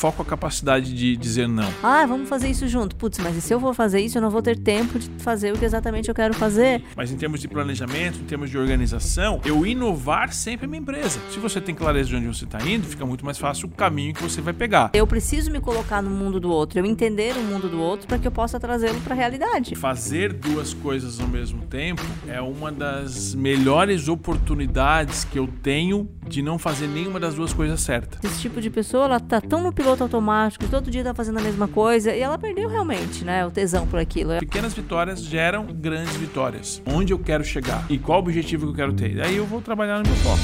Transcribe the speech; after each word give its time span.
foco 0.00 0.22
a 0.22 0.24
capacidade 0.24 0.94
de 0.94 1.16
dizer 1.16 1.48
não. 1.48 1.68
Ah, 1.82 2.06
vamos 2.06 2.28
fazer 2.28 2.48
isso 2.48 2.68
junto. 2.68 2.94
Putz, 2.94 3.18
mas 3.18 3.36
e 3.36 3.40
se 3.40 3.52
eu 3.52 3.58
for 3.58 3.74
fazer 3.74 3.98
isso, 3.98 4.16
eu 4.16 4.22
não 4.22 4.30
vou 4.30 4.40
ter 4.40 4.56
tempo 4.56 4.96
de 4.96 5.10
fazer 5.18 5.52
o 5.52 5.58
que 5.58 5.64
exatamente 5.64 6.08
eu 6.08 6.14
quero 6.14 6.32
fazer. 6.34 6.84
Mas 6.94 7.10
em 7.10 7.16
termos 7.16 7.40
de 7.40 7.48
planejamento, 7.48 8.20
em 8.20 8.22
termos 8.22 8.48
de 8.48 8.56
organização, 8.56 9.40
eu 9.44 9.66
inovar 9.66 10.32
sempre 10.32 10.66
a 10.66 10.68
minha 10.68 10.80
empresa. 10.80 11.18
Se 11.32 11.40
você 11.40 11.60
tem 11.60 11.74
clareza 11.74 12.10
de 12.10 12.14
onde 12.14 12.28
você 12.28 12.44
está 12.44 12.64
indo, 12.64 12.86
fica 12.86 13.04
muito 13.04 13.24
mais 13.24 13.38
fácil 13.38 13.66
o 13.66 13.72
caminho 13.72 14.14
que 14.14 14.22
você 14.22 14.40
vai 14.40 14.52
pegar. 14.52 14.92
Eu 14.94 15.04
preciso 15.04 15.50
me 15.50 15.58
colocar 15.58 16.00
no 16.00 16.10
mundo 16.10 16.38
do 16.38 16.48
outro, 16.48 16.78
eu 16.78 16.86
entender 16.86 17.36
o 17.36 17.42
mundo 17.42 17.68
do 17.68 17.80
outro 17.80 18.06
para 18.06 18.20
que 18.20 18.28
eu 18.28 18.30
possa 18.30 18.60
trazê-lo 18.60 19.00
para 19.00 19.14
a 19.14 19.16
realidade. 19.16 19.74
Fazer 19.74 20.32
duas 20.32 20.72
coisas 20.74 21.18
ao 21.18 21.26
mesmo 21.26 21.62
tempo 21.62 22.02
é 22.28 22.40
uma 22.40 22.70
das 22.70 23.34
melhores 23.34 24.06
oportunidades 24.06 25.24
que 25.24 25.40
eu 25.40 25.48
tenho 25.60 26.08
de 26.24 26.40
não 26.40 26.56
fazer 26.56 26.86
nenhuma 26.86 27.18
das 27.18 27.34
duas 27.34 27.52
coisas 27.52 27.80
certas. 27.80 28.22
Esse 28.22 28.42
tipo 28.42 28.60
de 28.60 28.70
pessoa, 28.70 29.06
ela 29.06 29.18
tá 29.18 29.40
tão 29.40 29.60
no 29.60 29.72
piloto 29.72 29.87
automático, 29.90 30.66
todo 30.68 30.90
dia 30.90 31.02
tá 31.02 31.14
fazendo 31.14 31.38
a 31.38 31.42
mesma 31.42 31.66
coisa 31.68 32.14
e 32.14 32.20
ela 32.20 32.38
perdeu 32.38 32.68
realmente, 32.68 33.24
né, 33.24 33.46
o 33.46 33.50
tesão 33.50 33.86
por 33.86 33.98
aquilo. 33.98 34.38
Pequenas 34.38 34.74
vitórias 34.74 35.22
geram 35.22 35.66
grandes 35.66 36.16
vitórias. 36.16 36.82
Onde 36.86 37.12
eu 37.12 37.18
quero 37.18 37.44
chegar 37.44 37.84
e 37.88 37.98
qual 37.98 38.18
objetivo 38.18 38.66
que 38.66 38.72
eu 38.72 38.76
quero 38.76 38.92
ter. 38.92 39.20
Aí 39.22 39.36
eu 39.36 39.46
vou 39.46 39.60
trabalhar 39.60 39.98
no 39.98 40.04
meu 40.06 40.16
foco. 40.16 40.38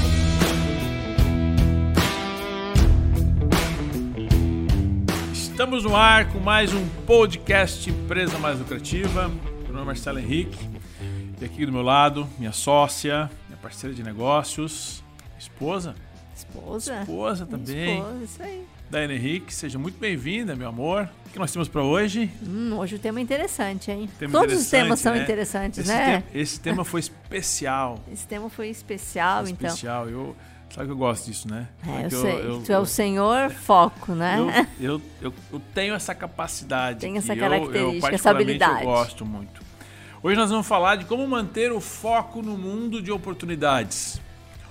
Estamos 5.32 5.84
no 5.84 5.94
ar 5.94 6.32
com 6.32 6.38
mais 6.38 6.72
um 6.72 6.84
podcast 7.06 7.88
Empresa 7.88 8.38
Mais 8.38 8.58
Lucrativa. 8.58 9.28
Meu 9.28 9.72
nome 9.72 9.82
é 9.82 9.84
Marcelo 9.84 10.18
Henrique 10.18 10.74
e 11.40 11.44
aqui 11.44 11.66
do 11.66 11.72
meu 11.72 11.82
lado, 11.82 12.26
minha 12.38 12.52
sócia, 12.52 13.30
minha 13.48 13.58
parceira 13.60 13.94
de 13.94 14.02
negócios, 14.02 15.04
esposa. 15.38 15.94
Esposa? 16.34 17.00
Esposa 17.00 17.46
também. 17.46 17.98
Esposa, 17.98 18.24
isso 18.24 18.42
aí. 18.42 18.64
Daiane 18.90 19.14
Henrique, 19.14 19.52
seja 19.54 19.78
muito 19.78 19.98
bem-vinda, 19.98 20.54
meu 20.54 20.68
amor. 20.68 21.08
O 21.26 21.30
que 21.30 21.38
nós 21.38 21.50
temos 21.52 21.68
para 21.68 21.82
hoje? 21.82 22.30
Hum, 22.42 22.74
hoje 22.76 22.96
o 22.96 22.98
tema 22.98 23.18
é 23.18 23.22
interessante, 23.22 23.90
hein? 23.90 24.08
Tema 24.18 24.32
Todos 24.32 24.54
os 24.54 24.66
interessante, 24.66 24.82
temas 24.84 25.00
são 25.00 25.14
né? 25.14 25.22
interessantes, 25.22 25.78
Esse, 25.80 25.88
né? 25.88 26.04
tema, 26.06 26.24
esse 26.34 26.60
tema 26.60 26.84
foi 26.84 27.00
especial. 27.00 27.98
Esse 28.12 28.26
tema 28.26 28.50
foi 28.50 28.68
especial, 28.68 29.48
então. 29.48 29.68
especial. 29.68 30.08
Eu, 30.08 30.36
sabe 30.70 30.86
que 30.86 30.92
eu 30.92 30.96
gosto 30.96 31.26
disso, 31.26 31.48
né? 31.48 31.68
É, 31.86 32.06
eu 32.06 32.10
sei. 32.10 32.62
tu 32.64 32.72
é 32.72 32.78
o 32.78 32.86
senhor 32.86 33.50
foco, 33.50 34.12
né? 34.12 34.36
Eu, 34.38 34.50
eu, 34.94 35.02
eu, 35.22 35.34
eu 35.54 35.62
tenho 35.72 35.94
essa 35.94 36.14
capacidade. 36.14 37.00
Tem 37.00 37.16
essa 37.16 37.34
que 37.34 37.40
eu- 37.40 37.44
eu, 37.44 37.50
característica, 37.50 38.14
essa 38.14 38.30
habilidade. 38.30 38.80
Eu 38.80 38.90
gosto 38.90 39.24
muito. 39.24 39.62
Hoje 40.22 40.36
nós 40.36 40.50
vamos 40.50 40.66
falar 40.66 40.96
de 40.96 41.04
como 41.04 41.26
manter 41.26 41.70
o 41.72 41.80
foco 41.80 42.42
no 42.42 42.56
mundo 42.56 43.02
de 43.02 43.10
oportunidades. 43.12 44.20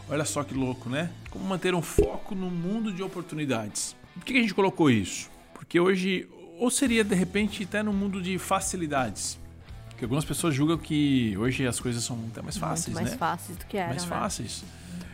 Olha 0.09 0.26
só 0.26 0.44
que 0.44 0.54
louco, 0.54 0.90
né? 0.90 1.09
Como 1.30 1.46
manter 1.46 1.73
um 1.73 1.82
foco 1.82 2.36
no 2.36 2.50
mundo 2.50 2.92
de 2.92 3.02
oportunidades. 3.02 3.96
Por 4.14 4.23
que 4.26 4.34
a 4.38 4.42
gente 4.42 4.54
colocou 4.54 4.90
isso? 4.90 5.30
Porque 5.54 5.80
hoje, 5.80 6.28
ou 6.60 6.70
seria 6.70 7.04
de 7.04 7.16
repente 7.16 7.64
até 7.64 7.82
no 7.82 7.94
mundo 7.94 8.22
de 8.22 8.38
facilidades. 8.38 9.40
Porque 9.90 10.06
algumas 10.06 10.26
pessoas 10.26 10.54
julgam 10.54 10.78
que 10.78 11.36
hoje 11.38 11.66
as 11.66 11.80
coisas 11.80 12.04
são 12.04 12.20
até 12.32 12.42
mais 12.42 12.58
fáceis, 12.58 12.88
Muito 12.88 12.95
mais 12.95 13.12
né? 13.12 13.18
fáceis 13.18 13.58
do 13.58 13.66
que 13.66 13.78
eram, 13.78 13.90
mais 13.90 14.04
né? 14.04 14.10
fáceis. 14.10 14.64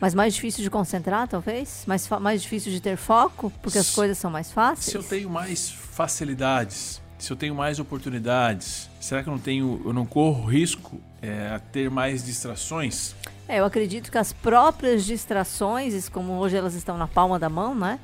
Mas 0.02 0.14
mais 0.14 0.34
difícil 0.34 0.64
de 0.64 0.70
concentrar, 0.70 1.28
talvez? 1.28 1.84
Mais, 1.86 2.08
mais 2.22 2.42
difícil 2.42 2.72
de 2.72 2.80
ter 2.80 2.96
foco, 2.96 3.52
porque 3.62 3.78
as 3.78 3.92
coisas 3.92 4.18
são 4.18 4.32
mais 4.32 4.52
fáceis? 4.52 4.86
Se 4.86 4.96
eu 4.96 5.04
tenho 5.04 5.30
mais 5.30 5.70
facilidades, 5.70 7.02
se 7.20 7.32
eu 7.32 7.38
tenho 7.38 7.54
mais 7.54 7.80
oportunidades, 7.80 8.90
será 9.00 9.22
que 9.22 9.30
eu 9.30 9.34
não 9.34 9.40
tenho, 9.40 9.82
eu 9.86 9.94
não 9.94 10.06
corro 10.06 10.46
risco 10.46 11.00
é, 11.22 11.52
a 11.54 11.60
ter 11.60 11.90
mais 11.90 12.26
distrações? 12.26 13.14
É, 13.48 13.60
eu 13.60 13.66
acredito 13.66 14.10
que 14.12 14.18
as 14.18 14.32
próprias 14.32 15.06
distrações, 15.06 16.08
como 16.08 16.34
hoje 16.34 16.56
elas 16.56 16.74
estão 16.76 16.98
na 16.98 17.08
palma 17.08 17.38
da 17.38 17.50
mão, 17.50 17.76
né? 17.76 18.00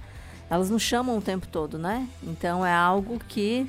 Elas 0.49 0.69
nos 0.69 0.83
chamam 0.83 1.17
o 1.17 1.21
tempo 1.21 1.47
todo, 1.47 1.77
né? 1.79 2.07
Então 2.21 2.63
é 2.65 2.73
algo 2.73 3.19
que. 3.27 3.67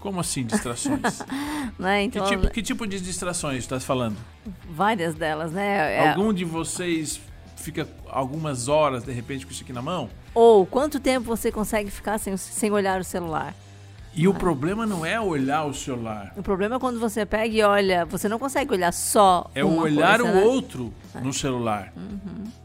Como 0.00 0.20
assim 0.20 0.44
distrações? 0.44 1.22
Né? 1.78 2.00
que, 2.00 2.18
Então, 2.18 2.26
tipo, 2.26 2.50
que 2.50 2.62
tipo 2.62 2.86
de 2.86 2.98
distrações 3.00 3.58
está 3.58 3.78
falando? 3.78 4.16
várias 4.70 5.14
delas, 5.14 5.52
né? 5.52 5.96
É- 5.96 6.08
Algum 6.08 6.32
de 6.32 6.44
vocês 6.44 7.20
fica 7.56 7.86
algumas 8.08 8.68
horas 8.68 9.04
de 9.04 9.12
repente 9.12 9.44
com 9.44 9.52
isso 9.52 9.62
aqui 9.62 9.72
na 9.72 9.82
mão? 9.82 10.08
Ou 10.34 10.64
quanto 10.66 10.98
tempo 10.98 11.26
você 11.26 11.52
consegue 11.52 11.90
ficar 11.90 12.18
sem, 12.18 12.36
sem 12.36 12.70
olhar 12.72 13.00
o 13.00 13.04
celular? 13.04 13.54
E 14.14 14.26
o 14.26 14.34
problema 14.34 14.84
não 14.84 15.06
é 15.06 15.20
olhar 15.20 15.64
o 15.64 15.72
celular, 15.74 16.32
O 16.36 16.42
problema 16.42 16.76
é 16.76 16.78
quando 16.78 16.98
você 16.98 17.24
pega 17.24 17.54
e 17.54 17.62
olha, 17.62 18.04
você 18.04 18.28
não 18.28 18.38
consegue 18.38 18.72
olhar 18.72 18.92
só 18.92 19.48
é 19.54 19.64
o 19.64 19.76
olhar 19.78 20.18
coisa, 20.18 20.32
o 20.32 20.34
né? 20.36 20.42
Uhum. 20.42 20.48
outro 20.50 20.94
no 21.22 21.32
celular. 21.32 21.92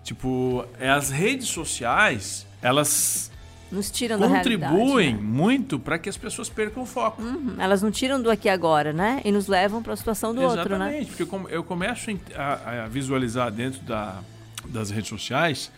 Tipo, 0.04 0.66
é 0.80 0.90
as 0.90 1.10
redes 1.10 1.48
sociais, 1.50 2.46
elas 2.62 3.32
Nos 3.72 3.92
tiram 3.92 4.18
contribuem 4.20 5.14
né? 5.16 5.20
muito 5.22 5.78
para 5.80 5.98
que 6.00 6.10
as 6.10 6.18
pessoas 6.18 6.50
percam 6.50 6.84
o 6.84 6.86
foco. 6.86 7.22
Uhum, 7.22 7.56
Elas 7.60 7.82
não 7.82 7.92
tiram 7.92 8.22
do 8.22 8.30
aqui 8.32 8.50
agora, 8.50 8.92
né? 8.92 9.22
E 9.24 9.32
nos 9.32 9.48
levam 9.48 9.82
para 9.84 9.94
a 9.94 9.96
situação 9.96 10.34
do 10.34 10.42
outro, 10.42 10.78
né? 10.78 10.98
Exatamente, 10.98 11.08
porque 11.08 11.24
eu 11.24 11.28
come- 11.28 11.48
eu 11.52 11.64
começo 11.64 12.10
a, 12.36 12.84
a 12.86 12.88
visualizar 12.88 13.52
dentro 13.52 13.82
da- 13.84 14.20
das 14.66 14.90
redes 14.90 15.10
sociais 15.10 15.72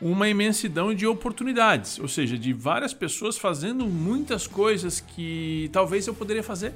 uma 0.00 0.28
imensidão 0.28 0.94
de 0.94 1.06
oportunidades, 1.06 1.98
ou 1.98 2.08
seja, 2.08 2.38
de 2.38 2.52
várias 2.52 2.94
pessoas 2.94 3.36
fazendo 3.36 3.86
muitas 3.86 4.46
coisas 4.46 5.00
que 5.00 5.68
talvez 5.72 6.06
eu 6.06 6.14
poderia 6.14 6.42
fazer. 6.42 6.72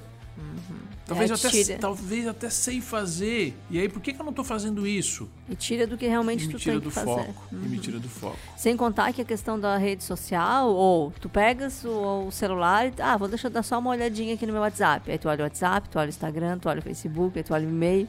Talvez, 1.06 1.30
É, 1.30 1.34
até, 1.34 1.76
talvez 1.76 2.26
até 2.26 2.48
sei 2.48 2.80
fazer. 2.80 3.54
E 3.70 3.78
aí, 3.78 3.90
por 3.90 4.00
que, 4.00 4.10
que 4.10 4.18
eu 4.18 4.24
não 4.24 4.30
estou 4.30 4.44
fazendo 4.44 4.86
isso? 4.86 5.28
E 5.50 5.54
tira 5.54 5.86
do 5.86 5.98
que 5.98 6.06
E 6.06 6.08
realmente 6.08 6.46
me 6.46 6.54
tu 6.54 6.58
tira 6.58 6.80
tem 6.80 6.88
que 6.88 6.94
fazer. 6.94 7.06
foco. 7.26 7.46
E 7.52 7.56
me 7.56 7.78
tira 7.78 7.98
do 7.98 8.08
foco. 8.08 8.38
Sem 8.56 8.74
contar 8.74 9.12
que 9.12 9.20
a 9.20 9.24
questão 9.24 9.60
da 9.60 9.76
rede 9.76 10.02
social, 10.02 10.70
ou 10.70 11.12
tu 11.20 11.28
pegas 11.28 11.84
o, 11.84 12.28
o 12.28 12.32
celular 12.32 12.86
e, 12.86 12.94
ah, 13.02 13.18
vou 13.18 13.28
deixar 13.28 13.50
dar 13.50 13.62
só 13.62 13.78
uma 13.78 13.90
olhadinha 13.90 14.32
aqui 14.32 14.46
no 14.46 14.52
meu 14.54 14.62
WhatsApp. 14.62 15.10
Aí 15.10 15.18
tu 15.18 15.28
olha 15.28 15.40
o 15.40 15.42
WhatsApp, 15.42 15.90
tu 15.90 15.98
olha 15.98 16.06
o 16.06 16.08
Instagram, 16.08 16.58
tu 16.58 16.70
olha 16.70 16.78
o 16.78 16.82
Facebook, 16.82 17.36
aí 17.38 17.44
tu 17.44 17.52
olha 17.52 17.66
o 17.66 17.70
e-mail, 17.70 18.08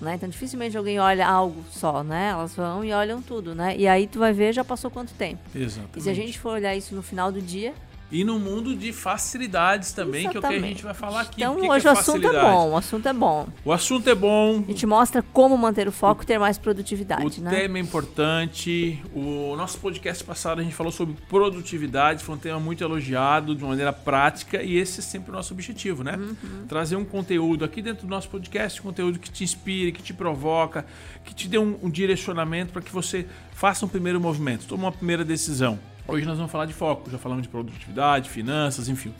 né? 0.00 0.14
Então 0.14 0.28
dificilmente 0.28 0.76
alguém 0.76 0.98
olha 0.98 1.26
algo 1.26 1.64
só, 1.70 2.02
né? 2.02 2.30
Elas 2.30 2.54
vão 2.54 2.84
e 2.84 2.92
olham 2.92 3.22
tudo, 3.22 3.54
né? 3.54 3.76
E 3.76 3.86
aí 3.86 4.06
tu 4.06 4.18
vai 4.18 4.32
ver 4.32 4.52
já 4.52 4.64
passou 4.64 4.90
quanto 4.90 5.12
tempo. 5.14 5.40
Exatamente. 5.54 5.98
E 5.98 6.02
se 6.02 6.10
a 6.10 6.14
gente 6.14 6.38
for 6.38 6.52
olhar 6.52 6.74
isso 6.74 6.94
no 6.94 7.02
final 7.02 7.32
do 7.32 7.40
dia, 7.40 7.74
E 8.10 8.22
no 8.22 8.38
mundo 8.38 8.76
de 8.76 8.92
facilidades 8.92 9.92
também, 9.92 10.28
que 10.28 10.36
é 10.36 10.38
o 10.38 10.42
que 10.42 10.46
a 10.46 10.50
Exatamente. 10.50 10.68
gente 10.74 10.84
vai 10.84 10.94
falar 10.94 11.22
aqui. 11.22 11.42
então 11.42 11.56
que 11.56 11.62
que 11.62 11.68
hoje 11.68 11.86
é 11.86 11.90
o 11.90 11.92
assunto 11.92 12.26
é 12.28 12.40
bom, 12.40 12.70
o 12.70 12.76
assunto 12.76 13.08
é 13.08 13.12
bom. 13.12 13.48
O 13.64 13.72
assunto 13.72 14.10
é 14.10 14.14
bom, 14.14 14.62
A 14.64 14.70
gente 14.70 14.86
mostra 14.86 15.22
como 15.32 15.58
manter 15.58 15.88
o 15.88 15.92
foco 15.92 16.22
e 16.22 16.26
ter 16.26 16.38
mais 16.38 16.56
produtividade, 16.56 17.40
O 17.40 17.42
né? 17.42 17.50
tema 17.50 17.78
é 17.78 17.80
importante. 17.80 19.02
O 19.12 19.56
nosso 19.56 19.78
podcast 19.78 20.22
passado 20.22 20.60
a 20.60 20.62
gente 20.62 20.74
falou 20.74 20.92
sobre 20.92 21.16
produtividade, 21.28 22.22
foi 22.22 22.36
um 22.36 22.38
tema 22.38 22.60
muito 22.60 22.84
elogiado 22.84 23.54
de 23.56 23.64
maneira 23.64 23.92
prática 23.92 24.62
e 24.62 24.76
esse 24.76 25.00
é 25.00 25.02
sempre 25.02 25.30
o 25.30 25.34
nosso 25.34 25.52
objetivo, 25.52 26.04
né? 26.04 26.16
Uhum. 26.16 26.66
Trazer 26.68 26.94
um 26.94 27.04
conteúdo 27.04 27.64
aqui 27.64 27.82
dentro 27.82 28.06
do 28.06 28.10
nosso 28.10 28.28
podcast, 28.28 28.80
um 28.80 28.84
conteúdo 28.84 29.18
que 29.18 29.30
te 29.30 29.42
inspire, 29.42 29.90
que 29.90 30.02
te 30.02 30.14
provoca, 30.14 30.86
que 31.24 31.34
te 31.34 31.48
dê 31.48 31.58
um, 31.58 31.76
um 31.82 31.90
direcionamento 31.90 32.72
para 32.72 32.82
que 32.82 32.92
você 32.92 33.26
faça 33.52 33.84
um 33.84 33.88
primeiro 33.88 34.20
movimento, 34.20 34.66
tome 34.66 34.84
uma 34.84 34.92
primeira 34.92 35.24
decisão. 35.24 35.78
Hoje 36.08 36.24
nós 36.24 36.36
vamos 36.36 36.52
falar 36.52 36.66
de 36.66 36.72
foco, 36.72 37.10
já 37.10 37.18
falamos 37.18 37.42
de 37.42 37.48
produtividade, 37.48 38.30
finanças, 38.30 38.88
enfim, 38.88 39.12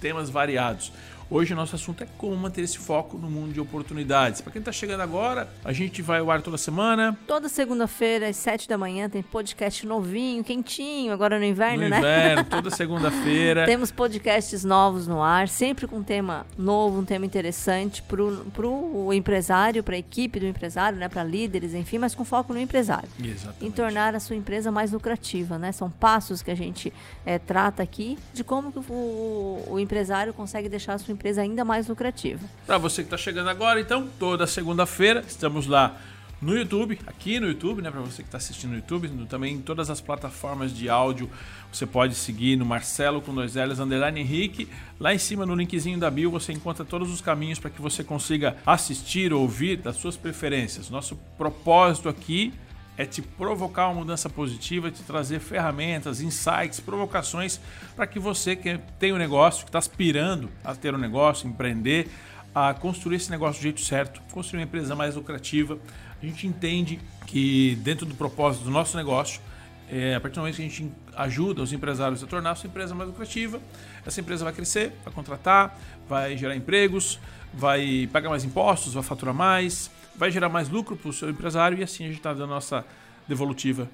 temas 0.00 0.30
variados. 0.30 0.90
Hoje 1.28 1.52
o 1.52 1.56
nosso 1.56 1.74
assunto 1.74 2.04
é 2.04 2.06
como 2.16 2.36
manter 2.36 2.62
esse 2.62 2.78
foco 2.78 3.18
no 3.18 3.28
mundo 3.28 3.52
de 3.52 3.60
oportunidades. 3.60 4.40
Para 4.40 4.52
quem 4.52 4.60
está 4.60 4.70
chegando 4.70 5.00
agora, 5.00 5.48
a 5.64 5.72
gente 5.72 6.00
vai 6.00 6.20
ao 6.20 6.30
ar 6.30 6.40
toda 6.40 6.56
semana. 6.56 7.18
Toda 7.26 7.48
segunda-feira, 7.48 8.28
às 8.28 8.36
sete 8.36 8.68
da 8.68 8.78
manhã, 8.78 9.08
tem 9.08 9.22
podcast 9.24 9.84
novinho, 9.84 10.44
quentinho, 10.44 11.12
agora 11.12 11.36
no 11.36 11.44
inverno, 11.44 11.82
no 11.82 11.88
né? 11.88 11.98
inverno, 11.98 12.44
toda 12.48 12.70
segunda-feira. 12.70 13.66
Temos 13.66 13.90
podcasts 13.90 14.62
novos 14.62 15.08
no 15.08 15.20
ar, 15.20 15.48
sempre 15.48 15.88
com 15.88 15.96
um 15.96 16.02
tema 16.02 16.46
novo, 16.56 17.00
um 17.00 17.04
tema 17.04 17.26
interessante 17.26 18.02
pro, 18.04 18.46
pro 18.54 19.12
empresário, 19.12 19.82
para 19.82 19.96
a 19.96 19.98
equipe 19.98 20.38
do 20.38 20.46
empresário, 20.46 20.96
né, 20.96 21.08
para 21.08 21.24
líderes, 21.24 21.74
enfim, 21.74 21.98
mas 21.98 22.14
com 22.14 22.24
foco 22.24 22.52
no 22.52 22.60
empresário. 22.60 23.08
Exatamente. 23.18 23.66
Em 23.66 23.70
tornar 23.72 24.14
a 24.14 24.20
sua 24.20 24.36
empresa 24.36 24.70
mais 24.70 24.92
lucrativa, 24.92 25.58
né? 25.58 25.72
São 25.72 25.90
passos 25.90 26.40
que 26.40 26.52
a 26.52 26.56
gente 26.56 26.92
eh, 27.24 27.40
trata 27.40 27.82
aqui 27.82 28.16
de 28.32 28.44
como 28.44 28.68
o, 28.88 29.64
o 29.70 29.80
empresário 29.80 30.32
consegue 30.32 30.68
deixar 30.68 30.94
a 30.94 30.98
sua 30.98 31.15
empresa 31.16 31.42
ainda 31.42 31.64
mais 31.64 31.88
lucrativa. 31.88 32.46
Para 32.66 32.78
você 32.78 33.02
que 33.02 33.06
está 33.06 33.16
chegando 33.16 33.50
agora, 33.50 33.80
então, 33.80 34.08
toda 34.18 34.46
segunda-feira 34.46 35.24
estamos 35.26 35.66
lá 35.66 35.96
no 36.40 36.56
YouTube, 36.56 36.98
aqui 37.06 37.40
no 37.40 37.48
YouTube, 37.48 37.80
né? 37.80 37.90
Para 37.90 38.00
você 38.00 38.22
que 38.22 38.28
está 38.28 38.36
assistindo 38.36 38.70
no 38.70 38.76
YouTube, 38.76 39.08
também 39.26 39.54
em 39.54 39.60
todas 39.60 39.88
as 39.88 40.00
plataformas 40.00 40.72
de 40.72 40.88
áudio, 40.88 41.30
você 41.72 41.86
pode 41.86 42.14
seguir 42.14 42.56
no 42.56 42.64
Marcelo 42.64 43.22
com 43.22 43.34
dois 43.34 43.54
L's, 43.54 43.78
underline 43.78 44.20
Henrique. 44.20 44.68
Lá 45.00 45.14
em 45.14 45.18
cima 45.18 45.46
no 45.46 45.54
linkzinho 45.54 45.98
da 45.98 46.10
bio 46.10 46.30
você 46.30 46.52
encontra 46.52 46.84
todos 46.84 47.10
os 47.10 47.20
caminhos 47.20 47.58
para 47.58 47.70
que 47.70 47.80
você 47.80 48.04
consiga 48.04 48.56
assistir, 48.66 49.32
ouvir 49.32 49.78
das 49.78 49.96
suas 49.96 50.16
preferências. 50.16 50.90
Nosso 50.90 51.16
propósito 51.38 52.08
aqui 52.08 52.52
é 52.96 53.04
te 53.04 53.22
provocar 53.22 53.88
uma 53.88 54.00
mudança 54.00 54.28
positiva, 54.28 54.90
te 54.90 55.02
trazer 55.02 55.38
ferramentas, 55.40 56.20
insights, 56.20 56.80
provocações 56.80 57.60
para 57.94 58.06
que 58.06 58.18
você 58.18 58.56
que 58.56 58.78
tem 58.98 59.12
um 59.12 59.18
negócio, 59.18 59.64
que 59.64 59.68
está 59.68 59.78
aspirando 59.78 60.48
a 60.64 60.74
ter 60.74 60.94
um 60.94 60.98
negócio, 60.98 61.48
empreender, 61.48 62.08
a 62.54 62.72
construir 62.72 63.16
esse 63.16 63.30
negócio 63.30 63.60
do 63.60 63.62
jeito 63.62 63.80
certo, 63.80 64.20
construir 64.32 64.60
uma 64.60 64.64
empresa 64.64 64.94
mais 64.94 65.14
lucrativa. 65.14 65.78
A 66.22 66.24
gente 66.24 66.46
entende 66.46 66.98
que 67.26 67.76
dentro 67.82 68.06
do 68.06 68.14
propósito 68.14 68.64
do 68.64 68.70
nosso 68.70 68.96
negócio 68.96 69.40
É, 69.88 70.16
a 70.16 70.20
partir 70.20 70.34
do 70.34 70.40
momento 70.40 70.56
que 70.56 70.62
a 70.62 70.68
gente 70.68 70.90
ajuda 71.16 71.62
os 71.62 71.72
empresários 71.72 72.20
a 72.20 72.26
tornar 72.26 72.50
a 72.50 72.54
sua 72.56 72.66
empresa 72.66 72.92
mais 72.92 73.08
lucrativa, 73.08 73.60
essa 74.04 74.20
empresa 74.20 74.42
vai 74.42 74.52
crescer, 74.52 74.90
vai 75.04 75.14
contratar, 75.14 75.78
vai 76.08 76.36
gerar 76.36 76.56
empregos, 76.56 77.20
vai 77.54 78.08
pagar 78.12 78.28
mais 78.28 78.42
impostos, 78.42 78.94
vai 78.94 79.04
faturar 79.04 79.32
mais, 79.32 79.88
vai 80.16 80.30
gerar 80.30 80.48
mais 80.48 80.68
lucro 80.68 80.96
para 80.96 81.08
o 81.08 81.12
seu 81.12 81.30
empresário 81.30 81.78
e 81.78 81.82
assim 81.82 82.04
a 82.04 82.08
gente 82.08 82.18
está 82.18 82.32
dando 82.32 82.44
a 82.44 82.54
nossa 82.54 82.84
devolutiva 83.28 83.88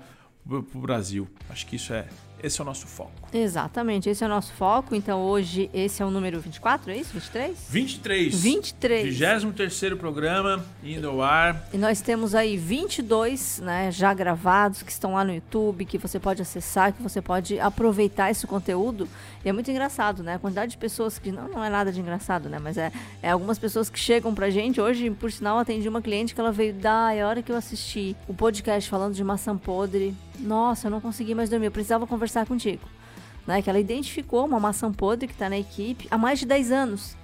para 0.47 0.59
o 0.59 0.81
Brasil. 0.81 1.29
Acho 1.49 1.67
que 1.67 1.77
isso 1.77 1.93
é 1.93 2.07
esse 2.43 2.61
é 2.61 2.63
o 2.63 2.65
nosso 2.65 2.87
foco. 2.87 3.13
Exatamente, 3.33 4.09
esse 4.09 4.23
é 4.23 4.27
o 4.27 4.31
nosso 4.31 4.53
foco. 4.53 4.95
Então 4.95 5.21
hoje 5.21 5.71
esse 5.73 6.03
é 6.03 6.07
o 6.07 6.11
número 6.11 6.41
24, 6.41 6.91
é 6.91 6.97
isso? 6.97 7.13
23? 7.13 7.59
23. 7.69 8.43
23. 8.43 9.43
23 9.45 9.95
programa 9.95 10.65
indo 10.83 11.09
ao 11.09 11.23
ar. 11.23 11.69
E 11.73 11.79
nós 11.79 12.01
temos 12.01 12.35
aí 12.35 12.57
22, 12.57 13.61
né, 13.61 13.91
já 13.91 14.13
gravados 14.13 14.83
que 14.83 14.91
estão 14.91 15.15
lá 15.15 15.25
no 15.25 15.35
YouTube, 15.35 15.85
que 15.85 15.99
você 15.99 16.19
pode 16.19 16.43
acessar, 16.43 16.93
que 16.93 17.03
você 17.03 17.21
pode 17.21 17.59
aproveitar 17.61 18.31
esse 18.31 18.47
conteúdo. 18.47 19.09
E 19.45 19.49
é 19.49 19.53
muito 19.53 19.71
engraçado, 19.71 20.23
né? 20.23 20.35
A 20.35 20.39
quantidade 20.39 20.73
de 20.73 20.79
pessoas 20.79 21.19
que 21.19 21.33
não, 21.33 21.49
não 21.49 21.65
é 21.65 21.69
nada 21.69 21.93
de 21.93 22.01
engraçado, 22.01 22.49
né, 22.49 22.59
mas 22.59 22.77
é, 22.77 22.93
é 23.23 23.31
algumas 23.31 23.59
pessoas 23.59 23.89
que 23.89 23.99
chegam 23.99 24.35
pra 24.35 24.51
gente. 24.51 24.81
Hoje, 24.81 25.11
por 25.11 25.31
sinal, 25.31 25.59
atendi 25.59 25.89
uma 25.89 26.03
cliente 26.03 26.35
que 26.35 26.41
ela 26.41 26.53
veio 26.53 26.75
dar, 26.75 27.17
é 27.17 27.25
hora 27.25 27.43
que 27.43 27.53
eu 27.53 27.57
assisti 27.57 28.17
o 28.27 28.35
podcast 28.35 28.89
falando 28.89 29.15
de 29.15 29.23
maçã 29.23 29.57
podre. 29.57 30.15
Nossa, 30.43 30.89
eu 30.89 30.91
não 30.91 31.01
consegui 31.01 31.35
mais 31.35 31.49
dormir, 31.49 31.67
eu 31.67 31.71
precisava 31.71 32.07
conversar 32.07 32.47
contigo. 32.47 32.83
Né? 33.47 33.63
Que 33.63 33.71
ela 33.71 33.79
identificou 33.79 34.45
uma 34.45 34.61
maçã 34.61 34.93
podre 34.93 35.27
que 35.27 35.33
está 35.33 35.49
na 35.49 35.59
equipe 35.59 36.07
há 36.11 36.19
mais 36.19 36.39
de 36.39 36.47
10 36.47 36.73
anos. 36.73 37.17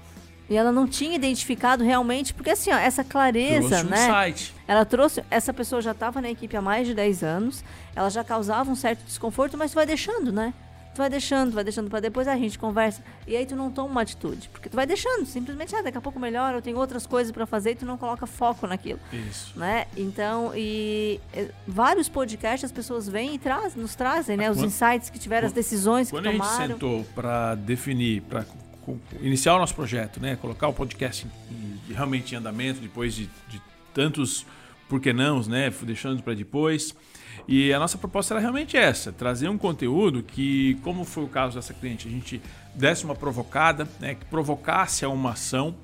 E 0.48 0.56
ela 0.56 0.72
não 0.72 0.86
tinha 0.86 1.14
identificado 1.14 1.84
realmente, 1.84 2.32
porque 2.32 2.50
assim, 2.50 2.70
ó, 2.72 2.76
essa 2.76 3.04
clareza, 3.04 3.68
trouxe 3.68 3.84
um 3.84 3.90
né? 3.90 4.06
Site. 4.06 4.54
Ela 4.66 4.84
trouxe. 4.84 5.22
Essa 5.30 5.52
pessoa 5.52 5.82
já 5.82 5.90
estava 5.90 6.22
na 6.22 6.30
equipe 6.30 6.56
há 6.56 6.62
mais 6.62 6.86
de 6.86 6.94
10 6.94 7.22
anos, 7.22 7.62
ela 7.94 8.08
já 8.08 8.24
causava 8.24 8.70
um 8.70 8.74
certo 8.74 9.04
desconforto, 9.04 9.58
mas 9.58 9.74
vai 9.74 9.84
deixando, 9.84 10.32
né? 10.32 10.54
Tu 10.98 11.02
vai 11.02 11.08
deixando, 11.08 11.52
vai 11.52 11.62
deixando 11.62 11.88
para 11.88 12.00
depois 12.00 12.26
a 12.26 12.36
gente 12.36 12.58
conversa. 12.58 13.02
E 13.24 13.36
aí 13.36 13.46
tu 13.46 13.54
não 13.54 13.70
toma 13.70 13.88
uma 13.88 14.02
atitude, 14.02 14.48
porque 14.48 14.68
tu 14.68 14.74
vai 14.74 14.84
deixando, 14.84 15.24
simplesmente, 15.24 15.74
ah, 15.76 15.80
daqui 15.80 15.96
a 15.96 16.00
pouco 16.00 16.18
melhora, 16.18 16.56
eu 16.56 16.62
tenho 16.62 16.76
outras 16.76 17.06
coisas 17.06 17.30
para 17.30 17.46
fazer 17.46 17.70
e 17.70 17.74
tu 17.76 17.86
não 17.86 17.96
coloca 17.96 18.26
foco 18.26 18.66
naquilo. 18.66 18.98
Isso. 19.12 19.56
Né? 19.56 19.86
Então, 19.96 20.52
e, 20.56 21.20
e 21.32 21.48
vários 21.66 22.08
podcasts 22.08 22.64
as 22.64 22.72
pessoas 22.72 23.08
vêm 23.08 23.36
e 23.36 23.38
trazem, 23.38 23.80
nos 23.80 23.94
trazem, 23.94 24.36
né, 24.36 24.50
os 24.50 24.58
insights 24.58 25.08
que 25.08 25.20
tiveram, 25.20 25.46
as 25.46 25.52
decisões 25.52 26.10
que 26.10 26.16
tomaram. 26.16 26.36
Quando 26.36 26.42
a 26.42 26.56
gente 26.66 26.72
sentou 26.72 27.04
para 27.14 27.54
definir, 27.54 28.22
para 28.22 28.44
iniciar 29.20 29.54
o 29.54 29.58
nosso 29.58 29.76
projeto, 29.76 30.20
né, 30.20 30.34
colocar 30.34 30.66
o 30.66 30.72
podcast 30.72 31.28
em, 31.50 31.94
realmente 31.94 32.34
em 32.34 32.38
andamento 32.38 32.80
depois 32.80 33.14
de, 33.14 33.30
de 33.48 33.62
tantos 33.94 34.44
por 34.88 35.00
que 35.00 35.12
não, 35.12 35.40
né, 35.42 35.72
deixando 35.82 36.22
para 36.24 36.34
depois. 36.34 36.92
E 37.46 37.72
a 37.72 37.78
nossa 37.78 37.96
proposta 37.96 38.34
era 38.34 38.40
realmente 38.40 38.76
essa: 38.76 39.12
trazer 39.12 39.48
um 39.48 39.58
conteúdo 39.58 40.22
que, 40.22 40.76
como 40.82 41.04
foi 41.04 41.24
o 41.24 41.28
caso 41.28 41.56
dessa 41.56 41.72
cliente, 41.72 42.06
a 42.06 42.10
gente 42.10 42.40
desse 42.74 43.04
uma 43.04 43.14
provocada, 43.14 43.88
né, 43.98 44.14
que 44.14 44.24
provocasse 44.26 45.04
a 45.04 45.08
uma 45.08 45.30
ação. 45.32 45.74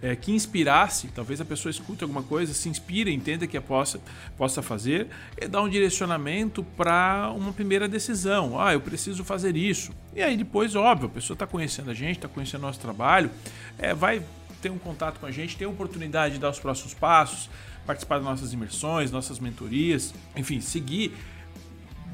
É, 0.00 0.14
que 0.14 0.30
inspirasse, 0.30 1.08
talvez 1.08 1.40
a 1.40 1.44
pessoa 1.44 1.70
escute 1.70 2.04
alguma 2.04 2.22
coisa, 2.22 2.54
se 2.54 2.68
inspire, 2.68 3.12
entenda 3.12 3.48
que 3.48 3.56
a 3.56 3.60
possa, 3.60 4.00
possa 4.36 4.62
fazer, 4.62 5.08
e 5.36 5.48
dar 5.48 5.60
um 5.60 5.68
direcionamento 5.68 6.62
para 6.62 7.32
uma 7.34 7.52
primeira 7.52 7.88
decisão. 7.88 8.60
Ah, 8.60 8.72
eu 8.72 8.80
preciso 8.80 9.24
fazer 9.24 9.56
isso. 9.56 9.90
E 10.14 10.22
aí 10.22 10.36
depois, 10.36 10.76
óbvio, 10.76 11.08
a 11.08 11.10
pessoa 11.10 11.34
está 11.34 11.48
conhecendo 11.48 11.90
a 11.90 11.94
gente, 11.94 12.18
está 12.18 12.28
conhecendo 12.28 12.62
o 12.62 12.66
nosso 12.68 12.78
trabalho, 12.78 13.28
é, 13.76 13.92
vai 13.92 14.22
ter 14.62 14.70
um 14.70 14.78
contato 14.78 15.18
com 15.18 15.26
a 15.26 15.30
gente, 15.30 15.56
ter 15.56 15.64
a 15.64 15.68
oportunidade 15.68 16.34
de 16.34 16.40
dar 16.40 16.50
os 16.50 16.58
próximos 16.60 16.94
passos, 16.94 17.50
participar 17.88 18.16
das 18.16 18.24
nossas 18.24 18.52
imersões, 18.52 19.10
nossas 19.10 19.38
mentorias, 19.38 20.14
enfim, 20.36 20.60
seguir 20.60 21.14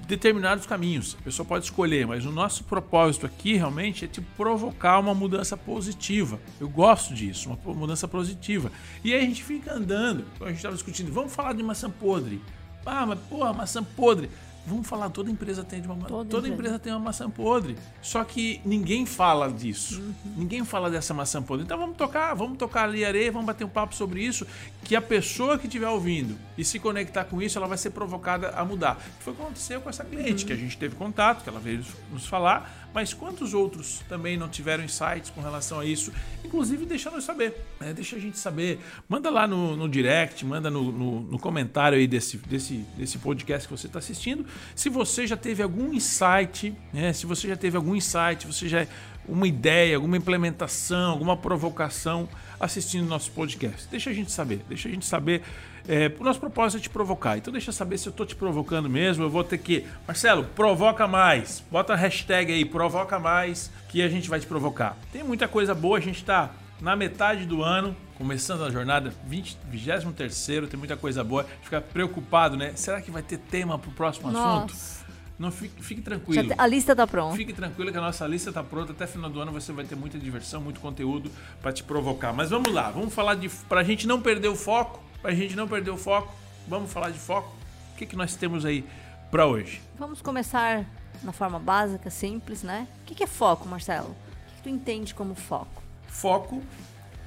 determinados 0.06 0.66
caminhos. 0.66 1.16
A 1.20 1.24
pessoa 1.24 1.44
pode 1.44 1.64
escolher, 1.64 2.06
mas 2.06 2.24
o 2.24 2.30
nosso 2.30 2.62
propósito 2.62 3.26
aqui 3.26 3.56
realmente 3.56 4.04
é 4.04 4.08
te 4.08 4.20
provocar 4.20 5.00
uma 5.00 5.12
mudança 5.12 5.56
positiva. 5.56 6.38
Eu 6.60 6.68
gosto 6.68 7.12
disso, 7.12 7.48
uma 7.50 7.74
mudança 7.74 8.06
positiva. 8.06 8.70
E 9.02 9.12
aí 9.12 9.20
a 9.20 9.26
gente 9.26 9.42
fica 9.42 9.74
andando, 9.74 10.24
a 10.40 10.46
gente 10.46 10.58
estava 10.58 10.76
discutindo, 10.76 11.12
vamos 11.12 11.34
falar 11.34 11.54
de 11.54 11.62
maçã 11.64 11.90
podre. 11.90 12.40
Ah, 12.86 13.04
mas 13.04 13.18
porra, 13.28 13.52
maçã 13.52 13.82
podre. 13.82 14.30
Vamos 14.66 14.86
falar, 14.86 15.10
toda 15.10 15.30
empresa 15.30 15.62
tem 15.62 15.82
uma 15.82 16.06
toda, 16.06 16.28
toda 16.28 16.48
empresa. 16.48 16.78
tem 16.78 16.92
uma 16.92 16.98
maçã 16.98 17.28
podre. 17.28 17.76
Só 18.00 18.24
que 18.24 18.60
ninguém 18.64 19.04
fala 19.04 19.52
disso. 19.52 20.00
Uhum. 20.00 20.32
Ninguém 20.38 20.64
fala 20.64 20.90
dessa 20.90 21.12
maçã 21.12 21.42
podre. 21.42 21.64
Então 21.64 21.78
vamos 21.78 21.96
tocar, 21.96 22.32
vamos 22.34 22.56
tocar 22.56 22.84
ali 22.84 23.04
areia, 23.04 23.30
vamos 23.30 23.46
bater 23.46 23.64
um 23.64 23.68
papo 23.68 23.94
sobre 23.94 24.24
isso, 24.24 24.46
que 24.82 24.96
a 24.96 25.02
pessoa 25.02 25.58
que 25.58 25.66
estiver 25.66 25.88
ouvindo 25.88 26.38
e 26.56 26.64
se 26.64 26.78
conectar 26.78 27.24
com 27.24 27.42
isso, 27.42 27.58
ela 27.58 27.66
vai 27.66 27.76
ser 27.76 27.90
provocada 27.90 28.50
a 28.50 28.64
mudar. 28.64 28.98
Foi 29.20 29.32
o 29.32 29.36
que 29.36 29.42
aconteceu 29.42 29.80
com 29.80 29.90
essa 29.90 30.04
cliente, 30.04 30.42
uhum. 30.42 30.46
que 30.46 30.52
a 30.52 30.56
gente 30.56 30.78
teve 30.78 30.96
contato, 30.96 31.42
que 31.42 31.48
ela 31.48 31.60
veio 31.60 31.84
nos 32.10 32.26
falar 32.26 32.83
mas 32.94 33.12
quantos 33.12 33.52
outros 33.52 34.00
também 34.08 34.36
não 34.36 34.48
tiveram 34.48 34.84
insights 34.84 35.28
com 35.28 35.40
relação 35.40 35.80
a 35.80 35.84
isso? 35.84 36.12
Inclusive, 36.44 36.86
deixa 36.86 37.10
nós 37.10 37.24
saber. 37.24 37.52
Né? 37.80 37.92
Deixa 37.92 38.14
a 38.14 38.20
gente 38.20 38.38
saber. 38.38 38.78
Manda 39.08 39.30
lá 39.30 39.48
no, 39.48 39.76
no 39.76 39.88
direct, 39.88 40.46
manda 40.46 40.70
no, 40.70 40.92
no, 40.92 41.20
no, 41.22 41.38
comentário 41.38 41.98
aí 41.98 42.06
desse, 42.06 42.36
desse, 42.38 42.74
desse 42.96 43.18
podcast 43.18 43.66
que 43.66 43.76
você 43.76 43.88
está 43.88 43.98
assistindo. 43.98 44.46
Se 44.76 44.88
você 44.88 45.26
já 45.26 45.36
teve 45.36 45.60
algum 45.60 45.92
insight, 45.92 46.72
né? 46.92 47.12
se 47.12 47.26
você 47.26 47.48
já 47.48 47.56
teve 47.56 47.76
algum 47.76 47.96
insight, 47.96 48.46
você 48.46 48.68
já 48.68 48.86
uma 49.26 49.48
ideia, 49.48 49.96
alguma 49.96 50.16
implementação, 50.16 51.10
alguma 51.10 51.36
provocação 51.36 52.28
assistindo 52.60 53.08
nosso 53.08 53.32
podcast. 53.32 53.88
Deixa 53.90 54.10
a 54.10 54.12
gente 54.12 54.30
saber, 54.30 54.60
deixa 54.68 54.88
a 54.88 54.92
gente 54.92 55.04
saber. 55.04 55.42
É, 55.86 56.10
o 56.18 56.24
nosso 56.24 56.40
propósito 56.40 56.78
é 56.78 56.82
te 56.82 56.90
provocar. 56.90 57.36
Então 57.36 57.52
deixa 57.52 57.68
eu 57.68 57.74
saber 57.74 57.98
se 57.98 58.08
eu 58.08 58.10
estou 58.10 58.24
te 58.24 58.34
provocando 58.34 58.88
mesmo. 58.88 59.24
Eu 59.24 59.30
vou 59.30 59.44
ter 59.44 59.58
que. 59.58 59.86
Marcelo, 60.06 60.44
provoca 60.44 61.06
mais. 61.06 61.62
Bota 61.70 61.92
a 61.92 61.96
hashtag 61.96 62.52
aí, 62.52 62.64
provoca 62.64 63.18
mais, 63.18 63.70
que 63.88 64.02
a 64.02 64.08
gente 64.08 64.28
vai 64.28 64.40
te 64.40 64.46
provocar. 64.46 64.96
Tem 65.12 65.22
muita 65.22 65.46
coisa 65.46 65.74
boa, 65.74 65.98
a 65.98 66.00
gente 66.00 66.16
está 66.16 66.50
na 66.80 66.96
metade 66.96 67.46
do 67.46 67.62
ano, 67.62 67.94
começando 68.16 68.64
a 68.64 68.70
jornada, 68.70 69.12
20, 69.26 69.58
23 69.70 70.46
tem 70.68 70.78
muita 70.78 70.96
coisa 70.96 71.22
boa. 71.22 71.46
Fica 71.62 71.80
preocupado, 71.80 72.56
né? 72.56 72.72
Será 72.74 73.00
que 73.00 73.10
vai 73.10 73.22
ter 73.22 73.38
tema 73.38 73.78
para 73.78 73.90
o 73.90 73.92
próximo 73.92 74.30
Nossa. 74.30 74.64
assunto? 74.64 75.04
Não 75.36 75.50
fique, 75.50 75.82
fique 75.82 76.00
tranquilo. 76.00 76.54
a 76.56 76.66
lista 76.66 76.92
está 76.92 77.06
pronta. 77.06 77.36
Fique 77.36 77.52
tranquilo 77.52 77.90
que 77.90 77.98
a 77.98 78.00
nossa 78.00 78.24
lista 78.26 78.50
está 78.50 78.62
pronta. 78.62 78.92
Até 78.92 79.06
final 79.06 79.28
do 79.28 79.40
ano 79.40 79.50
você 79.50 79.72
vai 79.72 79.84
ter 79.84 79.96
muita 79.96 80.16
diversão, 80.16 80.60
muito 80.60 80.78
conteúdo 80.78 81.30
para 81.60 81.72
te 81.72 81.82
provocar. 81.82 82.32
Mas 82.32 82.50
vamos 82.50 82.72
lá, 82.72 82.90
vamos 82.90 83.12
falar 83.12 83.34
de. 83.34 83.48
Para 83.48 83.80
a 83.80 83.84
gente 83.84 84.06
não 84.06 84.20
perder 84.20 84.48
o 84.48 84.54
foco, 84.54 85.02
para 85.24 85.32
a 85.32 85.34
gente 85.34 85.56
não 85.56 85.66
perder 85.66 85.90
o 85.90 85.96
foco, 85.96 86.34
vamos 86.68 86.92
falar 86.92 87.08
de 87.08 87.18
foco. 87.18 87.50
O 87.94 87.96
que, 87.96 88.04
que 88.04 88.14
nós 88.14 88.36
temos 88.36 88.66
aí 88.66 88.84
para 89.30 89.46
hoje? 89.46 89.80
Vamos 89.98 90.20
começar 90.20 90.84
na 91.22 91.32
forma 91.32 91.58
básica, 91.58 92.10
simples, 92.10 92.62
né? 92.62 92.86
O 93.00 93.04
que, 93.06 93.14
que 93.14 93.24
é 93.24 93.26
foco, 93.26 93.66
Marcelo? 93.66 94.10
O 94.10 94.48
que, 94.48 94.56
que 94.56 94.62
tu 94.64 94.68
entende 94.68 95.14
como 95.14 95.34
foco? 95.34 95.82
Foco, 96.08 96.62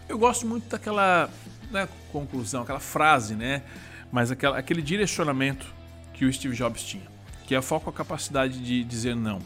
eu 0.08 0.16
gosto 0.16 0.46
muito 0.46 0.70
daquela 0.70 1.28
né, 1.72 1.90
conclusão, 2.12 2.62
aquela 2.62 2.80
frase, 2.80 3.34
né? 3.34 3.64
Mas 4.12 4.30
aquela, 4.30 4.60
aquele 4.60 4.84
direcionamento 4.84 5.66
que 6.14 6.24
o 6.24 6.32
Steve 6.32 6.56
Jobs 6.56 6.84
tinha 6.84 7.18
que 7.48 7.56
é 7.56 7.58
a 7.58 7.62
foco 7.62 7.90
a 7.90 7.94
capacidade 7.94 8.60
de 8.60 8.84
dizer 8.84 9.16
não. 9.16 9.40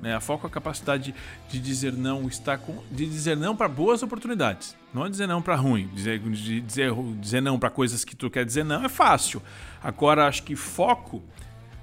Né? 0.00 0.14
A 0.14 0.20
foco 0.20 0.46
a 0.46 0.50
capacidade 0.50 1.12
de 1.48 1.58
dizer 1.58 1.94
não 1.94 2.28
está 2.28 2.56
com, 2.56 2.80
de 2.90 3.06
dizer 3.06 3.36
não 3.36 3.56
para 3.56 3.66
boas 3.66 4.02
oportunidades, 4.02 4.76
não 4.92 5.04
é 5.04 5.08
dizer 5.08 5.26
não 5.26 5.42
para 5.42 5.54
ruim, 5.54 5.88
dizer, 5.92 6.18
dizer, 6.18 6.92
dizer 7.20 7.42
não 7.42 7.58
para 7.58 7.70
coisas 7.70 8.04
que 8.04 8.16
tu 8.16 8.30
quer 8.30 8.44
dizer 8.44 8.64
não 8.64 8.84
é 8.84 8.88
fácil. 8.88 9.42
Agora 9.82 10.26
acho 10.26 10.42
que 10.42 10.56
foco 10.56 11.22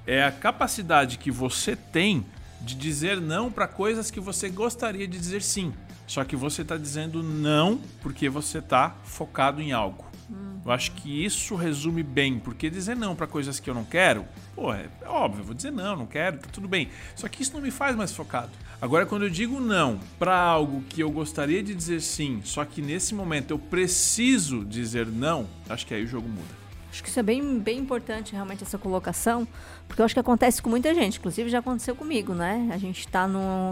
é 0.08 0.24
a 0.24 0.32
capacidade 0.32 1.18
que 1.18 1.32
você 1.32 1.76
tem 1.76 2.26
de 2.62 2.76
dizer 2.76 3.22
não 3.22 3.52
para 3.52 3.68
coisas 3.68 4.10
que 4.10 4.20
você 4.20 4.50
gostaria 4.50 5.08
de 5.08 5.18
dizer 5.18 5.42
sim. 5.42 5.74
Só 6.08 6.24
que 6.24 6.36
você 6.36 6.62
está 6.62 6.78
dizendo 6.78 7.24
não 7.24 7.80
porque 8.02 8.30
você 8.30 8.60
está 8.60 8.96
focado 9.04 9.62
em 9.62 9.72
algo. 9.72 10.06
Eu 10.66 10.72
acho 10.72 10.92
que 10.94 11.24
isso 11.24 11.56
resume 11.56 12.02
bem, 12.02 12.40
porque 12.40 12.70
dizer 12.70 12.96
não 12.96 13.16
para 13.16 13.28
coisas 13.28 13.60
que 13.60 13.70
eu 13.70 13.74
não 13.74 13.86
quero, 13.86 14.26
pô, 14.56 14.74
é, 14.74 14.88
óbvio, 15.06 15.42
eu 15.42 15.46
vou 15.46 15.54
dizer 15.54 15.72
não, 15.72 15.96
não 15.96 16.08
quero, 16.08 16.40
tá 16.40 16.48
tudo 16.52 16.68
bem. 16.68 16.90
Só 17.16 17.28
que 17.28 17.44
isso 17.44 17.54
não 17.54 17.62
me 17.62 17.70
faz 17.70 17.96
mais 17.96 18.12
focado. 18.12 18.50
Agora, 18.82 19.06
quando 19.06 19.24
eu 19.26 19.30
digo 19.30 19.60
não 19.60 20.00
para 20.18 20.36
algo 20.36 20.82
que 20.90 21.02
eu 21.02 21.12
gostaria 21.12 21.62
de 21.62 21.74
dizer 21.76 22.02
sim, 22.02 22.42
só 22.44 22.66
que 22.66 22.82
nesse 22.82 23.14
momento 23.14 23.52
eu 23.52 23.60
preciso 23.60 24.66
dizer 24.66 25.06
não, 25.08 25.48
acho 25.70 25.86
que 25.86 25.94
aí 25.94 26.04
o 26.04 26.08
jogo 26.08 26.28
muda. 26.28 26.65
Acho 26.96 27.04
que 27.04 27.10
isso 27.10 27.20
é 27.20 27.24
bem, 27.24 27.60
bem 27.60 27.78
importante, 27.78 28.32
realmente, 28.32 28.64
essa 28.64 28.78
colocação, 28.78 29.46
porque 29.86 30.02
eu 30.02 30.06
acho 30.06 30.14
que 30.14 30.20
acontece 30.22 30.62
com 30.62 30.70
muita 30.70 30.96
gente, 30.96 31.20
inclusive 31.20 31.50
já 31.50 31.60
aconteceu 31.60 31.94
comigo, 31.94 32.34
né? 32.34 32.70
A 32.72 32.78
gente 32.78 33.02
está 33.02 33.28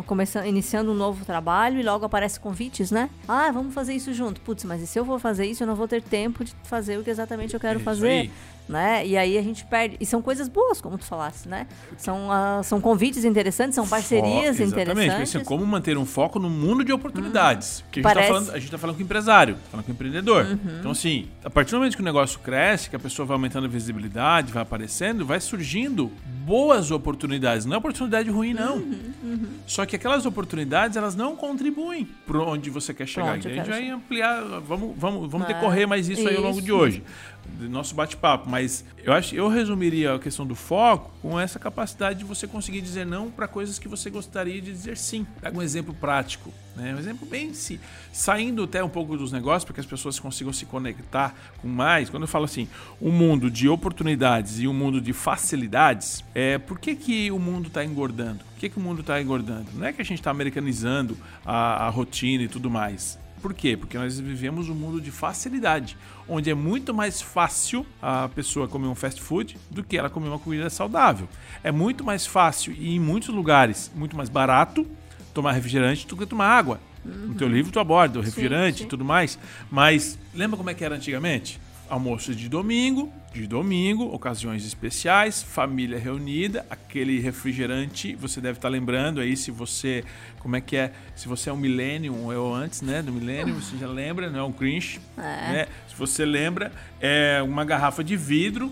começando, 0.05 0.45
iniciando 0.45 0.91
um 0.91 0.93
novo 0.93 1.23
trabalho 1.23 1.79
e 1.79 1.83
logo 1.83 2.03
aparece 2.03 2.37
convites, 2.37 2.91
né? 2.91 3.09
Ah, 3.25 3.49
vamos 3.49 3.73
fazer 3.73 3.93
isso 3.93 4.13
junto. 4.13 4.41
Putz, 4.41 4.65
mas 4.65 4.81
e 4.81 4.87
se 4.87 4.99
eu 4.99 5.05
vou 5.05 5.19
fazer 5.19 5.45
isso, 5.45 5.63
eu 5.63 5.67
não 5.67 5.73
vou 5.73 5.87
ter 5.87 6.01
tempo 6.01 6.43
de 6.43 6.53
fazer 6.65 6.99
o 6.99 7.03
que 7.03 7.09
exatamente 7.09 7.53
eu 7.53 7.61
quero 7.61 7.79
é 7.79 7.81
fazer. 7.83 8.29
Né? 8.67 9.05
E 9.05 9.17
aí 9.17 9.37
a 9.37 9.41
gente 9.41 9.65
perde. 9.65 9.97
E 9.99 10.05
são 10.05 10.21
coisas 10.21 10.47
boas, 10.47 10.79
como 10.79 10.97
tu 10.97 11.05
falaste, 11.05 11.47
né? 11.47 11.67
São, 11.97 12.29
uh, 12.29 12.63
são 12.63 12.79
convites 12.79 13.25
interessantes, 13.25 13.75
são 13.75 13.87
parcerias 13.87 14.57
Fo 14.57 14.63
exatamente, 14.63 14.91
interessantes. 14.91 15.35
Assim, 15.35 15.45
como 15.45 15.65
manter 15.65 15.97
um 15.97 16.05
foco 16.05 16.39
no 16.39 16.49
mundo 16.49 16.83
de 16.83 16.91
oportunidades. 16.91 17.79
Hum, 17.79 17.83
Porque 17.83 17.99
a 17.99 18.03
gente, 18.03 18.19
está 18.19 18.33
falando, 18.33 18.51
a 18.51 18.59
gente 18.59 18.71
tá 18.71 18.77
falando 18.77 18.95
com 18.95 19.01
empresário, 19.01 19.55
tá 19.55 19.61
falando 19.71 19.85
com 19.85 19.91
empreendedor. 19.91 20.45
Uhum. 20.45 20.79
Então, 20.79 20.91
assim, 20.91 21.27
a 21.43 21.49
partir 21.49 21.71
do 21.71 21.77
momento 21.77 21.95
que 21.95 22.01
o 22.01 22.05
negócio 22.05 22.39
cresce, 22.39 22.89
que 22.89 22.95
a 22.95 22.99
pessoa 22.99 23.25
vai 23.25 23.35
aumentando 23.35 23.65
a 23.65 23.69
visibilidade, 23.69 24.51
vai 24.51 24.63
aparecendo, 24.63 25.25
vai 25.25 25.39
surgindo 25.39 26.11
boas 26.45 26.91
oportunidades. 26.91 27.65
Não 27.65 27.75
é 27.75 27.77
oportunidade 27.77 28.29
ruim, 28.29 28.53
não. 28.53 28.77
Uhum, 28.77 29.13
uhum. 29.23 29.47
Só 29.67 29.85
que 29.85 29.95
aquelas 29.95 30.25
oportunidades, 30.25 30.97
elas 30.97 31.15
não 31.15 31.35
contribuem 31.35 32.07
para 32.25 32.39
onde 32.39 32.69
você 32.69 32.93
quer 32.93 33.07
chegar. 33.07 33.37
Então, 33.37 33.51
a 33.51 33.55
gente 33.55 33.69
vai 33.69 33.89
ampliar, 33.89 34.41
vamos, 34.65 34.93
vamos, 34.97 35.29
vamos 35.29 35.47
decorrer 35.47 35.87
mais 35.87 36.07
isso, 36.07 36.21
isso 36.21 36.29
aí 36.29 36.35
ao 36.35 36.43
longo 36.43 36.61
de 36.61 36.71
hoje 36.71 37.03
do 37.45 37.69
nosso 37.69 37.93
bate-papo, 37.95 38.49
mas 38.49 38.83
eu 39.03 39.13
acho 39.13 39.35
eu 39.35 39.47
resumiria 39.47 40.15
a 40.15 40.19
questão 40.19 40.45
do 40.45 40.55
foco 40.55 41.11
com 41.21 41.39
essa 41.39 41.59
capacidade 41.59 42.19
de 42.19 42.25
você 42.25 42.47
conseguir 42.47 42.81
dizer 42.81 43.05
não 43.05 43.29
para 43.29 43.47
coisas 43.47 43.77
que 43.77 43.87
você 43.87 44.09
gostaria 44.09 44.61
de 44.61 44.71
dizer 44.71 44.97
sim. 44.97 45.25
Pega 45.41 45.57
um 45.57 45.61
exemplo 45.61 45.93
prático, 45.93 46.53
né? 46.75 46.93
Um 46.95 46.99
exemplo 46.99 47.27
bem 47.27 47.53
se 47.53 47.79
saindo 48.11 48.63
até 48.63 48.83
um 48.83 48.89
pouco 48.89 49.17
dos 49.17 49.31
negócios 49.31 49.63
para 49.65 49.73
que 49.73 49.79
as 49.79 49.85
pessoas 49.85 50.19
consigam 50.19 50.51
se 50.51 50.65
conectar 50.65 51.35
com 51.61 51.67
mais. 51.67 52.09
Quando 52.09 52.23
eu 52.23 52.27
falo 52.27 52.45
assim, 52.45 52.67
um 53.01 53.11
mundo 53.11 53.49
de 53.49 53.67
oportunidades 53.69 54.59
e 54.59 54.67
um 54.67 54.73
mundo 54.73 54.99
de 54.99 55.13
facilidades, 55.13 56.23
é 56.33 56.57
por 56.57 56.79
que, 56.79 56.95
que 56.95 57.31
o 57.31 57.39
mundo 57.39 57.67
está 57.67 57.83
engordando? 57.83 58.43
Por 58.43 58.59
que, 58.59 58.69
que 58.69 58.77
o 58.77 58.81
mundo 58.81 59.01
está 59.01 59.21
engordando? 59.21 59.67
Não 59.73 59.85
é 59.85 59.93
que 59.93 60.01
a 60.01 60.05
gente 60.05 60.19
está 60.19 60.31
americanizando 60.31 61.17
a, 61.45 61.85
a 61.85 61.89
rotina 61.89 62.43
e 62.43 62.47
tudo 62.47 62.69
mais. 62.69 63.22
Por 63.43 63.53
quê? 63.53 63.75
Porque 63.75 63.97
nós 63.97 64.17
vivemos 64.17 64.69
um 64.69 64.73
mundo 64.73 65.01
de 65.01 65.11
facilidade, 65.11 65.97
onde 66.29 66.49
é 66.49 66.53
muito 66.53 66.93
mais 66.93 67.21
fácil 67.21 67.85
a 68.01 68.29
pessoa 68.29 68.69
comer 68.69 68.87
um 68.87 68.95
fast 68.95 69.21
food 69.21 69.57
do 69.69 69.83
que 69.83 69.97
ela 69.97 70.09
comer 70.09 70.29
uma 70.29 70.39
comida 70.39 70.69
saudável. 70.69 71.27
É 71.61 71.69
muito 71.69 72.05
mais 72.05 72.25
fácil 72.25 72.73
e 72.73 72.95
em 72.95 72.99
muitos 73.01 73.27
lugares 73.27 73.91
muito 73.93 74.15
mais 74.15 74.29
barato 74.29 74.87
tomar 75.33 75.51
refrigerante 75.51 76.07
do 76.07 76.15
que 76.15 76.25
tomar 76.25 76.47
água. 76.47 76.79
Uhum. 77.03 77.27
No 77.27 77.33
teu 77.33 77.49
livro 77.49 77.69
tu 77.69 77.81
aborda 77.81 78.17
o 78.17 78.21
refrigerante 78.21 78.83
e 78.83 78.85
tudo 78.85 79.03
mais, 79.03 79.37
mas 79.69 80.17
lembra 80.33 80.55
como 80.55 80.69
é 80.69 80.73
que 80.73 80.85
era 80.85 80.95
antigamente? 80.95 81.59
Almoço 81.89 82.33
de 82.33 82.49
domingo, 82.49 83.11
de 83.33 83.47
domingo, 83.47 84.05
ocasiões 84.13 84.65
especiais, 84.65 85.41
família 85.41 85.97
reunida, 85.97 86.65
aquele 86.69 87.19
refrigerante, 87.19 88.15
você 88.15 88.39
deve 88.39 88.57
estar 88.57 88.69
lembrando 88.69 89.19
aí 89.19 89.35
se 89.35 89.51
você, 89.51 90.03
como 90.39 90.55
é 90.55 90.61
que 90.61 90.77
é, 90.77 90.93
se 91.15 91.27
você 91.27 91.49
é 91.49 91.53
um 91.53 91.57
millennium 91.57 92.27
ou 92.27 92.53
antes, 92.53 92.81
né, 92.81 93.01
do 93.01 93.11
millennium, 93.11 93.59
você 93.59 93.77
já 93.77 93.87
lembra, 93.87 94.29
não 94.29 94.39
é 94.39 94.43
um 94.43 94.51
cringe, 94.51 94.99
é. 95.17 95.21
né? 95.21 95.67
Se 95.87 95.95
você 95.95 96.25
lembra, 96.25 96.71
é 97.01 97.41
uma 97.41 97.65
garrafa 97.65 98.03
de 98.03 98.15
vidro 98.15 98.71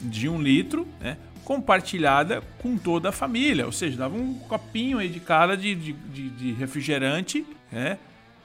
de 0.00 0.28
um 0.28 0.40
litro, 0.40 0.86
né? 1.00 1.16
compartilhada 1.48 2.42
com 2.58 2.76
toda 2.76 3.08
a 3.08 3.12
família, 3.12 3.64
ou 3.64 3.72
seja, 3.72 3.96
dava 3.96 4.14
um 4.14 4.34
copinho 4.34 4.98
aí 4.98 5.08
de 5.08 5.18
cara 5.18 5.56
de, 5.56 5.74
de, 5.74 5.92
de, 6.28 6.52
refrigerante, 6.52 7.46
né? 7.72 7.98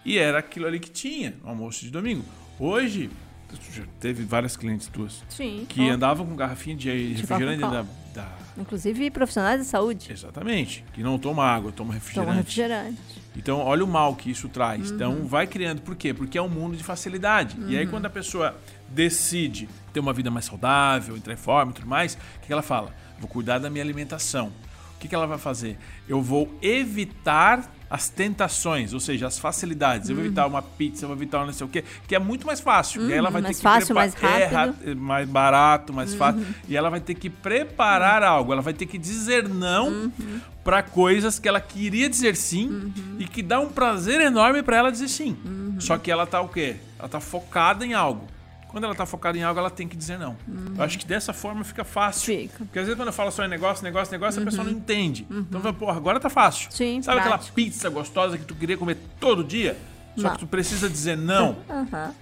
E 0.05 0.17
era 0.17 0.39
aquilo 0.39 0.65
ali 0.65 0.79
que 0.79 0.89
tinha 0.89 1.33
almoço 1.43 1.83
de 1.83 1.91
domingo. 1.91 2.23
Hoje, 2.57 3.09
teve 3.99 4.23
várias 4.23 4.55
clientes 4.57 4.87
tuas 4.87 5.23
Sim, 5.29 5.65
que 5.67 5.89
andavam 5.89 6.25
com 6.25 6.35
garrafinha 6.35 6.75
de 6.75 7.13
refrigerante 7.13 7.61
da, 7.61 7.85
da, 8.13 8.29
Inclusive 8.57 9.09
profissionais 9.09 9.59
de 9.59 9.67
saúde. 9.67 10.11
Exatamente. 10.11 10.85
Que 10.93 11.01
não 11.01 11.17
toma 11.17 11.43
água, 11.43 11.71
toma 11.71 11.93
refrigerante. 11.93 12.27
Toma 12.27 12.37
refrigerante. 12.37 13.01
Então, 13.35 13.59
olha 13.59 13.83
o 13.83 13.87
mal 13.87 14.15
que 14.15 14.29
isso 14.29 14.47
traz. 14.47 14.89
Uhum. 14.89 14.95
Então, 14.95 15.27
vai 15.27 15.47
criando. 15.47 15.81
Por 15.81 15.95
quê? 15.95 16.13
Porque 16.13 16.37
é 16.37 16.41
um 16.41 16.49
mundo 16.49 16.77
de 16.77 16.83
facilidade. 16.83 17.59
Uhum. 17.59 17.69
E 17.69 17.77
aí, 17.77 17.85
uhum. 17.85 17.91
quando 17.91 18.05
a 18.05 18.09
pessoa 18.09 18.55
decide 18.89 19.67
ter 19.91 19.99
uma 19.99 20.13
vida 20.13 20.29
mais 20.29 20.45
saudável, 20.45 21.17
entrar 21.17 21.33
em 21.33 21.37
forma 21.37 21.71
e 21.71 21.75
tudo 21.75 21.87
mais, 21.87 22.13
o 22.13 22.45
que 22.45 22.53
ela 22.53 22.61
fala? 22.61 22.93
Vou 23.19 23.27
cuidar 23.27 23.57
da 23.57 23.69
minha 23.69 23.83
alimentação. 23.83 24.51
O 24.95 24.99
que 24.99 25.13
ela 25.13 25.27
vai 25.27 25.37
fazer? 25.37 25.77
Eu 26.07 26.21
vou 26.21 26.49
evitar 26.61 27.69
as 27.93 28.09
tentações, 28.09 28.91
ou 28.91 28.99
seja, 28.99 29.27
as 29.27 29.37
facilidades. 29.37 30.09
Eu 30.09 30.15
vou 30.15 30.25
evitar 30.25 30.47
uma 30.47 30.63
pizza, 30.63 31.05
eu 31.05 31.09
vou 31.09 31.15
evitar 31.15 31.45
não 31.45 31.53
sei 31.53 31.67
o 31.67 31.69
quê, 31.69 31.83
que 32.07 32.15
é 32.15 32.17
muito 32.17 32.43
mais 32.43 32.59
fácil. 32.59 32.99
Uhum, 32.99 33.09
e 33.09 33.13
aí 33.13 33.19
ela 33.19 33.29
vai 33.29 33.43
mais 33.43 33.57
ter 33.57 33.61
fácil, 33.61 33.87
que 33.89 33.93
mais 33.93 34.15
rápido. 34.15 34.77
É, 34.83 34.95
mais 34.95 35.29
barato, 35.29 35.93
mais 35.93 36.11
uhum. 36.13 36.17
fácil. 36.17 36.45
E 36.67 36.75
ela 36.75 36.89
vai 36.89 36.99
ter 36.99 37.13
que 37.13 37.29
preparar 37.29 38.23
uhum. 38.23 38.29
algo, 38.29 38.51
ela 38.51 38.63
vai 38.63 38.73
ter 38.73 38.87
que 38.87 38.97
dizer 38.97 39.47
não 39.47 39.89
uhum. 39.89 40.41
para 40.63 40.81
coisas 40.81 41.37
que 41.37 41.47
ela 41.47 41.61
queria 41.61 42.09
dizer 42.09 42.35
sim 42.35 42.67
uhum. 42.67 43.17
e 43.19 43.27
que 43.27 43.43
dá 43.43 43.59
um 43.59 43.69
prazer 43.69 44.21
enorme 44.21 44.63
para 44.63 44.75
ela 44.75 44.91
dizer 44.91 45.07
sim. 45.07 45.37
Uhum. 45.45 45.75
Só 45.77 45.95
que 45.99 46.09
ela 46.09 46.25
tá 46.25 46.41
o 46.41 46.47
quê? 46.47 46.77
Ela 46.97 47.07
tá 47.07 47.19
focada 47.19 47.85
em 47.85 47.93
algo. 47.93 48.25
Quando 48.73 48.85
ela 48.85 48.95
tá 48.95 49.05
focada 49.05 49.37
em 49.37 49.43
algo, 49.43 49.59
ela 49.59 49.69
tem 49.69 49.87
que 49.87 49.95
dizer 49.95 50.17
não. 50.17 50.35
Uhum. 50.47 50.73
Eu 50.75 50.83
acho 50.83 50.97
que 50.97 51.05
dessa 51.05 51.31
forma 51.31 51.63
fica 51.63 51.83
fácil. 51.83 52.35
Fica. 52.35 52.65
Porque 52.65 52.79
às 52.79 52.85
vezes 52.85 52.97
quando 52.97 53.09
eu 53.09 53.13
falo 53.13 53.29
só 53.29 53.45
em 53.45 53.47
negócio, 53.47 53.83
negócio, 53.83 54.11
negócio, 54.11 54.41
uhum. 54.41 54.47
a 54.47 54.49
pessoa 54.49 54.63
não 54.65 54.71
entende. 54.71 55.27
Uhum. 55.29 55.45
Então, 55.47 55.73
pô, 55.75 55.91
agora 55.91 56.19
tá 56.19 56.27
fácil. 56.27 56.71
Sim, 56.71 56.99
Sabe 57.03 57.21
prático. 57.21 57.35
aquela 57.35 57.53
pizza 57.53 57.87
gostosa 57.87 58.35
que 58.35 58.45
tu 58.45 58.55
queria 58.55 58.75
comer 58.75 58.97
todo 59.19 59.43
dia? 59.43 59.77
Só 60.17 60.23
não. 60.23 60.31
que 60.31 60.39
tu 60.39 60.47
precisa 60.47 60.89
dizer 60.89 61.15
não. 61.15 61.55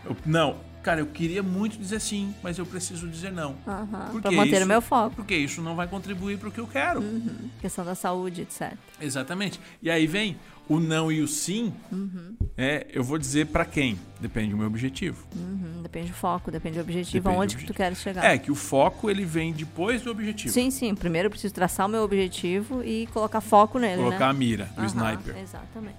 eu, 0.05 0.17
não. 0.25 0.57
Cara, 0.83 0.99
eu 0.99 1.05
queria 1.05 1.43
muito 1.43 1.77
dizer 1.77 1.99
sim, 2.01 2.33
mas 2.41 2.57
eu 2.57 2.65
preciso 2.65 3.07
dizer 3.07 3.31
não. 3.31 3.55
Uhum. 3.67 4.21
Pra 4.21 4.31
manter 4.31 4.55
isso, 4.55 4.65
o 4.65 4.67
meu 4.67 4.81
foco. 4.81 5.15
Porque 5.15 5.35
isso 5.35 5.61
não 5.61 5.75
vai 5.75 5.87
contribuir 5.87 6.37
para 6.37 6.49
o 6.49 6.51
que 6.51 6.59
eu 6.59 6.67
quero. 6.67 7.01
Uhum. 7.01 7.49
Questão 7.59 7.85
da 7.85 7.93
saúde, 7.93 8.41
etc. 8.41 8.73
Exatamente. 8.99 9.59
E 9.81 9.91
aí 9.91 10.07
vem 10.07 10.37
o 10.67 10.79
não 10.79 11.11
e 11.11 11.21
o 11.21 11.27
sim, 11.27 11.73
uhum. 11.91 12.35
é, 12.57 12.87
eu 12.93 13.03
vou 13.03 13.17
dizer 13.17 13.47
para 13.47 13.65
quem? 13.65 13.99
Depende 14.21 14.51
do 14.51 14.57
meu 14.57 14.67
objetivo. 14.67 15.27
Uhum, 15.35 15.81
depende 15.81 16.09
do 16.09 16.13
foco, 16.13 16.49
depende 16.49 16.77
do 16.77 16.81
objetivo, 16.81 17.23
depende 17.23 17.35
aonde 17.35 17.55
do 17.55 17.57
objetivo. 17.57 17.67
que 17.67 17.73
tu 17.73 17.75
queres 17.75 17.97
chegar. 17.99 18.23
É, 18.23 18.37
que 18.37 18.51
o 18.51 18.55
foco 18.55 19.09
ele 19.09 19.25
vem 19.25 19.51
depois 19.51 20.01
do 20.01 20.09
objetivo. 20.09 20.53
Sim, 20.53 20.71
sim. 20.71 20.95
Primeiro 20.95 21.25
eu 21.27 21.29
preciso 21.31 21.53
traçar 21.53 21.87
o 21.87 21.89
meu 21.89 22.03
objetivo 22.03 22.83
e 22.83 23.07
colocar 23.07 23.41
foco 23.41 23.77
nele, 23.79 23.97
Colocar 23.97 24.19
né? 24.19 24.25
a 24.25 24.33
mira, 24.33 24.69
o 24.77 24.85
sniper. 24.85 25.37
Exatamente. 25.37 25.97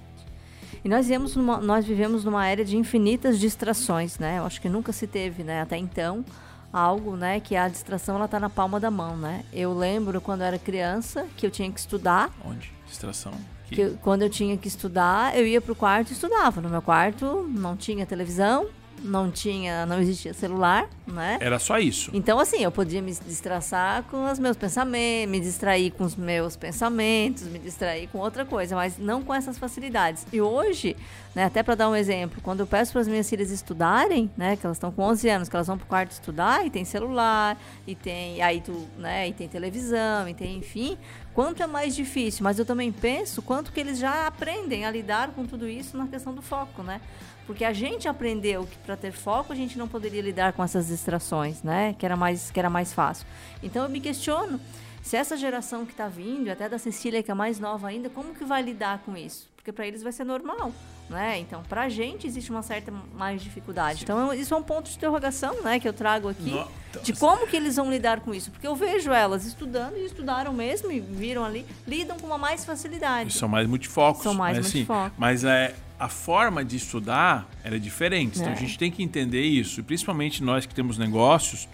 E 0.84 0.88
nós, 0.88 1.06
vivemos 1.06 1.36
numa, 1.36 1.58
nós 1.58 1.84
vivemos 1.84 2.24
numa 2.24 2.46
era 2.46 2.64
de 2.64 2.76
infinitas 2.76 3.38
distrações, 3.38 4.18
né? 4.18 4.38
Eu 4.38 4.46
acho 4.46 4.60
que 4.60 4.68
nunca 4.68 4.92
se 4.92 5.06
teve, 5.06 5.44
né? 5.44 5.62
Até 5.62 5.76
então, 5.76 6.24
algo, 6.72 7.16
né? 7.16 7.38
Que 7.38 7.54
a 7.54 7.68
distração, 7.68 8.16
ela 8.16 8.26
tá 8.26 8.40
na 8.40 8.50
palma 8.50 8.80
da 8.80 8.90
mão, 8.90 9.16
né? 9.16 9.44
Eu 9.52 9.72
lembro 9.72 10.20
quando 10.20 10.40
eu 10.40 10.48
era 10.48 10.58
criança, 10.58 11.26
que 11.36 11.46
eu 11.46 11.50
tinha 11.50 11.70
que 11.70 11.78
estudar. 11.78 12.30
Onde? 12.44 12.72
Distração? 12.86 13.32
Que 13.66 13.90
quando 14.02 14.22
eu 14.22 14.28
tinha 14.28 14.56
que 14.56 14.68
estudar, 14.68 15.36
eu 15.36 15.46
ia 15.46 15.60
pro 15.60 15.74
quarto 15.74 16.10
e 16.10 16.12
estudava. 16.12 16.60
No 16.60 16.68
meu 16.68 16.82
quarto 16.82 17.48
não 17.48 17.76
tinha 17.76 18.04
televisão, 18.04 18.66
não 19.02 19.30
tinha, 19.30 19.84
não 19.86 20.00
existia 20.00 20.32
celular, 20.32 20.88
né? 21.06 21.38
Era 21.40 21.58
só 21.58 21.78
isso. 21.78 22.10
Então, 22.14 22.38
assim, 22.38 22.62
eu 22.62 22.70
podia 22.70 23.02
me 23.02 23.12
distraçar 23.12 24.04
com 24.04 24.30
os 24.30 24.38
meus 24.38 24.56
pensamentos, 24.56 25.30
me 25.30 25.40
distrair 25.40 25.90
com 25.90 26.04
os 26.04 26.16
meus 26.16 26.56
pensamentos, 26.56 27.44
me 27.44 27.58
distrair 27.58 28.08
com 28.08 28.18
outra 28.18 28.44
coisa, 28.44 28.74
mas 28.74 28.98
não 28.98 29.22
com 29.22 29.34
essas 29.34 29.58
facilidades. 29.58 30.26
E 30.32 30.40
hoje, 30.40 30.96
né, 31.34 31.44
até 31.44 31.62
para 31.62 31.74
dar 31.74 31.88
um 31.88 31.96
exemplo, 31.96 32.40
quando 32.42 32.60
eu 32.60 32.66
peço 32.66 32.92
para 32.92 33.00
as 33.00 33.08
minhas 33.08 33.28
filhas 33.28 33.50
estudarem, 33.50 34.30
né, 34.36 34.56
que 34.56 34.64
elas 34.66 34.76
estão 34.76 34.92
com 34.92 35.02
11 35.02 35.28
anos, 35.28 35.48
que 35.48 35.56
elas 35.56 35.66
vão 35.66 35.78
pro 35.78 35.86
quarto 35.86 36.12
estudar 36.12 36.64
e 36.64 36.70
tem 36.70 36.84
celular, 36.84 37.58
e 37.86 37.94
tem 37.94 38.40
aí 38.42 38.60
tu, 38.60 38.86
né, 38.98 39.28
e 39.28 39.32
tem 39.32 39.48
televisão, 39.48 40.28
e 40.28 40.34
tem, 40.34 40.56
enfim, 40.56 40.96
quanto 41.34 41.62
é 41.62 41.66
mais 41.66 41.94
difícil, 41.94 42.44
mas 42.44 42.58
eu 42.58 42.64
também 42.64 42.92
penso 42.92 43.42
quanto 43.42 43.72
que 43.72 43.80
eles 43.80 43.98
já 43.98 44.26
aprendem 44.26 44.84
a 44.84 44.90
lidar 44.90 45.30
com 45.30 45.46
tudo 45.46 45.68
isso 45.68 45.96
na 45.96 46.06
questão 46.06 46.34
do 46.34 46.42
foco, 46.42 46.82
né? 46.82 47.00
Porque 47.46 47.64
a 47.64 47.72
gente 47.72 48.08
aprendeu 48.08 48.66
que 48.66 48.78
para 48.78 48.96
ter 48.96 49.12
foco 49.12 49.52
a 49.52 49.56
gente 49.56 49.76
não 49.76 49.88
poderia 49.88 50.22
lidar 50.22 50.52
com 50.52 50.62
essas 50.62 50.86
distrações, 50.86 51.62
né? 51.62 51.94
Que 51.98 52.06
era 52.06 52.16
mais, 52.16 52.50
que 52.50 52.58
era 52.58 52.70
mais 52.70 52.92
fácil. 52.92 53.26
Então 53.62 53.82
eu 53.82 53.90
me 53.90 54.00
questiono 54.00 54.60
se 55.02 55.16
essa 55.16 55.36
geração 55.36 55.84
que 55.84 55.92
está 55.92 56.08
vindo, 56.08 56.48
até 56.48 56.68
da 56.68 56.78
Cecília 56.78 57.22
que 57.22 57.30
é 57.30 57.34
mais 57.34 57.58
nova 57.58 57.88
ainda, 57.88 58.08
como 58.08 58.32
que 58.34 58.44
vai 58.44 58.62
lidar 58.62 59.00
com 59.04 59.16
isso? 59.16 59.51
Porque 59.62 59.70
para 59.70 59.86
eles 59.86 60.02
vai 60.02 60.10
ser 60.10 60.24
normal, 60.24 60.72
né? 61.08 61.38
Então, 61.38 61.62
para 61.62 61.82
a 61.82 61.88
gente 61.88 62.26
existe 62.26 62.50
uma 62.50 62.64
certa 62.64 62.92
mais 63.14 63.40
dificuldade. 63.40 64.00
Sim. 64.00 64.04
Então, 64.06 64.34
isso 64.34 64.52
é 64.52 64.56
um 64.56 64.62
ponto 64.62 64.90
de 64.90 64.96
interrogação, 64.96 65.62
né, 65.62 65.78
que 65.78 65.86
eu 65.86 65.92
trago 65.92 66.28
aqui, 66.28 66.50
no... 66.50 66.68
então, 66.90 67.00
de 67.00 67.12
como 67.12 67.46
que 67.46 67.54
eles 67.54 67.76
vão 67.76 67.88
lidar 67.88 68.22
com 68.22 68.34
isso. 68.34 68.50
Porque 68.50 68.66
eu 68.66 68.74
vejo 68.74 69.12
elas 69.12 69.46
estudando 69.46 69.96
e 69.96 70.04
estudaram 70.04 70.52
mesmo 70.52 70.90
e 70.90 70.98
viram 70.98 71.44
ali, 71.44 71.64
lidam 71.86 72.18
com 72.18 72.26
uma 72.26 72.38
mais 72.38 72.64
facilidade. 72.64 73.34
São 73.34 73.48
mais 73.48 73.68
multifocos. 73.68 74.24
São 74.24 74.34
mais 74.34 74.56
mas, 74.56 74.66
multifocos. 74.66 75.06
Assim, 75.06 75.14
mas 75.16 75.44
é 75.44 75.76
a 75.96 76.08
forma 76.08 76.64
de 76.64 76.76
estudar 76.76 77.48
era 77.62 77.78
diferente. 77.78 78.40
Então, 78.40 78.50
é. 78.50 78.54
a 78.54 78.58
gente 78.58 78.76
tem 78.76 78.90
que 78.90 79.00
entender 79.00 79.42
isso. 79.42 79.78
E 79.78 79.84
principalmente 79.84 80.42
nós 80.42 80.66
que 80.66 80.74
temos 80.74 80.98
negócios, 80.98 81.68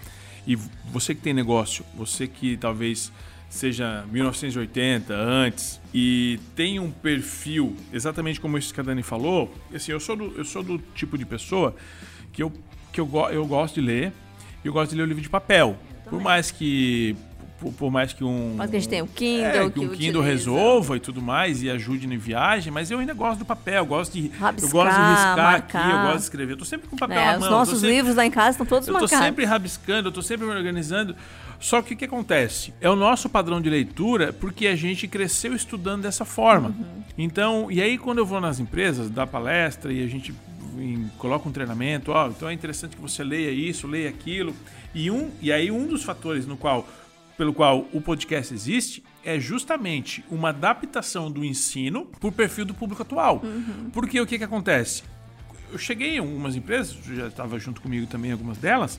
e 0.47 0.57
você 0.93 1.15
que 1.15 1.23
tem 1.23 1.33
negócio, 1.33 1.87
você 1.95 2.27
que 2.27 2.59
talvez 2.59 3.11
seja 3.49 4.05
1980, 4.11 5.15
antes, 5.15 5.81
e 5.93 6.39
tem 6.55 6.79
um 6.79 6.91
perfil, 6.91 7.75
exatamente 7.93 8.41
como 8.41 8.59
esse 8.59 8.73
que 8.73 8.81
a 8.81 8.83
Dani 8.83 9.03
falou, 9.03 9.53
assim, 9.75 9.93
eu 9.93 10.01
sou 10.01 10.17
do, 10.17 10.33
eu 10.37 10.45
sou 10.45 10.63
do 10.63 10.79
tipo 10.95 11.17
de 11.17 11.25
pessoa 11.25 11.75
que 12.33 12.43
eu, 12.43 12.53
que 12.93 13.01
eu, 13.01 13.09
eu 13.33 13.47
gosto 13.47 13.77
de 13.77 13.81
ler, 13.81 14.13
eu 14.65 14.73
gosto 14.73 14.91
de 14.91 14.97
ler 14.97 15.03
o 15.05 15.07
livro 15.07 15.23
de 15.23 15.29
papel. 15.31 15.77
Por 16.11 16.21
mais 16.21 16.51
que 16.51 17.15
por, 17.61 17.73
por 17.73 17.91
mais 17.91 18.13
que 18.13 18.23
um. 18.25 18.55
Mas 18.57 18.71
que 18.71 18.77
a 18.77 18.79
gente 18.79 18.89
tem 18.89 19.03
o 19.03 19.07
Kindle, 19.07 19.45
é, 19.45 19.65
que, 19.65 19.71
que 19.73 19.81
um 19.81 19.89
Kindle 19.89 20.23
utiliza. 20.23 20.23
resolva 20.23 20.97
e 20.97 21.01
tudo 21.01 21.21
mais 21.21 21.63
e 21.63 21.69
ajude 21.69 22.07
na 22.07 22.17
viagem, 22.17 22.73
mas 22.73 22.91
eu 22.91 22.99
ainda 22.99 23.13
gosto 23.13 23.41
do 23.41 23.45
papel, 23.45 23.75
eu 23.83 23.87
gosto 23.87 24.13
de. 24.13 24.27
eu 24.27 24.33
Rabiscar, 24.39 24.71
gosto 24.73 24.95
de 24.97 25.11
riscar 25.11 25.55
aqui, 25.57 25.77
eu 25.77 25.83
marcar. 25.83 26.03
gosto 26.05 26.17
de 26.19 26.23
escrever. 26.23 26.53
Eu 26.53 26.57
tô 26.57 26.65
sempre 26.65 26.89
com 26.89 26.97
papel 26.97 27.19
É, 27.19 27.25
na 27.27 27.33
os 27.33 27.39
mão. 27.41 27.47
eu 27.47 27.51
tô 27.53 27.59
nossos 27.59 27.81
sempre- 27.81 27.95
livros 27.97 28.15
lá 28.15 28.25
em 28.25 28.31
casa 28.31 28.51
estão 28.51 28.65
todos 28.65 28.87
eu 28.89 28.95
tô 28.95 29.01
marcados. 29.01 29.25
sempre 29.27 29.45
rabiscando, 29.45 30.09
eu 30.09 30.13
tô 30.13 30.23
sempre 30.23 30.47
me 30.47 30.53
organizando. 30.53 31.17
Só 31.61 31.83
que 31.83 31.95
o 31.95 31.97
que 31.97 32.05
acontece? 32.05 32.73
É 32.81 32.89
o 32.89 32.95
nosso 32.95 33.29
padrão 33.29 33.61
de 33.61 33.69
leitura 33.69 34.33
porque 34.33 34.67
a 34.67 34.77
gente 34.77 35.09
cresceu 35.09 35.55
estudando 35.55 36.03
dessa 36.03 36.25
forma. 36.25 36.69
Uhum. 36.69 37.03
Então, 37.17 37.71
e 37.71 37.83
aí 37.83 37.99
quando 37.99 38.19
eu 38.19 38.27
vou 38.27 38.41
nas 38.41 38.61
empresas, 38.61 39.11
dar 39.11 39.27
palestra 39.27 39.93
e 39.93 40.03
a 40.03 40.07
gente 40.07 40.33
em- 40.79 41.11
coloca 41.19 41.49
um 41.49 41.53
treinamento, 41.53 42.13
ó, 42.13 42.29
então 42.29 42.49
é 42.49 42.53
interessante 42.53 42.95
que 42.95 43.03
você 43.03 43.25
leia 43.25 43.51
isso, 43.51 43.87
leia 43.89 44.09
aquilo. 44.09 44.55
E 44.95 45.11
um, 45.11 45.31
e 45.43 45.51
aí 45.53 45.71
um 45.71 45.87
dos 45.87 46.05
fatores 46.05 46.47
no 46.47 46.57
qual 46.57 46.87
pelo 47.37 47.55
qual 47.55 47.87
o 47.93 48.01
podcast 48.01 48.53
existe 48.53 49.03
é 49.25 49.39
justamente 49.39 50.25
uma 50.29 50.49
adaptação 50.49 51.31
do 51.31 51.45
ensino 51.45 52.05
para 52.19 52.29
o 52.29 52.33
perfil 52.33 52.65
do 52.65 52.75
público 52.75 53.03
atual. 53.03 53.41
Porque 53.93 54.21
o 54.21 54.27
que, 54.27 54.39
que 54.39 54.45
acontece? 54.45 55.05
Eu 55.71 55.79
cheguei 55.79 56.17
em 56.17 56.19
algumas 56.19 56.57
empresas, 56.57 56.97
já 57.15 57.29
estava 57.29 57.57
junto 57.59 57.81
comigo 57.81 58.07
também 58.09 58.31
em 58.31 58.33
algumas 58.33 58.59
delas, 58.59 58.99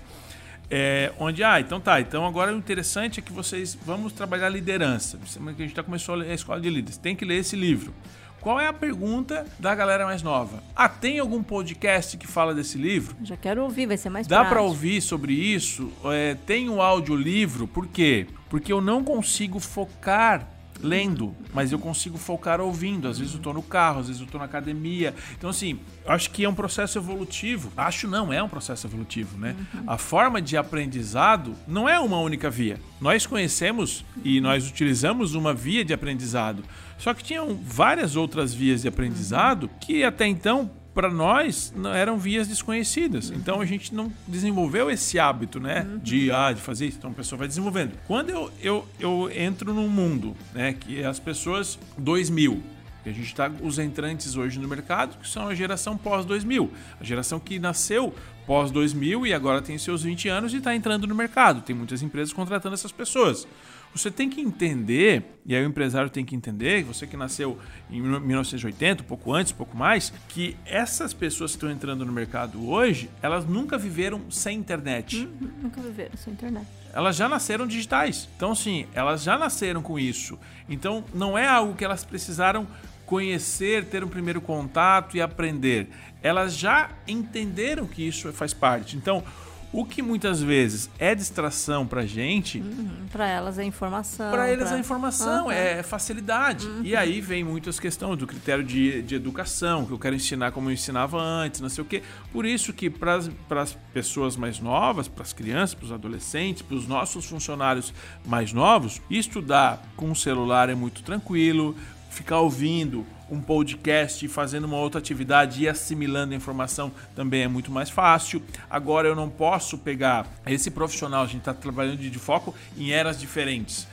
é, 0.70 1.12
onde, 1.18 1.44
ah, 1.44 1.60
então 1.60 1.80
tá, 1.80 2.00
então 2.00 2.26
agora 2.26 2.54
o 2.54 2.58
interessante 2.58 3.20
é 3.20 3.24
que 3.24 3.34
vocês 3.34 3.78
vamos 3.86 4.14
trabalhar 4.14 4.50
liderança. 4.50 5.18
Semana 5.26 5.56
que 5.56 5.64
a 5.64 5.66
gente 5.66 5.76
já 5.76 5.84
começou 5.84 6.14
a 6.14 6.18
ler 6.20 6.32
a 6.32 6.34
escola 6.36 6.62
de 6.62 6.70
líderes, 6.70 6.98
tem 6.98 7.16
que 7.16 7.26
ler 7.26 7.40
esse 7.40 7.56
livro. 7.56 7.94
Qual 8.40 8.58
é 8.60 8.68
a 8.68 8.74
pergunta 8.74 9.46
da 9.60 9.76
galera 9.76 10.06
mais 10.06 10.22
nova? 10.22 10.64
Ah, 10.74 10.88
tem 10.88 11.20
algum 11.20 11.44
podcast 11.44 12.16
que 12.18 12.26
fala 12.26 12.54
desse 12.54 12.78
livro? 12.78 13.16
Já 13.24 13.36
quero 13.36 13.64
ouvir, 13.64 13.86
vai 13.86 13.98
ser 13.98 14.10
mais 14.10 14.28
Dá 14.28 14.46
para 14.46 14.62
ouvir 14.62 15.02
sobre 15.02 15.34
isso? 15.34 15.92
É, 16.06 16.36
tem 16.46 16.70
um 16.70 16.82
audiolivro, 16.82 17.68
por 17.68 17.88
quê? 17.88 18.28
Porque 18.50 18.72
eu 18.72 18.80
não 18.80 19.04
consigo 19.04 19.60
focar 19.60 20.48
lendo, 20.82 21.36
mas 21.54 21.72
eu 21.72 21.80
consigo 21.80 22.18
focar 22.18 22.60
ouvindo. 22.62 23.08
Às 23.08 23.20
vezes 23.20 23.34
eu 23.34 23.40
tô 23.40 23.54
no 23.54 23.62
carro, 23.62 24.00
às 24.00 24.08
vezes 24.08 24.22
eu 24.22 24.28
tô 24.28 24.38
na 24.38 24.46
academia. 24.46 25.14
Então, 25.38 25.50
assim, 25.50 25.80
eu 26.06 26.12
acho 26.12 26.32
que 26.32 26.44
é 26.44 26.50
um 26.50 26.54
processo 26.54 26.98
evolutivo. 26.98 27.72
Acho 27.76 28.08
não, 28.08 28.32
é 28.32 28.42
um 28.42 28.50
processo 28.50 28.88
evolutivo, 28.88 29.38
né? 29.38 29.56
A 29.86 29.98
forma 29.98 30.42
de 30.42 30.58
aprendizado 30.58 31.56
não 31.68 31.88
é 31.88 32.00
uma 32.00 32.20
única 32.20 32.50
via. 32.50 32.80
Nós 33.00 33.26
conhecemos 33.26 34.06
e 34.24 34.40
nós 34.42 34.68
utilizamos 34.68 35.36
uma 35.36 35.54
via 35.54 35.84
de 35.84 35.94
aprendizado. 35.94 36.64
Só 36.98 37.14
que 37.14 37.24
tinham 37.24 37.56
várias 37.56 38.16
outras 38.16 38.54
vias 38.54 38.82
de 38.82 38.88
aprendizado 38.88 39.70
que 39.80 40.04
até 40.04 40.28
então 40.28 40.70
para 41.00 41.10
nós 41.10 41.74
eram 41.96 42.18
vias 42.18 42.46
desconhecidas. 42.46 43.32
Então 43.32 43.62
a 43.62 43.65
gente 43.65 43.96
não 43.96 44.12
desenvolveu 44.27 44.91
esse 44.91 45.18
hábito, 45.18 45.58
né? 45.58 45.88
De, 46.03 46.29
ah, 46.29 46.51
de 46.51 46.60
fazer 46.60 46.88
isso. 46.88 46.98
Então 46.98 47.12
a 47.12 47.13
pessoa 47.13 47.39
vai 47.39 47.48
desenvolvendo. 47.48 47.94
Quando 48.06 48.29
eu, 48.32 48.51
eu, 48.62 48.86
eu 49.00 49.32
entro 49.34 49.74
num 49.74 49.88
mundo, 49.88 50.36
né? 50.53 50.74
Que 50.74 51.01
as 51.01 51.18
pessoas 51.18 51.79
2000. 51.98 52.62
que 53.01 53.10
A 53.10 53.13
gente 53.13 53.27
está 53.27 53.50
os 53.62 53.79
entrantes 53.79 54.36
hoje 54.36 54.60
no 54.60 54.68
mercado, 54.68 55.18
que 55.20 55.29
são 55.29 55.48
a 55.48 55.56
geração 55.56 55.96
pós-2000. 55.96 56.70
A 57.00 57.03
geração 57.06 57.39
que 57.39 57.60
nasceu 57.60 58.13
pós-2000 58.46 59.25
e 59.25 59.34
agora 59.34 59.62
tem 59.62 59.77
seus 59.77 60.03
20 60.03 60.27
anos 60.27 60.53
e 60.53 60.58
está 60.58 60.75
entrando 60.75 61.08
no 61.08 61.15
mercado. 61.15 61.62
Tem 61.62 61.74
muitas 61.74 62.01
empresas 62.01 62.34
contratando 62.34 62.74
essas 62.74 62.91
pessoas. 62.91 63.48
Você 63.93 64.12
tem 64.12 64.29
que 64.29 64.39
entender, 64.39 65.24
e 65.46 65.55
aí 65.55 65.63
o 65.65 65.67
empresário 65.67 66.10
tem 66.10 66.24
que 66.24 66.36
entender, 66.36 66.84
você 66.84 67.08
que 67.08 67.17
nasceu 67.17 67.58
em 67.89 68.00
1980, 68.00 69.01
um 69.01 69.05
pouco 69.05 69.34
antes, 69.34 69.51
pouco 69.51 69.75
mais, 69.75 70.13
que 70.29 70.55
essas 70.65 71.12
pessoas 71.12 71.51
que 71.51 71.58
estão 71.58 71.72
entrando 71.72 72.05
no 72.05 72.12
mercado 72.12 72.69
hoje, 72.69 73.10
elas 73.22 73.46
nunca 73.46 73.77
viveram 73.77 74.29
sem 74.29 74.58
internet. 74.58 75.17
Uhum, 75.17 75.50
Nunca 75.63 75.81
viveram 75.81 76.15
sem 76.15 76.34
internet. 76.34 76.67
Elas 76.93 77.15
já 77.15 77.27
nasceram 77.27 77.65
digitais. 77.65 78.29
Então, 78.36 78.53
sim, 78.53 78.86
elas 78.93 79.24
já 79.24 79.38
nasceram 79.38 79.81
com 79.81 79.98
isso. 80.00 80.38
Então, 80.67 81.03
não 81.13 81.38
é 81.38 81.48
algo 81.48 81.74
que 81.75 81.84
elas 81.84 82.03
precisaram 82.03 82.67
conhecer, 83.05 83.86
ter 83.86 84.03
um 84.03 84.08
primeiro 84.08 84.39
contato 84.39 85.17
e 85.17 85.22
aprender. 85.22 85.89
Elas 86.22 86.55
já 86.55 86.91
entenderam 87.08 87.88
que 87.88 88.08
isso 88.08 88.31
faz 88.31 88.53
parte. 88.53 88.96
Então, 88.96 89.24
o 89.72 89.86
que 89.86 90.02
muitas 90.02 90.42
vezes 90.42 90.90
é 90.98 91.14
distração 91.14 91.86
pra 91.86 92.04
gente, 92.06 92.64
Para 93.12 93.28
elas 93.28 93.60
é 93.60 93.64
informação. 93.64 94.32
para 94.32 94.52
eles 94.52 94.68
pra- 94.68 94.76
a 94.78 94.80
informação 94.80 95.48
Aham. 95.50 95.54
é 95.54 95.84
facilidade. 95.84 96.68
E 96.84 96.96
aí 96.96 97.22
vem 97.22 97.44
muitas 97.44 97.80
questões 97.80 98.18
do 98.18 98.26
critério 98.26 98.64
de, 98.64 99.04
de 99.04 99.14
educação, 99.16 99.86
que 99.86 99.92
eu 99.92 100.00
quero 100.00 100.16
ensinar 100.16 100.52
como 100.52 100.70
eu 100.70 100.74
ensinava 100.74 101.22
antes, 101.22 101.62
não 101.62 101.70
sei 101.70 101.84
o 101.84 101.86
quê. 101.86 102.02
Por 102.34 102.46
isso 102.46 102.74
que 102.74 102.90
para 102.90 103.16
as 103.62 103.78
pessoas 103.94 104.36
mais 104.36 104.60
novas, 104.60 105.08
para 105.08 105.22
as 105.24 105.34
crianças, 105.34 105.76
para 105.76 105.86
os 105.86 105.92
adolescentes, 105.92 106.64
para 106.64 106.76
os 106.76 106.88
nossos 106.88 107.26
funcionários 107.26 107.94
mais 108.26 108.52
novos, 108.52 109.00
estudar 109.10 109.84
com 109.96 110.10
o 110.12 110.16
celular 110.16 110.70
é 110.70 110.76
muito 110.76 111.04
tranquilo, 111.04 111.76
ficar 112.10 112.40
ouvindo 112.40 113.06
um 113.32 113.42
podcast 113.42 114.28
fazendo 114.28 114.66
uma 114.66 114.78
outra 114.78 115.00
atividade 115.00 115.64
e 115.64 115.70
assimilando 115.70 116.34
a 116.34 116.38
informação 116.38 116.92
também 117.16 117.44
é 117.44 117.48
muito 117.48 117.72
mais 117.72 117.90
fácil. 117.90 118.42
Agora 118.70 119.08
eu 119.08 119.15
não 119.15 119.30
posso 119.30 119.78
pegar 119.78 120.28
esse 120.46 120.72
profissional, 120.72 121.24
a 121.24 121.28
gente 121.28 121.39
está 121.39 121.54
trabalhando 121.54 121.98
de 121.98 122.20
foco 122.20 122.54
em 122.78 122.92
eras 122.92 123.20
diferentes. 123.20 123.88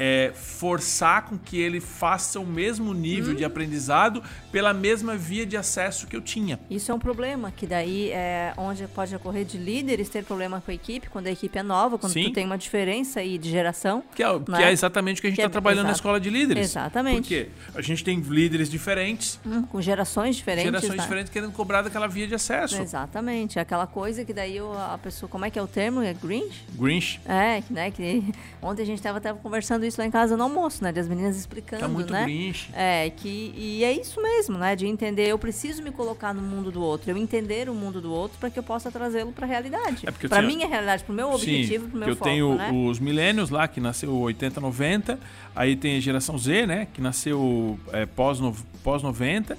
É, 0.00 0.32
forçar 0.32 1.22
com 1.26 1.36
que 1.36 1.58
ele 1.60 1.80
faça 1.80 2.38
o 2.38 2.46
mesmo 2.46 2.94
nível 2.94 3.34
de 3.34 3.44
aprendizado 3.44 4.22
pela 4.52 4.72
mesma 4.72 5.16
via 5.16 5.44
de 5.44 5.56
acesso 5.56 6.06
que 6.06 6.14
eu 6.16 6.20
tinha. 6.20 6.58
Isso 6.70 6.92
é 6.92 6.94
um 6.94 6.98
problema, 7.00 7.50
que 7.50 7.66
daí 7.66 8.10
é 8.12 8.54
onde 8.56 8.86
pode 8.86 9.14
ocorrer 9.16 9.44
de 9.44 9.58
líderes 9.58 10.08
ter 10.08 10.22
problema 10.24 10.60
com 10.60 10.70
a 10.70 10.74
equipe, 10.74 11.08
quando 11.10 11.26
a 11.26 11.30
equipe 11.32 11.58
é 11.58 11.62
nova, 11.64 11.98
quando 11.98 12.12
Sim. 12.12 12.24
tu 12.24 12.32
tem 12.32 12.46
uma 12.46 12.56
diferença 12.56 13.18
aí 13.20 13.38
de 13.38 13.50
geração. 13.50 14.04
Que 14.14 14.22
é, 14.22 14.38
que 14.38 14.50
Né? 14.50 14.64
é 14.64 14.72
exatamente 14.72 15.18
o 15.18 15.20
que 15.20 15.26
a 15.26 15.30
gente 15.30 15.38
está 15.40 15.48
é- 15.48 15.50
trabalhando 15.50 15.84
na 15.86 15.90
exato. 15.90 15.98
escola 15.98 16.20
de 16.20 16.30
líderes. 16.30 16.64
Exatamente. 16.70 17.20
Por 17.22 17.26
quê? 17.28 17.48
A 17.74 17.82
gente 17.82 18.04
tem 18.04 18.20
líderes 18.20 18.70
diferentes, 18.70 19.40
Hum, 19.44 19.62
com 19.62 19.80
gerações 19.82 20.36
diferentes. 20.36 20.64
gerações 20.70 21.00
diferentes 21.02 21.32
querendo 21.32 21.50
cobrar 21.52 21.82
daquela 21.82 22.06
via 22.06 22.26
de 22.28 22.34
acesso. 22.36 22.80
Exatamente. 22.80 23.58
Aquela 23.58 23.86
coisa 23.86 24.24
que 24.24 24.32
daí 24.32 24.58
a 24.58 24.98
pessoa. 25.02 25.28
Como 25.28 25.44
é 25.44 25.50
que 25.50 25.58
é 25.58 25.62
o 25.62 25.66
termo? 25.66 26.02
É 26.02 26.14
Grinch? 26.14 26.64
Grinch. 26.74 27.20
É, 27.26 27.60
que, 27.62 27.72
né? 27.72 27.90
Que 27.90 28.22
ontem 28.62 28.82
a 28.82 28.86
gente 28.86 28.98
estava 28.98 29.20
conversando 29.34 29.87
isso 29.88 30.00
lá 30.00 30.06
em 30.06 30.10
casa 30.10 30.36
no 30.36 30.44
almoço, 30.44 30.82
né? 30.84 30.92
Das 30.92 31.08
meninas 31.08 31.36
explicando, 31.36 31.82
Tá 31.82 31.88
muito 31.88 32.12
né? 32.12 32.24
Grinch. 32.24 32.70
É, 32.72 33.10
que, 33.10 33.52
e 33.56 33.84
é 33.84 33.92
isso 33.92 34.22
mesmo, 34.22 34.58
né? 34.58 34.76
De 34.76 34.86
entender, 34.86 35.28
eu 35.28 35.38
preciso 35.38 35.82
me 35.82 35.90
colocar 35.90 36.32
no 36.32 36.42
mundo 36.42 36.70
do 36.70 36.80
outro, 36.80 37.10
eu 37.10 37.16
entender 37.16 37.68
o 37.68 37.74
mundo 37.74 38.00
do 38.00 38.12
outro 38.12 38.38
para 38.38 38.50
que 38.50 38.58
eu 38.58 38.62
possa 38.62 38.90
trazê-lo 38.90 39.32
para 39.32 39.46
a 39.46 39.48
realidade. 39.48 40.06
É 40.06 40.10
para 40.10 40.38
assim, 40.38 40.46
minha 40.46 40.66
realidade, 40.66 41.02
para 41.04 41.12
o 41.12 41.16
meu 41.16 41.32
objetivo, 41.32 41.88
para 41.88 41.96
o 41.96 41.98
meu 41.98 42.08
eu 42.08 42.16
foco, 42.16 42.30
tenho 42.30 42.54
né? 42.54 42.70
os 42.72 42.98
milênios 42.98 43.50
lá, 43.50 43.66
que 43.66 43.80
nasceu 43.80 44.14
80, 44.14 44.60
90. 44.60 45.18
Aí 45.54 45.74
tem 45.74 45.96
a 45.96 46.00
geração 46.00 46.38
Z, 46.38 46.66
né? 46.66 46.86
Que 46.92 47.00
nasceu 47.00 47.78
é, 47.92 48.06
pós, 48.06 48.38
pós 48.82 49.02
90. 49.02 49.56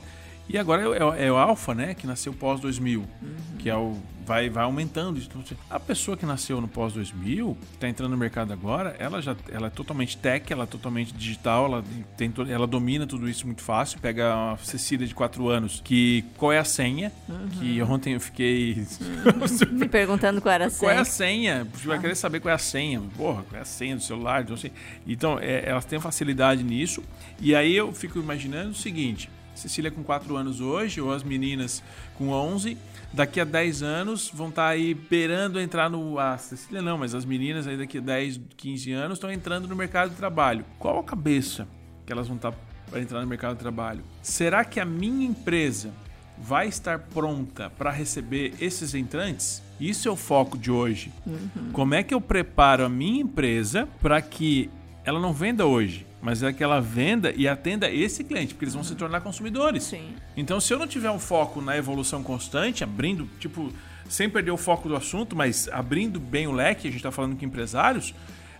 E 0.49 0.57
agora 0.57 0.81
é, 0.81 0.87
o- 1.05 1.13
é 1.13 1.25
é 1.27 1.31
o 1.31 1.37
Alpha, 1.37 1.75
né? 1.75 1.93
Que 1.93 2.07
nasceu 2.07 2.33
pós 2.33 2.59
2000. 2.59 3.05
Que 3.59 3.69
é 3.69 3.75
o, 3.75 3.95
vai, 4.25 4.49
vai 4.49 4.63
aumentando. 4.63 5.19
isso. 5.19 5.29
A 5.69 5.79
pessoa 5.79 6.17
que 6.17 6.25
nasceu 6.25 6.59
no 6.59 6.67
pós 6.67 6.91
2000, 6.93 7.55
que 7.55 7.75
está 7.75 7.87
entrando 7.87 8.11
no 8.11 8.17
mercado 8.17 8.51
agora, 8.51 8.95
ela 8.97 9.21
já 9.21 9.35
ela 9.51 9.67
é 9.67 9.69
totalmente 9.69 10.17
tech, 10.17 10.51
ela 10.51 10.63
é 10.63 10.65
totalmente 10.65 11.13
digital, 11.13 11.65
ela, 11.65 11.83
tem, 12.17 12.33
ela 12.49 12.65
domina 12.65 13.05
tudo 13.05 13.29
isso 13.29 13.45
muito 13.45 13.61
fácil. 13.61 13.99
Pega 13.99 14.33
uma 14.35 14.57
Cecília 14.57 15.05
de 15.05 15.13
4 15.13 15.47
anos, 15.49 15.81
que 15.83 16.23
qual 16.37 16.51
é 16.51 16.57
a 16.57 16.63
senha? 16.63 17.11
Que 17.59 17.79
ontem 17.83 18.13
eu 18.13 18.19
fiquei. 18.19 18.87
Me 19.71 19.87
perguntando 19.87 20.41
qual 20.41 20.53
era 20.55 20.65
a 20.67 20.71
Qual 20.71 20.89
é 20.89 20.97
a 20.97 21.05
senha. 21.05 21.57
senha? 21.63 21.67
Você 21.73 21.87
vai 21.87 21.99
querer 21.99 22.15
saber 22.15 22.39
qual 22.39 22.51
é 22.51 22.55
a 22.55 22.57
senha. 22.57 23.01
Porra, 23.15 23.43
qual 23.43 23.59
é 23.59 23.61
a 23.61 23.65
senha 23.65 23.95
do 23.95 24.01
celular? 24.01 24.41
Então, 24.41 24.55
assim, 24.55 24.71
então 25.05 25.37
é, 25.39 25.69
elas 25.69 25.85
têm 25.85 25.99
facilidade 25.99 26.63
nisso. 26.63 27.03
E 27.39 27.53
aí 27.53 27.75
eu 27.75 27.93
fico 27.93 28.17
imaginando 28.17 28.71
o 28.71 28.75
seguinte: 28.75 29.29
Cecília 29.59 29.91
com 29.91 30.03
4 30.03 30.35
anos 30.35 30.61
hoje, 30.61 31.01
ou 31.01 31.13
as 31.13 31.23
meninas 31.23 31.83
com 32.17 32.29
11, 32.29 32.77
daqui 33.13 33.39
a 33.39 33.45
10 33.45 33.83
anos 33.83 34.31
vão 34.33 34.49
estar 34.49 34.67
aí 34.67 34.93
beirando 34.93 35.59
entrar 35.59 35.89
no. 35.89 36.17
A 36.17 36.37
Cecília 36.37 36.81
não, 36.81 36.97
mas 36.97 37.13
as 37.13 37.25
meninas 37.25 37.67
aí 37.67 37.77
daqui 37.77 37.97
a 37.97 38.01
10, 38.01 38.39
15 38.57 38.91
anos 38.91 39.17
estão 39.17 39.31
entrando 39.31 39.67
no 39.67 39.75
mercado 39.75 40.09
de 40.09 40.15
trabalho. 40.15 40.65
Qual 40.77 40.99
a 40.99 41.03
cabeça 41.03 41.67
que 42.05 42.11
elas 42.11 42.27
vão 42.27 42.37
estar 42.37 42.53
para 42.89 43.01
entrar 43.01 43.21
no 43.21 43.27
mercado 43.27 43.53
de 43.53 43.59
trabalho? 43.59 44.03
Será 44.21 44.65
que 44.65 44.79
a 44.79 44.85
minha 44.85 45.27
empresa 45.27 45.91
vai 46.37 46.67
estar 46.67 46.99
pronta 46.99 47.69
para 47.69 47.91
receber 47.91 48.53
esses 48.59 48.95
entrantes? 48.95 49.61
Isso 49.79 50.07
é 50.07 50.11
o 50.11 50.15
foco 50.15 50.57
de 50.57 50.71
hoje. 50.71 51.11
Como 51.71 51.93
é 51.93 52.01
que 52.01 52.13
eu 52.13 52.21
preparo 52.21 52.85
a 52.85 52.89
minha 52.89 53.21
empresa 53.21 53.87
para 54.01 54.21
que 54.21 54.69
ela 55.05 55.19
não 55.19 55.33
venda 55.33 55.65
hoje, 55.65 56.05
mas 56.21 56.43
é 56.43 56.51
que 56.51 56.63
ela 56.63 56.81
venda 56.81 57.33
e 57.35 57.47
atenda 57.47 57.89
esse 57.89 58.23
cliente, 58.23 58.53
porque 58.53 58.65
eles 58.65 58.73
vão 58.73 58.83
se 58.83 58.95
tornar 58.95 59.21
consumidores. 59.21 59.83
Sim. 59.83 60.15
Então, 60.35 60.59
se 60.59 60.73
eu 60.73 60.79
não 60.79 60.87
tiver 60.87 61.11
um 61.11 61.19
foco 61.19 61.61
na 61.61 61.77
evolução 61.77 62.21
constante, 62.21 62.83
abrindo, 62.83 63.27
tipo, 63.39 63.71
sem 64.09 64.29
perder 64.29 64.51
o 64.51 64.57
foco 64.57 64.89
do 64.89 64.95
assunto, 64.95 65.35
mas 65.35 65.69
abrindo 65.71 66.19
bem 66.19 66.47
o 66.47 66.51
leque, 66.51 66.87
a 66.87 66.91
gente 66.91 66.99
está 66.99 67.11
falando 67.11 67.37
com 67.37 67.45
empresários, 67.45 68.13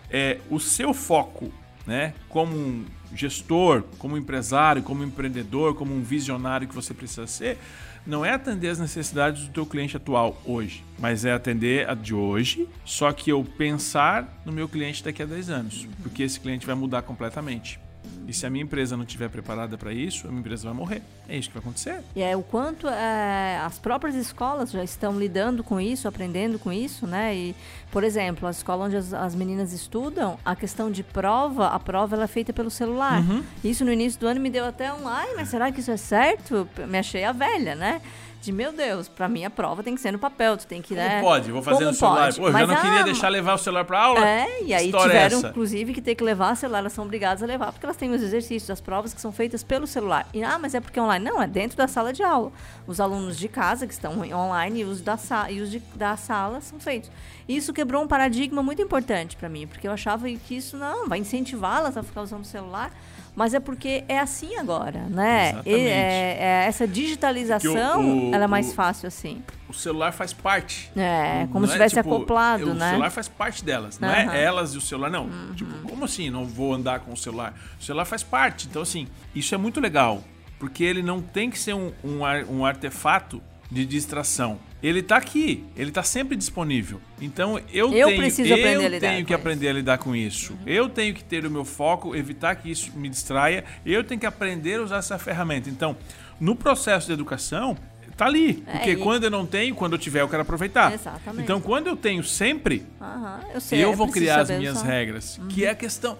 é, 0.10 0.40
o 0.50 0.60
seu 0.60 0.94
foco 0.94 1.52
né? 1.90 2.14
Como 2.30 2.56
um 2.56 2.86
gestor, 3.16 3.82
como 3.98 4.14
um 4.14 4.18
empresário, 4.18 4.84
como 4.84 5.02
um 5.02 5.08
empreendedor, 5.08 5.74
como 5.74 5.92
um 5.92 6.04
visionário 6.04 6.68
que 6.68 6.76
você 6.76 6.94
precisa 6.94 7.26
ser, 7.26 7.58
não 8.06 8.26
é 8.26 8.34
atender 8.34 8.70
as 8.70 8.80
necessidades 8.80 9.46
do 9.46 9.52
teu 9.52 9.66
cliente 9.66 9.98
atual 9.98 10.42
hoje, 10.46 10.84
mas 10.98 11.26
é 11.26 11.32
atender 11.32 11.90
a 11.90 11.94
de 11.94 12.14
hoje, 12.14 12.68
só 12.86 13.12
que 13.12 13.32
eu 13.32 13.44
pensar 13.44 14.42
no 14.46 14.52
meu 14.52 14.68
cliente 14.68 15.04
daqui 15.04 15.22
a 15.22 15.26
10 15.26 15.50
anos, 15.50 15.88
porque 16.02 16.24
esse 16.24 16.40
cliente 16.40 16.66
vai 16.66 16.76
mudar 16.76 17.02
completamente. 17.02 17.80
E 18.28 18.34
se 18.34 18.46
a 18.46 18.50
minha 18.50 18.64
empresa 18.64 18.96
não 18.96 19.04
estiver 19.04 19.28
preparada 19.28 19.76
para 19.76 19.92
isso, 19.92 20.28
a 20.28 20.30
minha 20.30 20.42
empresa 20.42 20.66
vai 20.66 20.74
morrer. 20.74 21.02
É 21.28 21.36
isso 21.36 21.50
que 21.50 21.56
vai 21.56 21.62
acontecer. 21.62 22.04
E 22.16 22.22
é 22.22 22.38
o 22.38 22.44
quanto 22.44 22.88
é, 22.88 23.58
as 23.66 23.80
próprias 23.80 24.16
escolas 24.16 24.70
já 24.70 24.84
estão 24.84 25.18
lidando 25.18 25.64
com 25.64 25.82
isso, 25.82 26.08
aprendendo 26.08 26.60
com 26.60 26.72
isso, 26.72 27.08
né? 27.08 27.36
E, 27.36 27.56
por 27.92 28.04
exemplo, 28.04 28.48
a 28.48 28.52
escola 28.52 28.86
onde 28.86 28.96
as, 28.96 29.14
as 29.16 29.34
meninas 29.34 29.74
estudam, 29.74 30.38
a 30.46 30.56
questão 30.56 30.92
de 30.92 31.02
prova, 31.02 31.70
a 31.70 31.80
prova 31.80 32.16
ela 32.16 32.26
é 32.26 32.28
feita 32.28 32.54
pelo 32.54 32.70
celular. 32.70 33.20
Uhum. 33.22 33.44
Isso 33.64 33.84
no 33.84 33.92
início 33.92 34.20
do 34.20 34.28
ano 34.28 34.40
me 34.40 34.52
deu 34.52 34.66
até 34.66 34.94
um, 34.94 35.08
ai, 35.08 35.34
mas 35.36 35.50
será 35.50 35.72
que 35.72 35.80
isso 35.80 35.90
é 35.90 35.98
certo? 35.98 36.70
Me 36.88 37.00
achei 37.00 37.24
a 37.24 37.32
velha, 37.32 37.74
né? 37.74 38.00
De 38.42 38.52
meu 38.52 38.72
Deus, 38.72 39.08
para 39.10 39.28
mim 39.28 39.44
a 39.44 39.50
prova 39.50 39.84
tem 39.84 39.96
que 39.96 40.02
ser 40.02 40.12
no 40.12 40.20
papel, 40.20 40.56
tu 40.56 40.66
tem 40.66 40.82
que, 40.82 40.96
Como 40.96 41.08
né? 41.08 41.22
pode? 41.22 41.52
Vou 41.52 41.62
fazer 41.62 41.80
Como 41.80 41.92
no 41.92 41.94
celular. 41.94 42.26
pode? 42.26 42.40
Pô, 42.40 42.48
eu 42.48 42.54
já 42.54 42.68
não 42.68 42.76
queria 42.76 43.00
ah, 43.00 43.04
deixar 43.04 43.30
levar 43.30 43.54
o 43.54 43.58
celular 43.58 43.84
para 43.84 44.00
aula. 44.02 44.28
É, 44.28 44.64
e 44.64 44.74
aí 44.74 44.86
História 44.86 45.12
tiveram, 45.12 45.38
essa. 45.40 45.50
inclusive, 45.50 45.94
que 45.94 46.02
ter 46.02 46.16
que 46.16 46.24
levar 46.24 46.56
celular, 46.56 46.80
elas 46.80 46.94
são 46.94 47.04
obrigadas 47.04 47.44
a 47.44 47.46
levar, 47.46 47.72
porque 47.72 47.86
elas 47.86 47.98
têm 47.98 48.12
os 48.12 48.22
exercícios, 48.22 48.70
as 48.70 48.80
provas 48.80 49.14
que 49.14 49.20
são 49.20 49.32
feitas 49.32 49.62
pelo 49.62 49.86
celular. 49.86 50.26
E, 50.34 50.42
ah, 50.44 50.58
mas 50.58 50.74
é 50.74 50.80
porque 50.80 50.98
é 50.98 51.02
online. 51.02 51.24
Não, 51.24 51.42
é 51.42 51.48
dentro 51.48 51.78
da 51.78 51.88
sala 51.88 52.14
de 52.14 52.24
aula. 52.24 52.52
Os 52.88 53.00
alunos 53.02 53.38
de 53.38 53.48
casa, 53.50 53.86
que 53.86 53.94
estão 53.94 54.20
online, 54.34 54.82
e 54.82 54.84
os 54.86 55.02
da, 55.02 55.18
sa 55.18 55.52
e 55.52 55.60
os 55.62 55.70
de, 55.70 55.80
da 55.96 56.16
sala 56.16 56.62
são 56.62 56.80
feitos. 56.80 57.12
Isso 57.48 57.74
quebrou 57.74 58.04
um 58.04 58.08
paradigma 58.08 58.64
muito 58.64 58.82
importante 58.82 59.36
para 59.36 59.50
mim, 59.50 59.68
porque 59.68 59.88
eu 59.88 59.92
achava 59.92 60.30
que 60.30 60.56
isso 60.56 60.78
não 60.78 61.10
vai 61.10 61.20
incentivá-las 61.20 61.98
a 61.98 62.04
ficar 62.04 62.22
usando 62.22 62.44
o 62.44 62.48
celular. 62.48 62.92
Mas 63.36 63.54
é 63.54 63.60
porque 63.60 64.04
é 64.08 64.20
assim 64.20 64.58
agora, 64.58 65.02
né? 65.10 65.62
E, 65.66 65.74
é, 65.74 66.38
é 66.40 66.66
essa 66.68 66.86
digitalização, 66.88 68.30
o- 68.30 68.36
ela 68.36 68.44
é 68.46 68.48
mais 68.48 68.70
o- 68.70 68.74
fácil 68.74 69.08
assim. 69.08 69.42
O 69.68 69.74
celular 69.74 70.12
faz 70.12 70.34
parte. 70.34 70.92
É, 70.96 71.48
como 71.52 71.62
Não 71.62 71.68
se 71.68 71.74
é, 71.74 71.76
tivesse 71.78 71.96
tipo, 71.96 72.14
acoplado, 72.16 72.72
o 72.72 72.74
né? 72.74 72.90
celular 72.90 73.10
faz 73.12 73.28
parte 73.28 73.64
delas, 73.64 74.00
não. 74.00 74.08
Uhum. 74.10 74.14
é 74.32 74.44
elas 74.44 74.74
e 74.74 74.78
o 74.78 74.82
celular, 74.82 75.10
não. 75.10 75.30
Tipo, 75.56 75.72
como 75.88 76.06
assim 76.06 76.30
não 76.30 76.46
vou 76.46 76.74
andar 76.74 77.00
com 77.02 77.14
o 77.14 77.18
celular? 77.18 77.54
O 77.80 77.84
celular 77.84 78.06
faz 78.06 78.24
parte. 78.24 78.68
Então, 78.68 78.82
assim, 78.82 79.08
isso 79.36 79.54
é 79.54 79.58
muito 79.58 79.80
legal, 79.80 80.24
porque 80.58 80.84
ele 80.84 81.04
não 81.04 81.22
tem 81.22 81.50
que 81.50 81.60
ser 81.60 81.74
um, 81.76 81.92
um, 82.04 82.20
um 82.50 82.66
artefato 82.66 83.42
de 83.72 83.86
distração. 83.86 84.60
Ele 84.82 85.04
tá 85.04 85.18
aqui, 85.18 85.66
ele 85.76 85.92
tá 85.92 86.02
sempre 86.04 86.38
disponível. 86.38 87.02
Então 87.22 87.60
eu, 87.74 87.94
Eu 87.94 88.08
tenho, 88.08 88.18
preciso 88.22 88.50
eu 88.50 88.56
aprender 88.56 88.86
a 88.86 88.90
lidar 88.90 89.10
tenho 89.10 89.26
que 89.26 89.34
isso. 89.34 89.40
aprender 89.42 89.68
a 89.68 89.74
lidar 89.74 89.98
com 89.98 90.16
isso. 90.16 90.54
Uhum. 90.54 90.60
Eu 90.66 90.88
tenho 90.90 91.14
que 91.14 91.24
ter 91.24 91.46
o 91.46 91.52
meu 91.52 91.66
foco, 91.66 92.16
evitar 92.16 92.56
que 92.56 92.72
isso 92.72 92.92
me 92.96 93.10
distraia. 93.10 93.66
Eu 93.86 94.04
tenho 94.04 94.20
que 94.20 94.26
aprender 94.26 94.80
a 94.80 94.84
usar 94.84 94.98
essa 94.98 95.20
ferramenta. 95.20 95.70
Então, 95.70 95.98
no 96.40 96.56
processo 96.56 97.08
de 97.08 97.14
educação, 97.14 97.78
tá 98.16 98.26
ali. 98.26 98.64
É, 98.68 98.72
Porque 98.78 98.92
e- 98.92 98.96
quando 98.96 99.26
eu 99.26 99.30
não 99.30 99.46
tenho, 99.46 99.76
quando 99.76 99.94
eu 99.94 100.00
tiver, 100.00 100.22
eu 100.22 100.30
quero 100.30 100.44
aproveitar. 100.44 100.94
Exatamente. 100.94 101.44
Então, 101.44 101.60
quando 101.60 101.88
eu 101.88 101.98
tenho 101.98 102.24
sempre, 102.24 102.86
Aham, 103.02 103.42
eu 103.54 103.60
sei. 103.62 103.84
eu 103.84 103.92
é 103.92 103.96
vou 103.96 104.08
criar 104.10 104.40
as 104.42 104.50
minhas 104.50 104.78
usar. 104.78 104.86
regras. 104.88 105.40
Que 105.50 105.66
é 105.66 105.72
a 105.72 105.76
questão. 105.76 106.18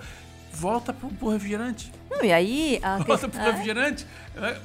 Volta 0.52 0.92
pro, 0.92 1.08
pro 1.10 1.30
refrigerante. 1.30 1.92
Não, 2.10 2.24
e 2.26 2.34
aí. 2.34 2.80
A 2.82 2.98
Volta 2.98 3.30
pro 3.30 3.40
é, 3.40 3.52
refrigerante. 3.52 4.06
É, 4.36 4.58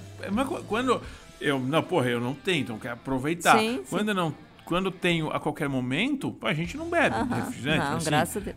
quando 0.67 1.01
eu. 1.45 1.59
Não, 1.59 1.83
porra, 1.83 2.09
eu 2.09 2.21
não 2.21 2.35
tenho, 2.35 2.63
então 2.63 2.79
quero 2.79 2.95
aproveitar. 2.95 3.59
Sim, 3.59 3.77
sim. 3.79 3.85
Quando 3.89 4.09
eu 4.09 4.15
não. 4.15 4.35
Quando 4.65 4.91
tenho 4.91 5.29
a 5.31 5.39
qualquer 5.39 5.69
momento, 5.69 6.35
a 6.41 6.55
gente 6.55 6.75
não 6.77 6.89
bebe 6.89 7.15
refrigerante. 7.35 7.85
Não, 7.91 7.97
assim. 7.99 8.07
graças 8.07 8.37
a 8.39 8.41
Deus. 8.41 8.57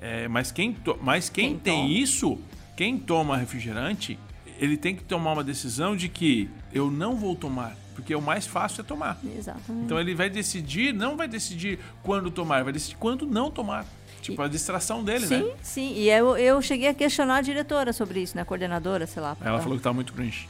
É, 0.00 0.28
mas 0.28 0.52
quem, 0.52 0.72
to- 0.72 0.96
mas 1.02 1.28
quem, 1.28 1.50
Quem 1.50 1.58
tem 1.58 1.82
toma. 1.82 1.88
isso, 1.94 2.38
quem 2.76 2.96
toma 2.96 3.36
refrigerante, 3.36 4.16
ele 4.60 4.76
tem 4.76 4.94
que 4.94 5.02
tomar 5.02 5.32
uma 5.32 5.42
decisão 5.42 5.96
de 5.96 6.08
que 6.08 6.48
eu 6.72 6.92
não 6.92 7.16
vou 7.16 7.34
tomar, 7.34 7.76
porque 7.96 8.14
o 8.14 8.22
mais 8.22 8.46
fácil 8.46 8.82
é 8.82 8.84
tomar. 8.84 9.18
Exatamente. 9.36 9.84
Então 9.84 9.98
ele 9.98 10.14
vai 10.14 10.30
decidir, 10.30 10.94
não 10.94 11.16
vai 11.16 11.26
decidir 11.26 11.80
quando 12.04 12.30
tomar, 12.30 12.62
vai 12.62 12.72
decidir 12.72 12.96
quando 12.96 13.26
não 13.26 13.50
tomar. 13.50 13.84
Tipo, 14.22 14.42
a 14.42 14.48
distração 14.48 15.02
dele, 15.02 15.26
sim, 15.26 15.42
né? 15.42 15.52
sim. 15.62 15.92
E 15.94 16.10
eu, 16.10 16.36
eu 16.36 16.60
cheguei 16.60 16.88
a 16.88 16.94
questionar 16.94 17.36
a 17.36 17.40
diretora 17.40 17.92
sobre 17.92 18.20
isso, 18.20 18.36
né? 18.36 18.42
A 18.42 18.44
coordenadora, 18.44 19.06
sei 19.06 19.22
lá. 19.22 19.36
Ela 19.40 19.60
falou 19.60 19.76
que 19.78 19.82
tá 19.82 19.92
muito 19.92 20.12
cringe. 20.12 20.48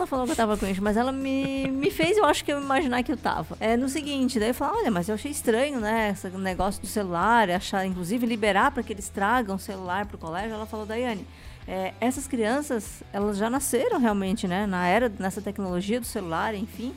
Ela 0.00 0.06
falou 0.06 0.24
que 0.24 0.32
eu 0.32 0.36
tava 0.36 0.56
com 0.56 0.66
isso, 0.66 0.82
mas 0.82 0.96
ela 0.96 1.12
me, 1.12 1.70
me 1.70 1.90
fez, 1.90 2.16
eu 2.16 2.24
acho 2.24 2.42
que 2.42 2.50
eu 2.50 2.58
imaginar 2.58 3.02
que 3.02 3.12
eu 3.12 3.18
tava. 3.18 3.54
É 3.60 3.76
no 3.76 3.86
seguinte, 3.86 4.40
daí 4.40 4.48
eu 4.48 4.54
falei, 4.54 4.80
olha, 4.80 4.90
mas 4.90 5.10
eu 5.10 5.14
achei 5.14 5.30
estranho, 5.30 5.78
né? 5.78 6.10
Esse 6.12 6.26
negócio 6.38 6.80
do 6.80 6.86
celular, 6.86 7.50
achar, 7.50 7.84
inclusive, 7.84 8.24
liberar 8.24 8.70
para 8.70 8.82
que 8.82 8.94
eles 8.94 9.10
tragam 9.10 9.58
celular 9.58 10.06
pro 10.06 10.16
colégio. 10.16 10.54
Ela 10.54 10.64
falou, 10.64 10.86
Daiane, 10.86 11.26
é, 11.68 11.92
essas 12.00 12.26
crianças, 12.26 13.02
elas 13.12 13.36
já 13.36 13.50
nasceram 13.50 13.98
realmente, 14.00 14.48
né? 14.48 14.66
Na 14.66 14.86
era, 14.86 15.12
nessa 15.18 15.42
tecnologia 15.42 16.00
do 16.00 16.06
celular, 16.06 16.54
enfim. 16.54 16.94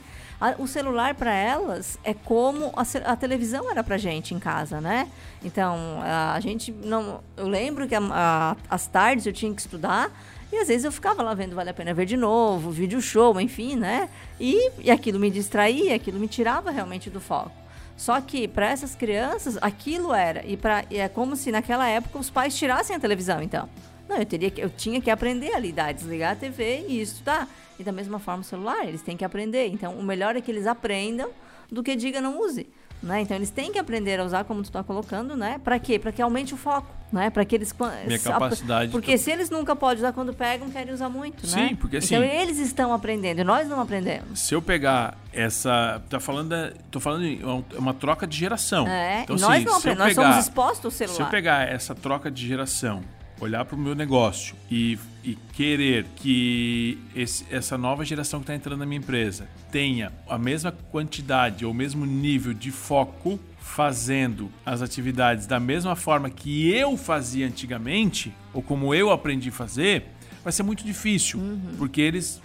O 0.58 0.66
celular 0.68 1.13
para 1.16 1.34
elas 1.34 1.98
é 2.06 2.13
como 2.13 2.72
a, 2.76 3.12
a 3.12 3.16
televisão 3.18 3.70
era 3.70 3.84
pra 3.84 3.98
gente 3.98 4.34
em 4.34 4.39
casa, 4.39 4.80
né? 4.82 5.10
Então, 5.44 6.00
a, 6.02 6.39
gente 6.39 6.70
não. 6.72 7.22
Eu 7.36 7.48
lembro 7.48 7.86
que 7.88 7.96
a- 7.96 8.00
a- 8.12 8.56
às 8.70 8.88
tardes 8.88 9.26
eu 9.26 9.32
tinha 9.34 9.54
que 9.54 9.62
estudar. 9.62 10.10
E 10.54 10.58
às 10.60 10.68
vezes 10.68 10.86
eu 10.86 10.92
ficava 10.92 11.24
lá 11.24 11.34
vendo 11.34 11.56
Vale 11.56 11.72
a 11.72 11.74
Pena 11.74 11.96
Ver 11.96 12.06
de 12.06 12.16
novo, 12.16 12.70
vídeo 12.70 13.02
show, 13.02 13.42
enfim, 13.42 13.76
né? 13.76 14.08
E, 14.39 14.70
e 14.84 14.92
aquilo 14.92 15.20
me 15.20 15.32
distraía, 15.32 15.96
aquilo 15.96 16.20
me 16.20 16.28
tirava 16.28 16.70
realmente 16.70 17.10
do 17.10 17.20
foco. 17.20 17.52
Só 17.98 18.22
que 18.22 18.48
para 18.48 18.70
essas 18.70 18.94
crianças, 18.94 19.58
aquilo 19.60 20.13
era. 20.13 20.46
E, 20.46 20.56
pra, 20.56 20.86
e 20.92 20.98
é 20.98 21.10
como 21.10 21.36
se 21.36 21.52
naquela 21.52 21.88
época 21.89 22.20
os 22.20 22.30
pais 22.30 22.56
tirassem 22.56 22.96
a 22.96 23.00
televisão, 23.00 23.42
então. 23.42 23.68
Não, 24.08 24.16
eu, 24.16 24.26
teria 24.28 24.52
que, 24.52 24.62
eu 24.62 24.70
tinha 24.70 25.02
que 25.02 25.10
aprender 25.10 25.56
a 25.56 25.60
lidar, 25.60 25.92
desligar 25.92 26.34
a 26.34 26.36
TV 26.36 26.86
e 26.88 27.02
estudar. 27.02 27.50
E 27.80 27.84
da 27.84 27.92
mesma 27.92 28.20
forma 28.20 28.42
o 28.42 28.46
celular, 28.46 28.88
eles 28.88 29.02
têm 29.02 29.18
que 29.18 29.26
aprender. 29.26 29.66
Então, 29.70 29.98
o 29.98 30.04
melhor 30.04 30.36
é 30.36 30.42
que 30.42 30.52
eles 30.52 30.68
aprendam 30.68 31.32
do 31.72 31.82
que 31.82 31.96
diga 31.96 32.22
não 32.22 32.39
use. 32.39 32.70
Né? 33.04 33.20
Então, 33.20 33.36
eles 33.36 33.50
têm 33.50 33.70
que 33.70 33.78
aprender 33.78 34.18
a 34.22 34.24
usar 34.24 34.46
como 34.46 34.62
tu 34.62 34.66
está 34.68 34.82
colocando, 34.82 35.36
né? 35.36 35.60
Para 35.62 35.78
quê? 35.78 36.00
Para 36.00 36.10
que 36.13 36.22
aumente 36.22 36.54
o 36.54 36.58
foco, 36.58 36.88
né? 37.12 37.30
Para 37.30 37.44
que 37.44 37.54
eles... 37.54 37.76
Minha 38.08 38.18
capacidade 38.18 38.86
de- 38.86 38.92
Porque 38.94 39.18
se 39.18 39.30
eles 39.30 39.50
nunca 39.50 39.76
podem 39.76 39.98
usar 39.98 40.13
quando 40.13 40.34
pegam, 40.34 40.70
querem 40.70 40.94
usar 40.94 41.10
muito, 41.10 41.46
né? 41.46 41.68
Sim, 41.70 41.76
porque 41.76 41.98
Então, 41.98 42.18
assim- 42.22 42.26
eles 42.38 42.60
estão 42.60 42.94
aprendendo 42.94 43.42
e 43.42 43.44
nós 43.44 43.68
não 43.68 43.82
aprendemos. 43.82 44.39
Se 44.39 44.56
eu 44.56 44.62
pegar 44.62 45.18
essa. 45.34 46.02
Tá 46.10 46.18
falando. 46.22 46.50
da- 46.50 46.72
tô 46.89 47.02
falando 47.02 47.24
de 47.24 47.44
uma, 47.44 47.66
uma 47.78 47.94
troca 47.94 48.26
de 48.26 48.38
geração. 48.38 48.88
É, 48.88 49.24
Então, 49.24 49.36
e 49.36 49.39
nós 49.42 49.52
assim, 49.58 49.66
não 49.66 49.76
aprendemos, 49.78 50.06
nós 50.08 50.16
pegar- 50.16 50.32
somos 50.32 50.46
expostos 50.48 50.86
ao 50.86 50.92
celular. 50.92 51.16
Se 51.18 51.22
eu 51.24 51.28
pegar 51.28 51.68
essa 51.68 51.94
troca 51.94 52.32
de 52.32 52.48
geração, 52.48 53.04
olhar 53.39 53.65
para 53.65 53.76
o 53.76 53.80
meu 53.80 53.93
negócio 53.96 54.56
e, 54.69 54.98
e 55.24 55.36
querer 55.54 56.06
que 56.15 56.98
esse- 57.15 57.46
essa 57.52 57.78
nova 57.78 58.06
geração 58.06 58.39
que 58.39 58.43
está 58.43 58.56
entrando 58.56 58.80
na 58.80 58.86
minha 58.86 59.00
empresa 59.00 59.48
tenha 59.72 60.12
a 60.30 60.38
mesma 60.38 60.72
quantidade 60.72 61.65
ou 61.65 61.72
o 61.72 61.74
mesmo 61.74 62.06
nível 62.06 62.54
de 62.54 62.72
foco 62.72 63.39
fazendo 63.60 64.52
as 64.65 64.82
atividades 64.82 65.46
da 65.48 65.60
mesma 65.60 65.96
forma 65.96 66.30
que 66.30 66.69
eu 66.72 66.96
fazia 66.96 67.48
antigamente, 67.48 68.34
ou 68.54 68.62
como 68.62 68.93
eu 68.93 69.10
aprendi 69.12 69.50
a 69.50 69.52
fazer, 69.52 70.06
vai 70.43 70.52
ser 70.54 70.63
muito 70.63 70.84
difícil, 70.86 71.39
porque 71.78 72.00
eles 72.02 72.41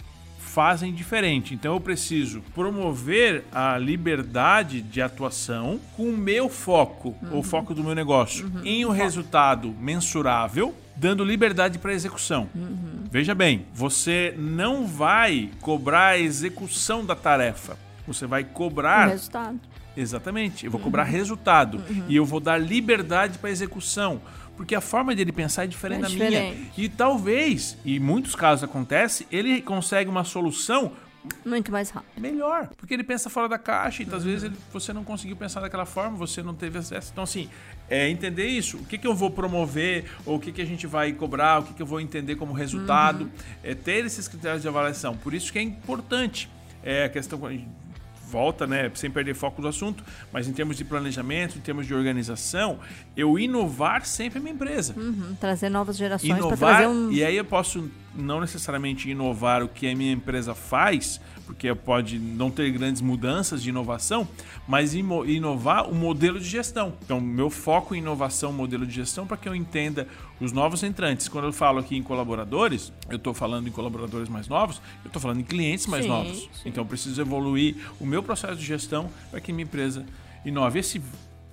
fazem 0.59 0.93
diferente. 0.93 1.53
Então 1.53 1.73
eu 1.75 1.79
preciso 1.79 2.41
promover 2.53 3.45
a 3.49 3.77
liberdade 3.77 4.81
de 4.81 5.01
atuação 5.01 5.79
com 5.95 6.09
o 6.09 6.17
meu 6.17 6.49
foco, 6.49 7.15
o 7.31 7.41
foco 7.41 7.73
do 7.73 7.81
meu 7.81 7.95
negócio, 7.95 8.51
em 8.65 8.85
um 8.85 8.89
resultado 8.89 9.73
mensurável, 9.79 10.75
dando 10.97 11.23
liberdade 11.23 11.79
para 11.79 11.93
execução. 11.93 12.49
Veja 13.09 13.33
bem, 13.33 13.67
você 13.73 14.35
não 14.37 14.85
vai 14.85 15.49
cobrar 15.61 16.07
a 16.07 16.19
execução 16.19 17.05
da 17.05 17.15
tarefa. 17.15 17.77
Você 18.05 18.27
vai 18.27 18.41
O 18.41 18.47
cobrar 18.47 19.07
resultado. 19.07 19.61
Exatamente. 19.95 20.65
Eu 20.65 20.71
vou 20.71 20.79
cobrar 20.79 21.03
resultado. 21.03 21.83
E 22.07 22.15
eu 22.15 22.25
vou 22.25 22.39
dar 22.39 22.57
liberdade 22.57 23.37
para 23.37 23.49
execução. 23.49 24.21
Porque 24.55 24.75
a 24.75 24.81
forma 24.81 25.15
dele 25.15 25.31
pensar 25.31 25.63
é 25.63 25.67
diferente 25.67 25.99
É 25.99 26.01
da 26.03 26.07
diferente. 26.09 26.57
minha. 26.57 26.71
E 26.77 26.89
talvez, 26.89 27.77
e 27.85 27.95
em 27.95 27.99
muitos 27.99 28.35
casos 28.35 28.63
acontece, 28.63 29.25
ele 29.31 29.61
consegue 29.61 30.09
uma 30.09 30.23
solução 30.25 30.91
Muito 31.45 31.71
mais 31.71 31.89
rápido. 31.89 32.19
melhor. 32.21 32.69
Porque 32.77 32.93
ele 32.93 33.03
pensa 33.03 33.29
fora 33.29 33.47
da 33.47 33.57
caixa 33.57 34.03
e 34.03 34.07
às 34.13 34.23
vezes 34.23 34.43
ele- 34.43 34.55
você 34.73 34.91
não 34.91 35.03
conseguiu 35.05 35.37
pensar 35.37 35.61
daquela 35.61 35.85
forma, 35.85 36.17
você 36.17 36.43
não 36.43 36.53
teve 36.53 36.77
acesso. 36.77 37.09
Então, 37.13 37.23
assim, 37.23 37.49
é 37.89 38.09
entender 38.09 38.47
isso. 38.47 38.77
O 38.77 38.85
que, 38.85 38.97
que 38.97 39.07
eu 39.07 39.15
vou 39.15 39.31
promover, 39.31 40.05
ou 40.25 40.35
o 40.35 40.39
que, 40.39 40.51
que 40.51 40.61
a 40.61 40.65
gente 40.65 40.85
vai 40.85 41.13
cobrar, 41.13 41.59
o 41.59 41.63
que, 41.63 41.73
que 41.73 41.81
eu 41.81 41.85
vou 41.87 42.01
entender 42.01 42.35
como 42.35 42.51
resultado. 42.51 43.31
É 43.63 43.73
ter 43.73 44.05
esses 44.05 44.27
critérios 44.27 44.61
de 44.61 44.67
avaliação. 44.67 45.15
Por 45.15 45.33
isso 45.33 45.51
que 45.53 45.59
é 45.59 45.61
importante. 45.61 46.49
É 46.83 47.05
a 47.05 47.09
questão. 47.09 47.39
Volta, 48.29 48.67
né? 48.67 48.91
Sem 48.95 49.09
perder 49.09 49.33
foco 49.33 49.61
do 49.61 49.67
assunto, 49.67 50.03
mas 50.31 50.47
em 50.47 50.53
termos 50.53 50.77
de 50.77 50.85
planejamento, 50.85 51.57
em 51.57 51.61
termos 51.61 51.87
de 51.87 51.93
organização, 51.93 52.79
eu 53.15 53.37
inovar 53.39 54.05
sempre 54.05 54.39
a 54.39 54.41
minha 54.41 54.53
empresa 54.53 54.93
Uhum, 54.95 55.35
trazer 55.39 55.69
novas 55.69 55.97
gerações 55.97 56.29
para 56.29 56.37
inovar 56.39 56.57
trazer 56.77 56.87
um. 56.87 57.11
e 57.11 57.23
aí 57.23 57.35
eu 57.35 57.45
posso 57.45 57.89
não 58.15 58.39
necessariamente 58.41 59.09
inovar 59.09 59.63
o 59.63 59.67
que 59.67 59.89
a 59.89 59.95
minha 59.95 60.11
empresa 60.11 60.53
faz, 60.53 61.19
porque 61.49 61.73
pode 61.73 62.19
não 62.19 62.51
ter 62.51 62.69
grandes 62.69 63.01
mudanças 63.01 63.63
de 63.63 63.69
inovação, 63.69 64.27
mas 64.67 64.93
inovar 64.93 65.89
o 65.89 65.95
modelo 65.95 66.39
de 66.39 66.47
gestão. 66.47 66.93
Então, 67.03 67.19
meu 67.19 67.49
foco 67.49 67.95
em 67.95 67.97
inovação, 67.97 68.53
modelo 68.53 68.85
de 68.85 68.93
gestão, 68.93 69.25
para 69.25 69.35
que 69.35 69.49
eu 69.49 69.55
entenda 69.55 70.07
os 70.39 70.51
novos 70.51 70.83
entrantes. 70.83 71.27
Quando 71.27 71.45
eu 71.45 71.51
falo 71.51 71.79
aqui 71.79 71.97
em 71.97 72.03
colaboradores, 72.03 72.93
eu 73.09 73.17
estou 73.17 73.33
falando 73.33 73.67
em 73.67 73.71
colaboradores 73.71 74.29
mais 74.29 74.47
novos, 74.47 74.79
eu 75.03 75.07
estou 75.07 75.19
falando 75.19 75.39
em 75.39 75.43
clientes 75.43 75.87
mais 75.87 76.03
sim, 76.03 76.09
novos. 76.09 76.37
Sim. 76.37 76.69
Então, 76.69 76.83
eu 76.83 76.87
preciso 76.87 77.19
evoluir 77.19 77.77
o 77.99 78.05
meu 78.05 78.21
processo 78.21 78.55
de 78.55 78.65
gestão 78.65 79.09
para 79.31 79.41
que 79.41 79.51
minha 79.51 79.63
empresa 79.63 80.05
inove. 80.45 80.77
Esse 80.77 81.01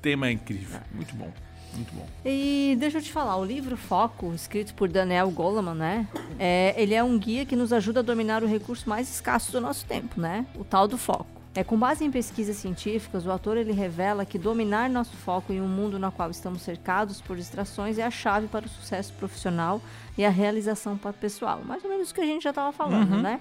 tema 0.03 0.29
é 0.29 0.33
incrível, 0.33 0.79
muito 0.95 1.17
bom. 1.17 1.33
Muito 1.74 1.94
bom. 1.94 2.07
E 2.24 2.76
deixa 2.79 2.98
eu 2.98 3.02
te 3.02 3.12
falar, 3.12 3.37
o 3.37 3.44
livro 3.44 3.76
Foco, 3.76 4.33
escrito 4.35 4.74
por 4.74 4.88
Daniel 4.88 5.31
Goleman, 5.31 5.74
né? 5.74 6.09
É, 6.38 6.74
ele 6.76 6.94
é 6.94 7.02
um 7.02 7.18
guia 7.18 7.44
que 7.44 7.57
nos 7.57 7.72
ajuda 7.72 8.00
a 8.00 8.02
dominar 8.02 8.42
o 8.42 8.46
recurso 8.46 8.88
mais 8.88 9.09
escasso 9.09 9.52
do 9.52 9.61
nosso 9.61 9.85
tempo, 9.85 10.20
né? 10.20 10.46
O 10.55 10.64
tal 10.64 10.88
do 10.88 10.96
foco. 10.96 11.37
É, 11.57 11.64
com 11.64 11.79
base 11.79 12.05
em 12.05 12.11
pesquisas 12.11 12.57
científicas, 12.57 13.24
o 13.24 13.31
autor 13.31 13.57
ele 13.57 13.72
revela 13.72 14.26
que 14.26 14.38
dominar 14.38 14.90
nosso 14.90 15.16
foco 15.16 15.55
em 15.55 15.61
um 15.61 15.66
mundo 15.66 15.98
no 15.98 16.12
qual 16.12 16.31
estamos 16.31 16.61
cercados 16.61 17.22
por 17.22 17.35
distrações 17.35 17.96
é 17.96 18.02
a 18.02 18.11
chave 18.11 18.46
para 18.46 18.66
o 18.66 18.68
sucesso 18.68 19.14
profissional 19.14 19.81
e 20.18 20.24
a 20.26 20.29
realização 20.29 20.98
pessoal. 21.18 21.62
Mais 21.64 21.83
ou 21.83 21.88
menos 21.88 22.11
o 22.11 22.14
que 22.14 22.20
a 22.20 22.26
gente 22.26 22.42
já 22.42 22.50
estava 22.50 22.72
falando, 22.72 23.14
uhum. 23.14 23.22
né? 23.22 23.40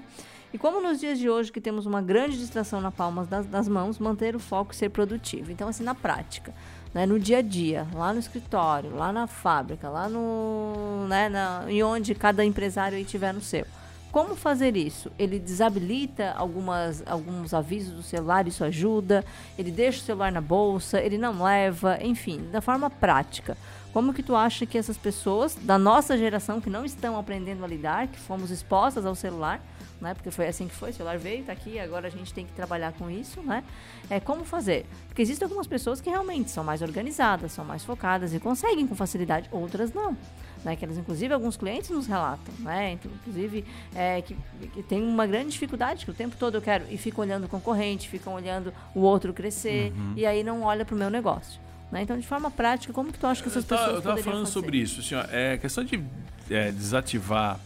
E 0.53 0.57
como 0.57 0.79
nos 0.79 1.01
dias 1.01 1.19
de 1.19 1.29
hoje 1.29 1.51
que 1.51 1.59
temos 1.59 1.85
uma 1.85 2.01
grande 2.01 2.37
distração 2.37 2.79
na 2.79 2.89
palma 2.89 3.25
das, 3.25 3.45
das 3.45 3.67
mãos, 3.67 3.99
manter 3.99 4.33
o 4.33 4.39
foco 4.39 4.71
e 4.71 4.75
ser 4.77 4.87
produtivo. 4.87 5.51
Então, 5.51 5.67
assim, 5.67 5.83
na 5.83 5.93
prática, 5.93 6.53
né, 6.95 7.05
no 7.05 7.19
dia 7.19 7.39
a 7.39 7.41
dia, 7.41 7.85
lá 7.93 8.13
no 8.13 8.19
escritório, 8.21 8.95
lá 8.95 9.11
na 9.11 9.27
fábrica, 9.27 9.89
lá 9.89 10.07
no, 10.07 11.05
né, 11.09 11.27
na, 11.27 11.65
em 11.67 11.83
onde 11.83 12.15
cada 12.15 12.45
empresário 12.45 12.97
aí 12.97 13.03
tiver 13.03 13.33
no 13.33 13.41
seu. 13.41 13.65
Como 14.13 14.33
fazer 14.33 14.77
isso? 14.77 15.11
Ele 15.19 15.37
desabilita 15.37 16.31
algumas, 16.37 17.03
alguns 17.05 17.53
avisos 17.53 17.93
do 17.93 18.01
celular, 18.01 18.47
isso 18.47 18.63
ajuda. 18.63 19.25
Ele 19.59 19.71
deixa 19.71 19.99
o 19.99 20.03
celular 20.03 20.31
na 20.31 20.39
bolsa, 20.39 21.01
ele 21.01 21.17
não 21.17 21.43
leva, 21.43 21.99
enfim, 22.01 22.47
da 22.49 22.61
forma 22.61 22.89
prática. 22.89 23.57
Como 23.91 24.13
que 24.13 24.23
tu 24.23 24.33
acha 24.33 24.65
que 24.65 24.77
essas 24.77 24.97
pessoas 24.97 25.53
da 25.53 25.77
nossa 25.77 26.17
geração 26.17 26.61
que 26.61 26.69
não 26.69 26.85
estão 26.85 27.19
aprendendo 27.19 27.65
a 27.65 27.67
lidar, 27.67 28.07
que 28.07 28.17
fomos 28.17 28.51
expostas 28.51 29.05
ao 29.05 29.15
celular, 29.15 29.59
né? 29.99 30.13
Porque 30.13 30.31
foi 30.31 30.47
assim 30.47 30.67
que 30.67 30.75
foi, 30.75 30.91
o 30.91 30.93
celular 30.93 31.17
veio, 31.17 31.43
tá 31.43 31.51
aqui, 31.51 31.79
agora 31.79 32.07
a 32.07 32.11
gente 32.11 32.33
tem 32.33 32.45
que 32.45 32.53
trabalhar 32.53 32.93
com 32.93 33.09
isso, 33.09 33.41
né? 33.41 33.63
É 34.09 34.19
como 34.19 34.43
fazer? 34.43 34.85
Porque 35.07 35.21
existem 35.21 35.45
algumas 35.45 35.67
pessoas 35.67 36.01
que 36.01 36.09
realmente 36.09 36.51
são 36.51 36.63
mais 36.63 36.81
organizadas, 36.81 37.51
são 37.51 37.65
mais 37.65 37.83
focadas 37.83 38.33
e 38.33 38.39
conseguem 38.39 38.85
com 38.87 38.95
facilidade, 38.95 39.49
outras 39.51 39.93
não. 39.93 40.17
Né, 40.63 40.75
que 40.75 40.83
elas, 40.83 40.97
inclusive, 40.97 41.31
alguns 41.31 41.55
clientes 41.55 41.91
nos 41.91 42.07
relatam, 42.07 42.51
né? 42.59 42.93
Inclusive, 42.93 43.63
é, 43.93 44.19
que, 44.23 44.35
que, 44.73 44.81
tem 44.81 45.03
uma 45.03 45.27
grande 45.27 45.51
dificuldade, 45.51 46.05
que 46.05 46.09
o 46.09 46.13
tempo 46.13 46.35
todo 46.39 46.55
eu 46.55 46.61
quero 46.61 46.85
e 46.89 46.97
fico 46.97 47.21
olhando 47.21 47.43
o 47.43 47.47
concorrente, 47.47 48.09
ficam 48.09 48.33
olhando 48.33 48.73
o 48.95 49.01
outro 49.01 49.31
crescer, 49.31 49.93
uhum. 49.95 50.13
e 50.15 50.25
aí 50.25 50.43
não 50.43 50.63
olha 50.63 50.83
para 50.83 50.95
o 50.95 50.97
meu 50.97 51.11
negócio. 51.11 51.61
Né? 51.91 52.01
Então, 52.01 52.17
de 52.17 52.25
forma 52.25 52.49
prática, 52.49 52.91
como 52.91 53.13
que 53.13 53.19
tu 53.19 53.27
acha 53.27 53.43
que 53.43 53.47
essas 53.47 53.63
eu 53.63 53.69
pessoas 53.69 53.91
Eu 53.91 53.97
estava 53.99 54.17
falando 54.17 54.39
fazer? 54.39 54.53
sobre 54.53 54.77
isso, 54.77 55.01
assim, 55.01 55.13
ó, 55.13 55.23
é 55.29 55.55
questão 55.59 55.83
de 55.83 56.03
é, 56.49 56.71
desativar 56.71 57.59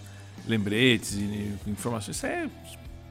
lembretes 0.50 1.14
e 1.14 1.56
informações. 1.68 2.18
Isso 2.18 2.26
é, 2.26 2.50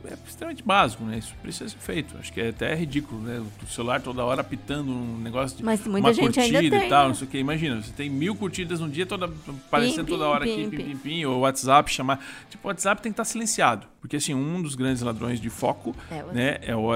é 0.05 0.15
extremamente 0.27 0.63
básico, 0.63 1.05
né? 1.05 1.19
Isso 1.19 1.35
precisa 1.43 1.69
ser 1.69 1.79
feito. 1.79 2.17
Acho 2.19 2.33
que 2.33 2.41
é 2.41 2.49
até 2.49 2.75
ridículo, 2.75 3.21
né? 3.21 3.43
O 3.63 3.67
celular 3.67 4.01
toda 4.01 4.25
hora 4.25 4.41
apitando 4.41 4.91
um 4.91 5.19
negócio 5.19 5.57
de 5.57 5.65
Mas 5.65 5.85
uma 5.87 6.01
curtida 6.15 6.63
e 6.63 6.89
tal, 6.89 7.05
não 7.05 7.09
né? 7.11 7.15
sei 7.15 7.27
o 7.27 7.31
que. 7.31 7.39
Imagina, 7.39 7.83
você 7.83 7.93
tem 7.93 8.09
mil 8.09 8.35
curtidas 8.35 8.81
no 8.81 8.89
dia, 8.89 9.07
toda 9.07 9.27
aparecendo 9.27 10.07
pim, 10.07 10.13
toda 10.13 10.27
hora 10.27 10.45
pim, 10.45 10.67
aqui, 10.67 10.77
pim, 10.77 10.85
pim, 10.85 10.97
pim, 10.97 11.25
ou 11.25 11.41
WhatsApp 11.41 11.91
chamar. 11.91 12.25
Tipo, 12.49 12.69
o 12.69 12.71
WhatsApp 12.71 13.03
tem 13.03 13.11
que 13.13 13.15
estar 13.15 13.25
silenciado. 13.25 13.87
Porque 14.01 14.17
assim, 14.17 14.35
um 14.35 14.63
dos 14.63 14.75
grandes 14.77 15.03
ladrões 15.03 15.41
de 15.41 15.51
foco, 15.51 15.95
é, 16.11 16.23
né? 16.33 16.59
É 16.63 16.77
o 16.77 16.89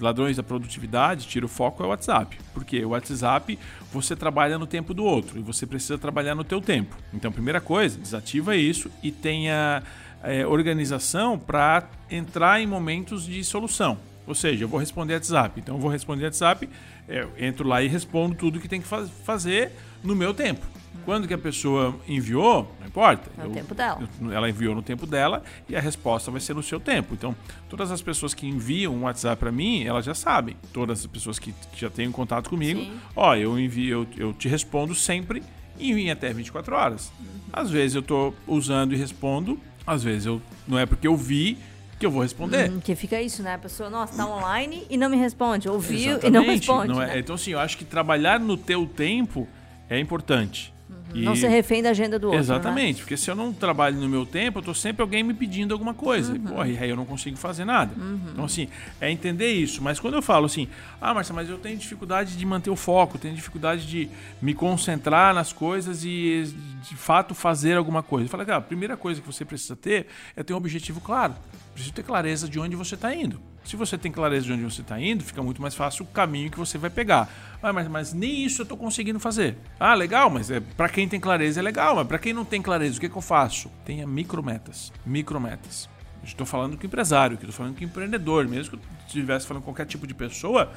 ladrões 0.00 0.36
da 0.36 0.42
produtividade, 0.42 1.26
tira 1.26 1.44
o 1.44 1.48
foco 1.48 1.82
é 1.82 1.86
o 1.86 1.90
WhatsApp. 1.90 2.38
Porque 2.54 2.84
o 2.84 2.90
WhatsApp 2.90 3.58
você 3.96 4.14
trabalha 4.14 4.58
no 4.58 4.66
tempo 4.66 4.92
do 4.92 5.04
outro 5.04 5.38
e 5.38 5.42
você 5.42 5.66
precisa 5.66 5.96
trabalhar 5.96 6.34
no 6.34 6.44
teu 6.44 6.60
tempo. 6.60 6.96
Então, 7.14 7.32
primeira 7.32 7.60
coisa, 7.60 7.98
desativa 7.98 8.54
isso 8.54 8.90
e 9.02 9.10
tenha 9.10 9.82
é, 10.22 10.46
organização 10.46 11.38
para 11.38 11.88
entrar 12.10 12.60
em 12.60 12.66
momentos 12.66 13.24
de 13.24 13.42
solução. 13.42 13.98
Ou 14.26 14.34
seja, 14.34 14.64
eu 14.64 14.68
vou 14.68 14.78
responder 14.78 15.14
WhatsApp. 15.14 15.60
Então, 15.60 15.76
eu 15.76 15.80
vou 15.80 15.90
responder 15.90 16.24
WhatsApp, 16.24 16.68
é, 17.08 17.26
entro 17.38 17.66
lá 17.66 17.82
e 17.82 17.88
respondo 17.88 18.34
tudo 18.34 18.60
que 18.60 18.68
tem 18.68 18.80
que 18.80 18.86
faz, 18.86 19.08
fazer 19.24 19.72
no 20.04 20.14
meu 20.14 20.34
tempo. 20.34 20.66
Quando 21.04 21.28
que 21.28 21.34
a 21.34 21.38
pessoa 21.38 21.94
enviou, 22.08 22.72
não 22.80 22.86
importa. 22.86 23.30
No 23.36 23.44
eu, 23.44 23.50
tempo 23.50 23.74
dela. 23.74 24.08
Eu, 24.20 24.32
ela 24.32 24.48
enviou 24.48 24.74
no 24.74 24.82
tempo 24.82 25.06
dela 25.06 25.42
e 25.68 25.76
a 25.76 25.80
resposta 25.80 26.30
vai 26.30 26.40
ser 26.40 26.54
no 26.54 26.62
seu 26.62 26.80
tempo. 26.80 27.14
Então, 27.14 27.34
todas 27.68 27.90
as 27.90 28.02
pessoas 28.02 28.34
que 28.34 28.46
enviam 28.46 28.94
um 28.94 29.02
WhatsApp 29.02 29.38
para 29.38 29.52
mim, 29.52 29.84
elas 29.84 30.04
já 30.04 30.14
sabem. 30.14 30.56
Todas 30.72 31.00
as 31.00 31.06
pessoas 31.06 31.38
que, 31.38 31.54
já 31.76 31.90
têm 31.90 32.10
contato 32.10 32.50
comigo, 32.50 32.80
Sim. 32.80 32.92
ó, 33.14 33.34
eu 33.36 33.58
envio, 33.58 34.06
eu, 34.16 34.28
eu 34.28 34.32
te 34.32 34.48
respondo 34.48 34.94
sempre 34.94 35.42
e 35.78 35.92
em 35.92 36.10
até 36.10 36.32
24 36.32 36.74
horas. 36.74 37.12
Uhum. 37.18 37.26
Às 37.52 37.70
vezes 37.70 37.94
eu 37.94 38.00
estou 38.00 38.34
usando 38.46 38.94
e 38.94 38.96
respondo, 38.96 39.58
às 39.86 40.02
vezes 40.02 40.26
eu 40.26 40.40
não 40.66 40.78
é 40.78 40.86
porque 40.86 41.06
eu 41.06 41.16
vi 41.16 41.58
que 41.98 42.04
eu 42.04 42.10
vou 42.10 42.22
responder. 42.22 42.70
Hum, 42.70 42.80
que 42.80 42.94
fica 42.94 43.20
isso, 43.20 43.42
né? 43.42 43.54
A 43.54 43.58
pessoa, 43.58 43.88
nossa, 43.88 44.16
tá 44.16 44.26
online 44.26 44.86
e 44.90 44.96
não 44.96 45.08
me 45.08 45.16
responde. 45.16 45.68
Ouviu 45.68 46.12
Exatamente. 46.12 46.26
e 46.26 46.30
não 46.30 46.44
responde. 46.44 46.88
Não 46.92 47.02
é, 47.02 47.06
né? 47.06 47.18
Então, 47.18 47.34
assim, 47.34 47.52
eu 47.52 47.58
acho 47.58 47.78
que 47.78 47.84
trabalhar 47.84 48.38
no 48.38 48.56
teu 48.56 48.86
tempo 48.86 49.48
é 49.88 49.98
importante. 49.98 50.74
E... 51.14 51.22
Não 51.22 51.34
ser 51.34 51.48
refém 51.48 51.82
da 51.82 51.90
agenda 51.90 52.18
do 52.18 52.26
outro. 52.26 52.38
Exatamente, 52.38 52.96
né? 52.96 53.00
porque 53.00 53.16
se 53.16 53.30
eu 53.30 53.34
não 53.34 53.52
trabalho 53.52 53.96
no 53.96 54.08
meu 54.08 54.26
tempo, 54.26 54.58
eu 54.58 54.62
tô 54.62 54.74
sempre 54.74 55.02
alguém 55.02 55.22
me 55.22 55.32
pedindo 55.32 55.72
alguma 55.72 55.94
coisa. 55.94 56.32
Uhum. 56.32 56.36
E, 56.36 56.40
porra, 56.40 56.68
e 56.68 56.78
aí 56.78 56.90
eu 56.90 56.96
não 56.96 57.06
consigo 57.06 57.36
fazer 57.36 57.64
nada. 57.64 57.92
Uhum. 57.96 58.20
Então, 58.32 58.44
assim, 58.44 58.68
é 59.00 59.10
entender 59.10 59.50
isso. 59.50 59.82
Mas 59.82 59.98
quando 59.98 60.14
eu 60.14 60.22
falo 60.22 60.46
assim, 60.46 60.68
ah, 61.00 61.14
Marcia, 61.14 61.34
mas 61.34 61.48
eu 61.48 61.58
tenho 61.58 61.76
dificuldade 61.76 62.36
de 62.36 62.46
manter 62.46 62.70
o 62.70 62.76
foco, 62.76 63.18
tenho 63.18 63.34
dificuldade 63.34 63.86
de 63.86 64.08
me 64.42 64.52
concentrar 64.52 65.34
nas 65.34 65.52
coisas 65.52 66.04
e 66.04 66.54
de 66.88 66.96
fato 66.96 67.34
fazer 67.34 67.76
alguma 67.76 68.02
coisa. 68.02 68.26
Eu 68.26 68.30
falo, 68.30 68.44
cara, 68.44 68.58
a 68.58 68.62
primeira 68.62 68.96
coisa 68.96 69.20
que 69.20 69.26
você 69.26 69.44
precisa 69.44 69.74
ter 69.74 70.06
é 70.34 70.42
ter 70.42 70.52
um 70.52 70.56
objetivo 70.56 71.00
claro. 71.00 71.34
Precisa 71.72 71.94
ter 71.94 72.02
clareza 72.02 72.48
de 72.48 72.58
onde 72.60 72.76
você 72.76 72.94
está 72.94 73.14
indo. 73.14 73.40
Se 73.66 73.74
você 73.74 73.98
tem 73.98 74.12
clareza 74.12 74.46
de 74.46 74.52
onde 74.52 74.62
você 74.62 74.80
está 74.80 75.00
indo, 75.00 75.24
fica 75.24 75.42
muito 75.42 75.60
mais 75.60 75.74
fácil 75.74 76.04
o 76.04 76.08
caminho 76.08 76.50
que 76.52 76.58
você 76.58 76.78
vai 76.78 76.88
pegar. 76.88 77.28
Ah, 77.60 77.72
mas, 77.72 77.88
mas 77.88 78.12
nem 78.12 78.44
isso 78.44 78.62
eu 78.62 78.62
estou 78.62 78.78
conseguindo 78.78 79.18
fazer. 79.18 79.56
Ah, 79.80 79.92
legal, 79.92 80.30
mas 80.30 80.52
é, 80.52 80.60
para 80.60 80.88
quem 80.88 81.08
tem 81.08 81.18
clareza 81.18 81.58
é 81.58 81.62
legal, 81.62 81.96
mas 81.96 82.06
para 82.06 82.18
quem 82.18 82.32
não 82.32 82.44
tem 82.44 82.62
clareza, 82.62 82.96
o 82.96 83.00
que, 83.00 83.08
que 83.08 83.16
eu 83.16 83.22
faço? 83.22 83.68
Tenha 83.84 84.06
micrometas. 84.06 84.92
Micrometas. 85.04 85.88
Estou 86.22 86.46
falando 86.46 86.78
com 86.78 86.86
empresário, 86.86 87.34
estou 87.34 87.50
falando 87.50 87.76
com 87.76 87.82
empreendedor. 87.82 88.46
Mesmo 88.46 88.70
que 88.70 88.76
eu 88.76 88.80
estivesse 89.04 89.46
falando 89.48 89.64
com 89.64 89.72
qualquer 89.72 89.86
tipo 89.86 90.06
de 90.06 90.14
pessoa, 90.14 90.72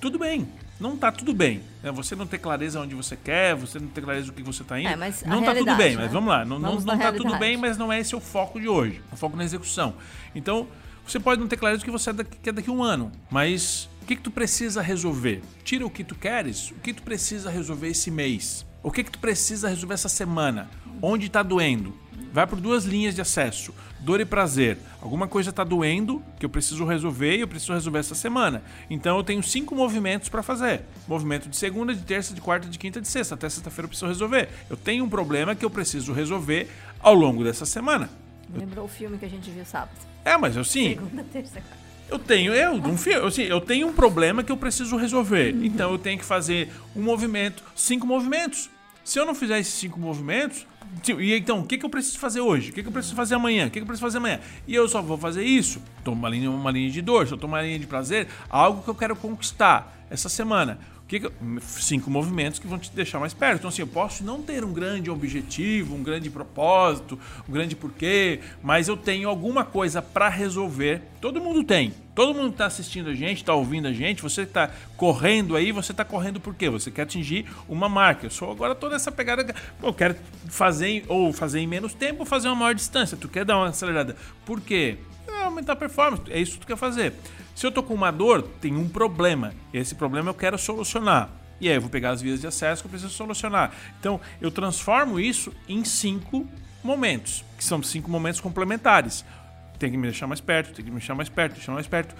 tudo 0.00 0.18
bem. 0.18 0.48
Não 0.80 0.94
está 0.94 1.12
tudo 1.12 1.32
bem. 1.32 1.62
Né? 1.80 1.92
Você 1.92 2.16
não 2.16 2.26
ter 2.26 2.38
clareza 2.38 2.80
onde 2.80 2.96
você 2.96 3.16
quer, 3.16 3.54
você 3.54 3.78
não 3.78 3.86
ter 3.86 4.00
clareza 4.00 4.26
do 4.26 4.32
que 4.32 4.42
você 4.42 4.62
está 4.62 4.80
indo. 4.80 4.88
É, 4.88 4.96
não 4.96 5.40
está 5.40 5.54
tudo 5.54 5.76
bem, 5.76 5.94
né? 5.94 6.02
mas 6.02 6.12
vamos 6.12 6.28
lá. 6.28 6.44
Não, 6.44 6.58
vamos 6.58 6.84
não, 6.84 6.94
não 6.94 7.00
tá 7.00 7.12
tudo 7.12 7.38
bem, 7.38 7.56
mas 7.56 7.78
não 7.78 7.92
é 7.92 8.00
esse 8.00 8.16
o 8.16 8.20
foco 8.20 8.60
de 8.60 8.68
hoje. 8.68 9.00
O 9.12 9.16
foco 9.16 9.36
na 9.36 9.44
execução. 9.44 9.94
Então, 10.34 10.66
você 11.06 11.20
pode 11.20 11.40
não 11.40 11.48
ter 11.48 11.56
clareza 11.56 11.84
que 11.84 11.90
você 11.90 12.12
quer 12.42 12.52
daqui 12.52 12.68
a 12.68 12.72
um 12.72 12.82
ano, 12.82 13.12
mas 13.30 13.88
o 14.02 14.06
que, 14.06 14.16
que 14.16 14.22
tu 14.22 14.30
precisa 14.30 14.82
resolver? 14.82 15.42
Tira 15.64 15.86
o 15.86 15.90
que 15.90 16.02
tu 16.02 16.14
queres, 16.14 16.70
o 16.70 16.74
que 16.74 16.92
tu 16.92 17.02
precisa 17.02 17.50
resolver 17.50 17.88
esse 17.88 18.10
mês? 18.10 18.66
O 18.82 18.90
que, 18.90 19.02
que 19.02 19.10
tu 19.10 19.18
precisa 19.18 19.68
resolver 19.68 19.94
essa 19.94 20.08
semana? 20.08 20.70
Onde 21.02 21.26
está 21.26 21.42
doendo? 21.42 21.92
Vai 22.32 22.46
por 22.46 22.60
duas 22.60 22.84
linhas 22.84 23.14
de 23.14 23.20
acesso: 23.20 23.74
dor 24.00 24.20
e 24.20 24.24
prazer. 24.24 24.78
Alguma 25.00 25.26
coisa 25.26 25.50
está 25.50 25.64
doendo 25.64 26.22
que 26.38 26.44
eu 26.44 26.50
preciso 26.50 26.84
resolver 26.84 27.36
e 27.36 27.40
eu 27.40 27.48
preciso 27.48 27.72
resolver 27.72 27.98
essa 27.98 28.14
semana. 28.14 28.62
Então 28.90 29.16
eu 29.16 29.24
tenho 29.24 29.42
cinco 29.42 29.74
movimentos 29.74 30.28
para 30.28 30.42
fazer: 30.42 30.82
movimento 31.08 31.48
de 31.48 31.56
segunda, 31.56 31.94
de 31.94 32.02
terça, 32.02 32.34
de 32.34 32.40
quarta, 32.40 32.68
de 32.68 32.78
quinta, 32.78 33.00
de 33.00 33.08
sexta. 33.08 33.34
Até 33.34 33.48
sexta-feira 33.48 33.86
eu 33.86 33.88
preciso 33.88 34.06
resolver. 34.06 34.48
Eu 34.68 34.76
tenho 34.76 35.04
um 35.04 35.08
problema 35.08 35.54
que 35.54 35.64
eu 35.64 35.70
preciso 35.70 36.12
resolver 36.12 36.68
ao 37.00 37.14
longo 37.14 37.42
dessa 37.42 37.64
semana. 37.66 38.10
Lembrou 38.54 38.84
o 38.84 38.88
filme 38.88 39.18
que 39.18 39.24
a 39.24 39.28
gente 39.28 39.50
viu 39.50 39.64
sábado. 39.64 39.96
É, 40.24 40.36
mas 40.36 40.56
assim. 40.56 40.90
Segunda, 40.90 41.24
terça, 41.24 41.62
eu 42.08 42.18
tenho, 42.18 42.54
eu, 42.54 42.72
um 42.74 42.96
filme, 42.96 43.26
assim, 43.26 43.42
eu 43.42 43.60
tenho 43.60 43.88
um 43.88 43.92
problema 43.92 44.42
que 44.42 44.52
eu 44.52 44.56
preciso 44.56 44.96
resolver. 44.96 45.54
Uhum. 45.54 45.64
Então 45.64 45.90
eu 45.90 45.98
tenho 45.98 46.18
que 46.18 46.24
fazer 46.24 46.70
um 46.94 47.02
movimento, 47.02 47.64
cinco 47.74 48.06
movimentos. 48.06 48.70
Se 49.04 49.18
eu 49.18 49.26
não 49.26 49.34
fizer 49.34 49.58
esses 49.58 49.74
cinco 49.74 49.98
movimentos, 49.98 50.66
e 51.18 51.34
então, 51.34 51.60
o 51.60 51.66
que, 51.66 51.78
que 51.78 51.84
eu 51.84 51.90
preciso 51.90 52.18
fazer 52.18 52.40
hoje? 52.40 52.70
O 52.70 52.72
que, 52.72 52.82
que 52.82 52.88
eu 52.88 52.92
preciso 52.92 53.14
fazer 53.14 53.34
amanhã? 53.34 53.66
O 53.66 53.70
que, 53.70 53.78
que 53.78 53.82
eu 53.82 53.86
preciso 53.86 54.06
fazer 54.06 54.18
amanhã? 54.18 54.40
E 54.66 54.74
eu 54.74 54.88
só 54.88 55.02
vou 55.02 55.18
fazer 55.18 55.44
isso. 55.44 55.80
Tomo 56.04 56.16
uma 56.16 56.28
linha, 56.28 56.50
uma 56.50 56.70
linha 56.70 56.90
de 56.90 57.02
dor, 57.02 57.26
só 57.26 57.36
tomo 57.36 57.54
uma 57.54 57.62
linha 57.62 57.78
de 57.78 57.86
prazer, 57.86 58.28
algo 58.48 58.82
que 58.82 58.88
eu 58.88 58.94
quero 58.94 59.14
conquistar 59.14 60.06
essa 60.10 60.28
semana. 60.28 60.78
Que 61.08 61.30
cinco 61.60 62.10
movimentos 62.10 62.58
que 62.58 62.66
vão 62.66 62.78
te 62.78 62.90
deixar 62.90 63.20
mais 63.20 63.32
perto. 63.32 63.58
Então, 63.58 63.68
assim, 63.68 63.82
eu 63.82 63.86
posso 63.86 64.24
não 64.24 64.42
ter 64.42 64.64
um 64.64 64.72
grande 64.72 65.08
objetivo, 65.08 65.94
um 65.94 66.02
grande 66.02 66.28
propósito, 66.28 67.18
um 67.48 67.52
grande 67.52 67.76
porquê, 67.76 68.40
mas 68.62 68.88
eu 68.88 68.96
tenho 68.96 69.28
alguma 69.28 69.64
coisa 69.64 70.02
para 70.02 70.28
resolver. 70.28 71.02
Todo 71.20 71.40
mundo 71.40 71.62
tem. 71.62 71.94
Todo 72.14 72.34
mundo 72.34 72.52
que 72.52 72.58
tá 72.58 72.66
assistindo 72.66 73.10
a 73.10 73.14
gente, 73.14 73.44
tá 73.44 73.54
ouvindo 73.54 73.86
a 73.86 73.92
gente, 73.92 74.22
você 74.22 74.46
que 74.46 74.52
tá 74.52 74.70
correndo 74.96 75.54
aí, 75.54 75.70
você 75.70 75.92
tá 75.92 76.04
correndo 76.04 76.40
por 76.40 76.54
quê? 76.54 76.68
Você 76.70 76.90
quer 76.90 77.02
atingir 77.02 77.46
uma 77.68 77.88
marca. 77.88 78.26
Eu 78.26 78.30
sou 78.30 78.50
agora 78.50 78.74
toda 78.74 78.96
essa 78.96 79.12
pegada. 79.12 79.54
Eu 79.82 79.94
quero 79.94 80.16
fazer 80.48 81.04
ou 81.08 81.32
fazer 81.32 81.60
em 81.60 81.66
menos 81.66 81.94
tempo 81.94 82.20
ou 82.20 82.26
fazer 82.26 82.48
uma 82.48 82.56
maior 82.56 82.74
distância. 82.74 83.16
Tu 83.16 83.28
quer 83.28 83.44
dar 83.44 83.58
uma 83.58 83.68
acelerada. 83.68 84.16
Por 84.44 84.60
quê? 84.60 84.96
É 85.28 85.44
aumentar 85.44 85.72
a 85.72 85.76
performance. 85.76 86.22
É 86.30 86.38
isso 86.40 86.52
que 86.54 86.60
tu 86.60 86.66
quer 86.66 86.76
fazer. 86.76 87.12
Se 87.54 87.66
eu 87.66 87.72
tô 87.72 87.82
com 87.82 87.94
uma 87.94 88.10
dor, 88.10 88.42
tem 88.60 88.74
um 88.76 88.88
problema. 88.88 89.52
Esse 89.72 89.94
problema 89.94 90.30
eu 90.30 90.34
quero 90.34 90.58
solucionar. 90.58 91.30
E 91.60 91.68
aí 91.68 91.74
eu 91.74 91.80
vou 91.80 91.88
pegar 91.88 92.10
as 92.10 92.20
vias 92.20 92.40
de 92.40 92.46
acesso 92.46 92.82
que 92.82 92.86
eu 92.86 92.90
preciso 92.90 93.12
solucionar. 93.12 93.72
Então 93.98 94.20
eu 94.40 94.50
transformo 94.50 95.18
isso 95.18 95.52
em 95.68 95.84
cinco 95.84 96.46
momentos, 96.84 97.44
que 97.56 97.64
são 97.64 97.82
cinco 97.82 98.10
momentos 98.10 98.40
complementares. 98.40 99.24
Tem 99.78 99.90
que 99.90 99.96
me 99.96 100.04
deixar 100.04 100.26
mais 100.26 100.40
perto, 100.40 100.72
tem 100.74 100.84
que 100.84 100.90
me 100.90 100.98
deixar 100.98 101.14
mais 101.14 101.28
perto, 101.28 101.54
deixar 101.54 101.72
mais 101.72 101.86
perto. 101.86 102.14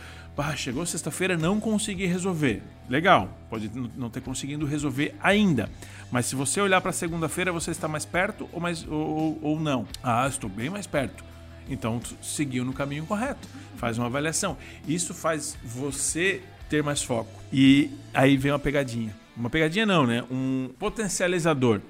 Chegou 0.57 0.85
sexta-feira, 0.85 1.37
não 1.39 1.59
consegui 1.59 2.05
resolver. 2.05 2.63
Legal, 2.89 3.31
pode 3.49 3.71
não 3.97 4.11
ter 4.11 4.21
conseguido 4.21 4.67
resolver 4.67 5.15
ainda. 5.23 5.71
Mas 6.11 6.27
se 6.27 6.35
você 6.35 6.61
olhar 6.61 6.81
para 6.83 6.93
segunda-feira, 6.93 7.51
você 7.53 7.71
está 7.71 7.89
mais 7.89 8.05
perto 8.05 8.47
ou, 8.53 8.61
mais, 8.61 8.87
ou, 8.87 8.99
ou- 8.99 9.39
ou 9.43 9.61
não? 9.61 9.87
Ah, 10.03 10.27
estou 10.29 10.51
bem 10.51 10.69
mais 10.69 10.87
perto. 10.87 11.25
Então 11.69 12.01
seguiu 12.23 12.65
no 12.65 12.73
caminho 12.73 13.05
correto. 13.07 13.49
Faz 13.77 13.99
uma 13.99 14.07
avaliação. 14.07 14.57
Isso 14.87 15.13
faz 15.13 15.57
você 15.65 16.43
ter 16.69 16.83
mais 16.83 17.03
foco. 17.03 17.31
E 17.53 17.91
aí 18.13 18.37
vem 18.37 18.53
uma 18.53 18.59
pegadinha. 18.59 19.15
Uma 19.37 19.51
pegadinha 19.51 19.85
não, 19.85 20.07
né? 20.07 20.25
Um 20.31 20.71
potencializador. 20.79 21.81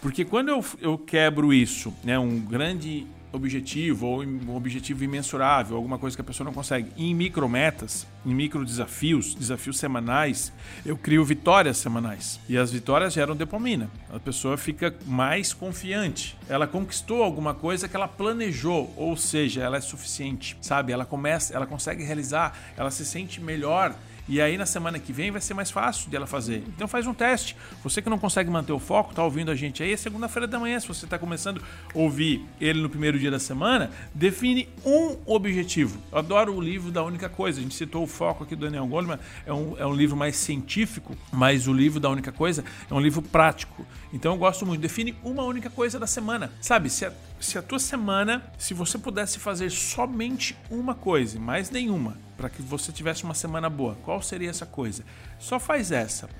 Porque 0.00 0.24
quando 0.24 0.48
eu, 0.48 0.64
eu 0.80 0.98
quebro 0.98 1.52
isso, 1.52 1.92
né, 2.04 2.18
um 2.18 2.38
grande 2.38 3.06
objetivo 3.32 4.06
ou 4.06 4.22
um 4.22 4.54
objetivo 4.54 5.04
imensurável, 5.04 5.76
alguma 5.76 5.98
coisa 5.98 6.16
que 6.16 6.20
a 6.20 6.24
pessoa 6.24 6.44
não 6.44 6.52
consegue, 6.52 6.90
em 6.96 7.14
micrometas, 7.14 8.06
em 8.24 8.34
micro 8.34 8.64
desafios, 8.64 9.34
desafios 9.34 9.78
semanais, 9.78 10.52
eu 10.84 10.96
crio 10.96 11.24
vitórias 11.24 11.78
semanais. 11.78 12.40
E 12.48 12.56
as 12.56 12.70
vitórias 12.72 13.12
geram 13.12 13.36
dopamina. 13.36 13.90
A 14.12 14.18
pessoa 14.18 14.56
fica 14.56 14.94
mais 15.06 15.52
confiante. 15.52 16.36
Ela 16.48 16.66
conquistou 16.66 17.22
alguma 17.22 17.54
coisa 17.54 17.88
que 17.88 17.96
ela 17.96 18.08
planejou, 18.08 18.92
ou 18.96 19.16
seja, 19.16 19.62
ela 19.62 19.76
é 19.76 19.80
suficiente, 19.80 20.56
sabe? 20.60 20.92
Ela 20.92 21.04
começa, 21.04 21.54
ela 21.54 21.66
consegue 21.66 22.02
realizar, 22.02 22.56
ela 22.76 22.90
se 22.90 23.04
sente 23.04 23.40
melhor 23.40 23.94
e 24.28 24.40
aí 24.40 24.58
na 24.58 24.66
semana 24.66 24.98
que 24.98 25.12
vem 25.12 25.30
vai 25.30 25.40
ser 25.40 25.54
mais 25.54 25.70
fácil 25.70 26.10
de 26.10 26.16
ela 26.16 26.26
fazer. 26.26 26.62
Então 26.68 26.86
faz 26.86 27.06
um 27.06 27.14
teste. 27.14 27.56
Você 27.82 28.02
que 28.02 28.10
não 28.10 28.18
consegue 28.18 28.50
manter 28.50 28.72
o 28.72 28.78
foco, 28.78 29.14
tá 29.14 29.24
ouvindo 29.24 29.50
a 29.50 29.54
gente 29.54 29.82
aí, 29.82 29.92
é 29.92 29.96
segunda-feira 29.96 30.46
da 30.46 30.58
manhã. 30.58 30.78
Se 30.78 30.86
você 30.86 31.06
está 31.06 31.18
começando 31.18 31.62
a 31.94 31.98
ouvir 31.98 32.44
ele 32.60 32.80
no 32.82 32.90
primeiro 32.90 33.18
dia 33.18 33.30
da 33.30 33.38
semana, 33.38 33.90
define 34.14 34.68
um 34.84 35.16
objetivo. 35.24 35.98
Eu 36.12 36.18
adoro 36.18 36.54
o 36.54 36.60
livro 36.60 36.90
da 36.90 37.02
única 37.02 37.28
coisa. 37.28 37.58
A 37.58 37.62
gente 37.62 37.74
citou 37.74 38.02
o 38.02 38.06
foco 38.06 38.44
aqui 38.44 38.54
do 38.54 38.66
Daniel 38.66 38.86
Goleman. 38.86 39.18
É 39.46 39.52
um, 39.52 39.76
é 39.78 39.86
um 39.86 39.94
livro 39.94 40.16
mais 40.16 40.36
científico, 40.36 41.16
mas 41.32 41.66
o 41.66 41.72
livro 41.72 41.98
da 41.98 42.10
única 42.10 42.30
coisa 42.30 42.64
é 42.90 42.94
um 42.94 43.00
livro 43.00 43.22
prático. 43.22 43.86
Então 44.12 44.32
eu 44.32 44.38
gosto 44.38 44.66
muito. 44.66 44.80
Define 44.80 45.16
uma 45.24 45.42
única 45.42 45.70
coisa 45.70 45.98
da 45.98 46.06
semana. 46.06 46.52
Sabe, 46.60 46.90
se 46.90 47.06
a, 47.06 47.12
se 47.40 47.56
a 47.56 47.62
tua 47.62 47.78
semana, 47.78 48.42
se 48.58 48.74
você 48.74 48.98
pudesse 48.98 49.38
fazer 49.38 49.70
somente 49.70 50.56
uma 50.70 50.94
coisa, 50.94 51.38
mais 51.38 51.70
nenhuma, 51.70 52.27
para 52.38 52.48
que 52.48 52.62
você 52.62 52.92
tivesse 52.92 53.24
uma 53.24 53.34
semana 53.34 53.68
boa, 53.68 53.96
qual 54.04 54.22
seria 54.22 54.48
essa 54.48 54.64
coisa? 54.64 55.04
Só 55.40 55.58
faz 55.58 55.90
essa. 55.90 56.30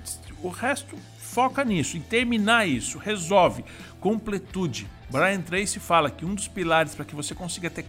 O 0.41 0.47
resto 0.47 0.97
foca 1.29 1.63
nisso, 1.63 1.95
em 1.95 2.01
terminar 2.01 2.67
isso, 2.67 2.97
resolve. 2.97 3.63
Completude. 3.99 4.87
Brian 5.11 5.41
Tracy 5.41 5.79
fala 5.79 6.11
que 6.11 6.23
um 6.23 6.35
dos 6.35 6.47
pilares 6.47 6.93
para 6.93 7.03
que 7.03 7.15
você 7.15 7.33
consiga 7.33 7.67
ter, 7.69 7.83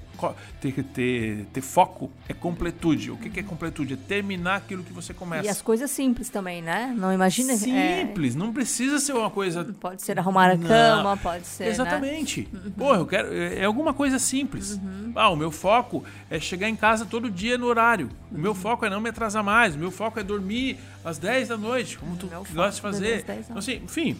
ter, 0.58 0.82
ter, 0.82 1.46
ter 1.52 1.60
foco 1.60 2.10
é 2.26 2.32
completude. 2.32 3.10
O 3.10 3.16
que, 3.18 3.28
que 3.28 3.40
é 3.40 3.42
completude? 3.42 3.92
É 3.92 3.96
terminar 3.96 4.56
aquilo 4.56 4.82
que 4.82 4.92
você 4.92 5.12
começa. 5.12 5.44
E 5.44 5.48
as 5.48 5.60
coisas 5.60 5.90
simples 5.90 6.30
também, 6.30 6.62
né? 6.62 6.94
Não 6.96 7.12
imagina. 7.12 7.52
é, 7.52 7.56
Simples, 7.56 8.34
não 8.34 8.52
precisa 8.52 8.98
ser 8.98 9.12
uma 9.12 9.28
coisa 9.30 9.64
pode 9.78 10.02
ser 10.02 10.18
arrumar 10.18 10.50
a 10.50 10.56
Não. 10.56 10.66
cama, 10.66 11.16
pode 11.18 11.46
ser. 11.46 11.64
né? 11.64 11.70
Exatamente. 11.70 12.48
Pô, 12.76 12.94
eu 12.94 13.06
quero. 13.06 13.32
É 13.32 13.60
é 13.60 13.64
alguma 13.66 13.92
coisa 13.92 14.18
simples. 14.18 14.80
Ah, 15.14 15.28
o 15.28 15.36
meu 15.36 15.50
foco 15.50 16.02
é 16.30 16.40
chegar 16.40 16.68
em 16.68 16.76
casa 16.76 17.04
todo 17.04 17.30
dia 17.30 17.58
no 17.58 17.66
horário. 17.66 18.08
O 18.32 18.38
meu 18.38 18.54
foco 18.54 18.86
é 18.86 18.90
não 18.90 19.00
me 19.00 19.10
atrasar 19.10 19.44
mais. 19.44 19.74
O 19.74 19.78
meu 19.78 19.90
foco 19.90 20.18
é 20.18 20.22
dormir 20.22 20.78
às 21.04 21.18
10 21.18 21.48
da 21.48 21.56
noite, 21.56 21.98
como 21.98 22.16
tu 22.16 22.26
Meu 22.26 22.44
gosta 22.52 22.70
de 22.76 22.80
fazer. 22.80 22.98
dormir 23.00 23.18
às 23.20 23.24
10 23.24 23.40
Então, 23.46 23.58
assim, 23.58 23.74
enfim. 23.84 24.16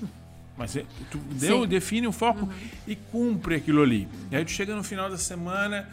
Mas 0.57 0.77
é- 0.77 0.85
tu 1.11 1.19
deu, 1.19 1.63
Sim. 1.63 1.69
define 1.69 2.07
um 2.07 2.13
foco 2.13 2.49
e 2.87 2.95
cumpre 2.95 3.55
aquilo 3.55 3.83
ali. 3.83 4.07
E 4.31 4.37
aí 4.37 4.45
tu 4.45 4.51
chega 4.51 4.75
no 4.77 4.83
final 4.85 5.09
da 5.09 5.17
semana, 5.17 5.89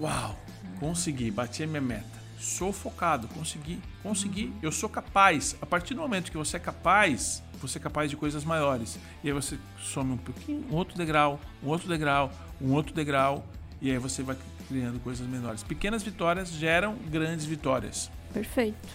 uau, 0.00 0.38
consegui, 0.78 1.30
bati 1.30 1.62
a 1.62 1.66
minha 1.66 1.80
meta. 1.80 2.20
Sou 2.38 2.72
focado, 2.72 3.28
consegui, 3.28 3.80
consegui, 4.02 4.52
eu 4.60 4.72
sou 4.72 4.88
capaz. 4.88 5.56
A 5.62 5.66
partir 5.66 5.94
do 5.94 6.00
momento 6.00 6.30
que 6.30 6.36
você 6.36 6.56
é 6.56 6.60
capaz, 6.60 7.42
você 7.60 7.78
é 7.78 7.80
capaz 7.80 8.10
de 8.10 8.16
coisas 8.16 8.44
maiores. 8.44 8.98
E 9.22 9.28
aí 9.28 9.32
você 9.32 9.56
some 9.80 10.12
um 10.12 10.16
pouquinho, 10.18 10.64
um 10.70 10.74
outro 10.74 10.96
degrau, 10.98 11.40
um 11.62 11.68
outro 11.68 11.88
degrau, 11.88 12.32
um 12.60 12.72
outro 12.72 12.92
degrau, 12.92 13.46
e 13.80 13.90
aí 13.90 13.98
você 13.98 14.22
vai 14.22 14.36
criando 14.68 14.98
coisas 15.00 15.26
menores. 15.26 15.62
Pequenas 15.62 16.02
vitórias 16.02 16.50
geram 16.50 16.96
grandes 17.08 17.46
vitórias. 17.46 18.10
Perfeito. 18.34 18.88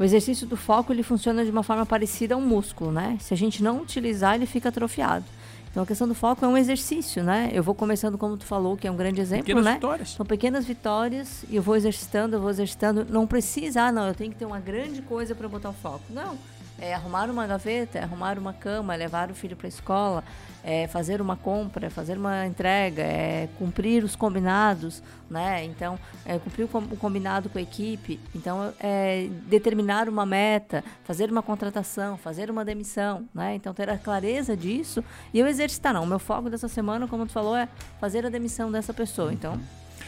O 0.00 0.02
exercício 0.02 0.46
do 0.46 0.56
foco 0.56 0.94
ele 0.94 1.02
funciona 1.02 1.44
de 1.44 1.50
uma 1.50 1.62
forma 1.62 1.84
parecida 1.84 2.34
a 2.34 2.38
um 2.38 2.40
músculo, 2.40 2.90
né? 2.90 3.18
Se 3.20 3.34
a 3.34 3.36
gente 3.36 3.62
não 3.62 3.82
utilizar, 3.82 4.34
ele 4.34 4.46
fica 4.46 4.70
atrofiado. 4.70 5.26
Então 5.70 5.82
a 5.82 5.86
questão 5.86 6.08
do 6.08 6.14
foco 6.14 6.42
é 6.42 6.48
um 6.48 6.56
exercício, 6.56 7.22
né? 7.22 7.50
Eu 7.52 7.62
vou 7.62 7.74
começando 7.74 8.16
como 8.16 8.34
tu 8.38 8.46
falou, 8.46 8.78
que 8.78 8.88
é 8.88 8.90
um 8.90 8.96
grande 8.96 9.20
exemplo, 9.20 9.44
Pequenas 9.44 9.64
né? 9.66 9.74
vitórias. 9.74 10.08
São 10.12 10.24
pequenas 10.24 10.64
vitórias 10.64 11.44
e 11.50 11.56
eu 11.56 11.62
vou 11.62 11.76
exercitando, 11.76 12.34
eu 12.34 12.40
vou 12.40 12.48
exercitando. 12.48 13.06
Não 13.10 13.26
precisa, 13.26 13.82
ah, 13.82 13.92
não, 13.92 14.08
eu 14.08 14.14
tenho 14.14 14.30
que 14.30 14.38
ter 14.38 14.46
uma 14.46 14.58
grande 14.58 15.02
coisa 15.02 15.34
para 15.34 15.46
botar 15.46 15.68
o 15.68 15.74
foco. 15.74 16.04
Não. 16.08 16.38
É 16.80 16.94
arrumar 16.94 17.28
uma 17.28 17.46
gaveta, 17.46 17.98
é 17.98 18.02
arrumar 18.02 18.38
uma 18.38 18.52
cama, 18.52 18.94
é 18.94 18.96
levar 18.96 19.30
o 19.30 19.34
filho 19.34 19.54
para 19.56 19.66
a 19.66 19.68
escola, 19.68 20.24
é 20.64 20.86
fazer 20.86 21.20
uma 21.20 21.36
compra, 21.36 21.86
é 21.86 21.90
fazer 21.90 22.16
uma 22.16 22.46
entrega, 22.46 23.02
é 23.02 23.48
cumprir 23.58 24.02
os 24.02 24.16
combinados, 24.16 25.02
né? 25.28 25.62
Então, 25.64 25.98
cumprir 26.42 26.64
o 26.64 26.68
com- 26.68 26.78
o 26.78 26.96
combinado 26.96 27.48
com 27.50 27.58
a 27.58 27.62
equipe. 27.62 28.18
Então, 28.34 28.72
é 28.80 29.28
determinar 29.46 30.08
uma 30.08 30.24
meta, 30.24 30.82
fazer 31.04 31.30
uma 31.30 31.42
contratação, 31.42 32.16
fazer 32.16 32.50
uma 32.50 32.64
demissão, 32.64 33.28
né? 33.34 33.54
Então, 33.54 33.74
ter 33.74 33.90
a 33.90 33.98
clareza 33.98 34.56
disso 34.56 35.04
e 35.34 35.38
eu 35.38 35.46
exercitar. 35.46 35.92
Não, 35.92 36.02
o 36.04 36.06
meu 36.06 36.18
foco 36.18 36.48
dessa 36.48 36.68
semana, 36.68 37.06
como 37.06 37.26
tu 37.26 37.32
falou, 37.32 37.56
é 37.56 37.68
fazer 38.00 38.24
a 38.24 38.30
demissão 38.30 38.70
dessa 38.72 38.94
pessoa. 38.94 39.32
Então, 39.32 39.58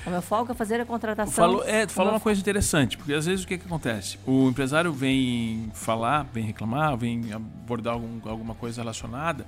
o 0.06 0.10
meu 0.10 0.22
foco 0.22 0.52
é 0.52 0.54
fazer 0.54 0.80
a 0.80 0.84
contratação. 0.86 1.32
Falou, 1.32 1.64
é, 1.64 1.86
tu 1.86 1.92
falou 1.92 2.12
uma 2.12 2.20
coisa 2.20 2.40
interessante, 2.40 2.96
porque 2.96 3.12
às 3.12 3.26
vezes 3.26 3.44
o 3.44 3.48
que, 3.48 3.58
que 3.58 3.66
acontece? 3.66 4.18
O 4.26 4.48
empresário 4.48 4.92
vem 4.92 5.70
falar, 5.74 6.26
vem 6.32 6.44
reclamar, 6.44 6.96
vem 6.96 7.32
abordar 7.32 7.94
algum- 7.94 8.20
alguma 8.28 8.54
coisa 8.54 8.80
relacionada 8.82 9.46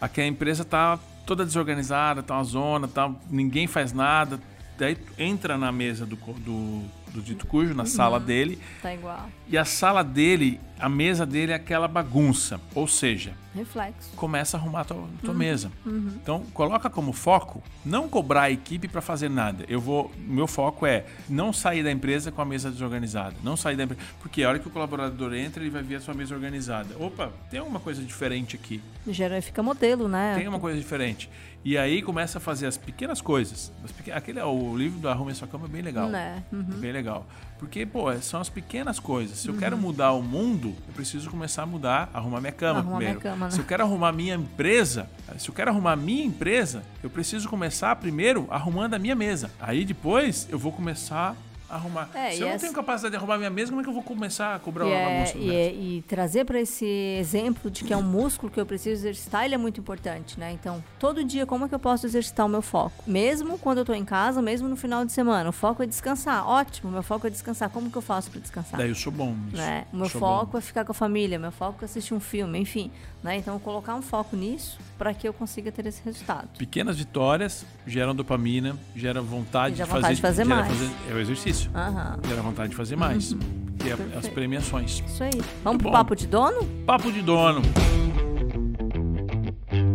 a 0.00 0.08
que 0.08 0.20
a 0.20 0.26
empresa 0.26 0.64
tá 0.64 0.98
toda 1.26 1.44
desorganizada, 1.44 2.22
tá 2.22 2.34
uma 2.34 2.44
zona, 2.44 2.86
tá, 2.88 3.10
ninguém 3.30 3.66
faz 3.66 3.92
nada. 3.92 4.40
Daí 4.78 4.96
entra 5.18 5.58
na 5.58 5.72
mesa 5.72 6.06
do, 6.06 6.14
do, 6.14 6.82
do 7.12 7.20
dito 7.20 7.46
cujo, 7.48 7.74
na 7.74 7.84
sala 7.84 8.20
dele, 8.20 8.60
Tá 8.80 8.94
igual. 8.94 9.28
e 9.48 9.58
a 9.58 9.64
sala 9.64 10.04
dele, 10.04 10.60
a 10.78 10.88
mesa 10.88 11.24
dele 11.26 11.52
é 11.52 11.54
aquela 11.54 11.88
bagunça. 11.88 12.60
Ou 12.74 12.86
seja, 12.86 13.32
Reflexo. 13.54 14.10
começa 14.16 14.56
a 14.56 14.60
arrumar 14.60 14.80
a 14.80 14.84
tua, 14.84 14.96
Uhum. 14.96 15.08
tua 15.22 15.34
mesa. 15.34 15.70
Então, 15.86 16.42
coloca 16.54 16.88
como 16.88 17.12
foco 17.12 17.62
não 17.84 18.08
cobrar 18.08 18.42
a 18.42 18.50
equipe 18.50 18.86
para 18.88 19.00
fazer 19.00 19.28
nada. 19.28 19.64
Eu 19.68 19.80
vou, 19.80 20.10
meu 20.18 20.46
foco 20.46 20.86
é 20.86 21.04
não 21.28 21.52
sair 21.52 21.82
da 21.82 21.90
empresa 21.90 22.30
com 22.30 22.40
a 22.40 22.44
mesa 22.44 22.70
desorganizada, 22.70 23.34
não 23.42 23.56
sair 23.56 23.76
da 23.76 23.84
empresa, 23.84 24.00
porque 24.20 24.42
a 24.42 24.48
hora 24.48 24.58
que 24.58 24.68
o 24.68 24.70
colaborador 24.70 25.34
entra, 25.34 25.62
ele 25.62 25.70
vai 25.70 25.82
ver 25.82 25.96
a 25.96 26.00
sua 26.00 26.14
mesa 26.14 26.34
organizada. 26.34 26.94
Opa, 26.98 27.30
tem 27.50 27.58
alguma 27.60 27.80
coisa 27.80 28.02
diferente 28.02 28.56
aqui. 28.56 28.80
Gera, 29.08 29.40
fica 29.42 29.62
modelo, 29.62 30.08
né? 30.08 30.34
Tem 30.36 30.46
uma 30.46 30.60
coisa 30.60 30.78
diferente. 30.78 31.28
E 31.64 31.76
aí 31.76 32.00
começa 32.02 32.38
a 32.38 32.40
fazer 32.40 32.66
as 32.66 32.76
pequenas 32.76 33.20
coisas. 33.20 33.72
As 33.84 33.90
pequ- 33.90 34.12
Aquele, 34.12 34.40
o 34.40 34.76
livro 34.76 35.00
do 35.00 35.08
Arrume 35.08 35.34
Sua 35.34 35.48
Cama 35.48 35.66
é 35.66 35.68
bem 35.68 35.82
legal. 35.82 36.08
Né? 36.08 36.42
Uhum. 36.52 36.62
Bem 36.62 36.92
legal. 36.92 37.26
Porque, 37.58 37.84
pô, 37.84 38.12
são 38.20 38.40
as 38.40 38.48
pequenas 38.48 39.00
coisas. 39.00 39.38
Se 39.38 39.48
eu 39.48 39.54
quero 39.56 39.76
mudar 39.76 40.12
o 40.12 40.22
mundo, 40.22 40.74
eu 40.86 40.94
preciso 40.94 41.28
começar 41.28 41.64
a 41.64 41.66
mudar, 41.66 42.08
arrumar 42.14 42.40
minha 42.40 42.52
cama 42.52 42.78
Arrumar 42.78 42.98
minha 42.98 43.10
primeiro. 43.14 43.20
cama, 43.20 43.46
né? 43.46 43.50
Se 43.50 43.58
eu 43.58 43.64
quero 43.64 43.82
arrumar 43.82 44.12
minha 44.12 44.34
empresa, 44.34 45.10
se 45.36 45.48
eu 45.48 45.54
quero 45.54 45.70
arrumar 45.70 45.96
minha 45.96 46.24
empresa, 46.24 46.82
eu 47.02 47.10
preciso 47.10 47.48
começar 47.48 47.94
primeiro 47.96 48.46
arrumando 48.48 48.94
a 48.94 48.98
minha 48.98 49.14
mesa. 49.16 49.50
Aí 49.60 49.84
depois 49.84 50.46
eu 50.50 50.58
vou 50.58 50.70
começar 50.70 51.36
arrumar. 51.68 52.08
É, 52.14 52.30
Se 52.32 52.40
eu 52.40 52.46
não 52.46 52.54
essa- 52.54 52.60
tenho 52.64 52.72
capacidade 52.72 53.10
de 53.12 53.16
arrumar 53.16 53.36
minha 53.38 53.50
mesa, 53.50 53.70
como 53.70 53.80
é 53.80 53.84
que 53.84 53.90
eu 53.90 53.94
vou 53.94 54.02
começar 54.02 54.54
a 54.54 54.58
cobrar 54.58 54.84
E, 54.84 54.88
uma 54.88 54.96
é- 54.96 55.20
moça? 55.20 55.38
e, 55.38 55.50
é- 55.54 55.72
e 55.74 56.02
trazer 56.08 56.44
para 56.44 56.60
esse 56.60 56.84
exemplo 57.18 57.70
de 57.70 57.84
que 57.84 57.92
é 57.92 57.96
um 57.96 58.02
músculo 58.02 58.50
que 58.50 58.58
eu 58.60 58.66
preciso 58.66 58.94
exercitar, 59.02 59.44
ele 59.44 59.54
é 59.54 59.58
muito 59.58 59.80
importante, 59.80 60.38
né? 60.38 60.52
Então, 60.52 60.82
todo 60.98 61.22
dia, 61.24 61.44
como 61.46 61.64
é 61.64 61.68
que 61.68 61.74
eu 61.74 61.78
posso 61.78 62.06
exercitar 62.06 62.46
o 62.46 62.48
meu 62.48 62.62
foco? 62.62 63.02
Mesmo 63.06 63.58
quando 63.58 63.78
eu 63.78 63.84
tô 63.84 63.92
em 63.94 64.04
casa, 64.04 64.40
mesmo 64.40 64.68
no 64.68 64.76
final 64.76 65.04
de 65.04 65.12
semana. 65.12 65.50
O 65.50 65.52
foco 65.52 65.82
é 65.82 65.86
descansar. 65.86 66.46
Ótimo, 66.48 66.90
meu 66.90 67.02
foco 67.02 67.26
é 67.26 67.30
descansar. 67.30 67.68
Como 67.70 67.90
que 67.90 67.96
eu 67.98 68.02
faço 68.02 68.30
para 68.30 68.40
descansar? 68.40 68.78
Daí 68.78 68.88
eu 68.88 68.94
sou 68.94 69.12
bom 69.12 69.32
nisso. 69.34 69.56
né? 69.56 69.86
O 69.92 69.96
meu 69.96 70.08
foco 70.08 70.52
bom. 70.52 70.58
é 70.58 70.60
ficar 70.60 70.84
com 70.84 70.92
a 70.92 70.94
família, 70.94 71.38
meu 71.38 71.52
foco 71.52 71.78
é 71.82 71.84
assistir 71.84 72.14
um 72.14 72.20
filme, 72.20 72.58
enfim. 72.58 72.90
Né? 73.22 73.36
Então, 73.36 73.58
colocar 73.58 73.94
um 73.96 74.02
foco 74.02 74.36
nisso 74.36 74.78
para 74.96 75.12
que 75.12 75.26
eu 75.26 75.32
consiga 75.32 75.72
ter 75.72 75.84
esse 75.86 76.00
resultado. 76.04 76.48
Pequenas 76.56 76.96
vitórias 76.98 77.66
geram 77.86 78.14
dopamina, 78.14 78.76
geram 78.94 79.24
vontade, 79.24 79.74
E 79.74 79.76
gera 79.78 79.86
de, 79.86 79.90
fazer, 79.92 80.00
vontade 80.02 80.16
de 80.16 80.22
fazer 80.22 80.44
mais. 80.44 80.68
fazer- 80.68 80.90
é 81.10 81.14
o 81.14 81.18
exercício. 81.18 81.70
Aham. 81.74 82.18
Gera 82.28 82.42
vontade 82.42 82.70
de 82.70 82.76
fazer 82.76 82.94
mais. 82.96 83.34
Que 83.80 83.90
é 83.90 84.16
as 84.18 84.28
premiações. 84.28 85.02
Isso 85.06 85.22
aí. 85.24 85.30
Vamos 85.64 85.82
pro 85.82 85.90
bom. 85.90 85.96
papo 85.96 86.14
de 86.14 86.26
dono? 86.28 86.64
Papo 86.86 87.10
de 87.10 87.20
dono. 87.22 87.60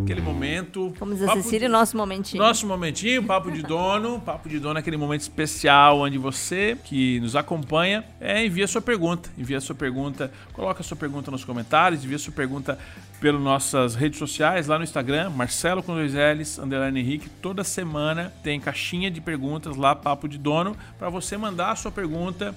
Aquele 0.04 0.22
momento. 0.22 0.94
Como 1.00 1.14
diz 1.14 1.24
a 1.24 1.28
papo 1.28 1.42
Cecília, 1.42 1.68
de- 1.68 1.72
nosso 1.72 1.96
momentinho. 1.96 2.44
Nosso 2.44 2.68
momentinho, 2.68 3.24
papo 3.24 3.50
de 3.52 3.62
dono. 3.64 4.20
Papo 4.26 4.50
de 4.50 4.60
dono 4.60 4.78
é 4.78 4.82
aquele 4.82 4.98
momento 4.98 5.22
especial 5.22 6.00
onde 6.00 6.18
você 6.18 6.78
que 6.84 7.20
nos 7.22 7.36
acompanha 7.36 8.04
é, 8.20 8.46
envia 8.46 8.68
sua 8.68 8.82
pergunta. 8.82 9.30
Envia 9.38 9.62
sua 9.62 9.74
pergunta, 9.76 10.32
coloca 10.52 10.84
sua 10.84 10.98
pergunta 10.98 11.32
nos 11.32 11.46
comentários, 11.46 12.04
envia 12.04 12.20
sua 12.20 12.34
pergunta 12.34 12.78
pelas 13.22 13.42
nossas 13.42 13.96
redes 13.96 14.20
sociais, 14.20 14.68
lá 14.68 14.78
no 14.78 14.84
Instagram, 14.84 15.30
Marcelo 15.30 15.82
com 15.82 15.94
dois 15.94 16.14
L's, 16.14 16.60
underline 16.60 17.00
Henrique. 17.00 17.30
Toda 17.42 17.64
semana 17.64 18.34
tem 18.44 18.60
caixinha 18.60 19.10
de 19.10 19.22
perguntas 19.22 19.78
lá, 19.78 19.96
papo 19.96 20.28
de 20.28 20.38
dono, 20.38 20.76
para 21.00 21.10
você 21.10 21.38
mandar 21.38 21.72
a 21.72 21.76
sua 21.78 21.92
pergunta. 21.92 22.54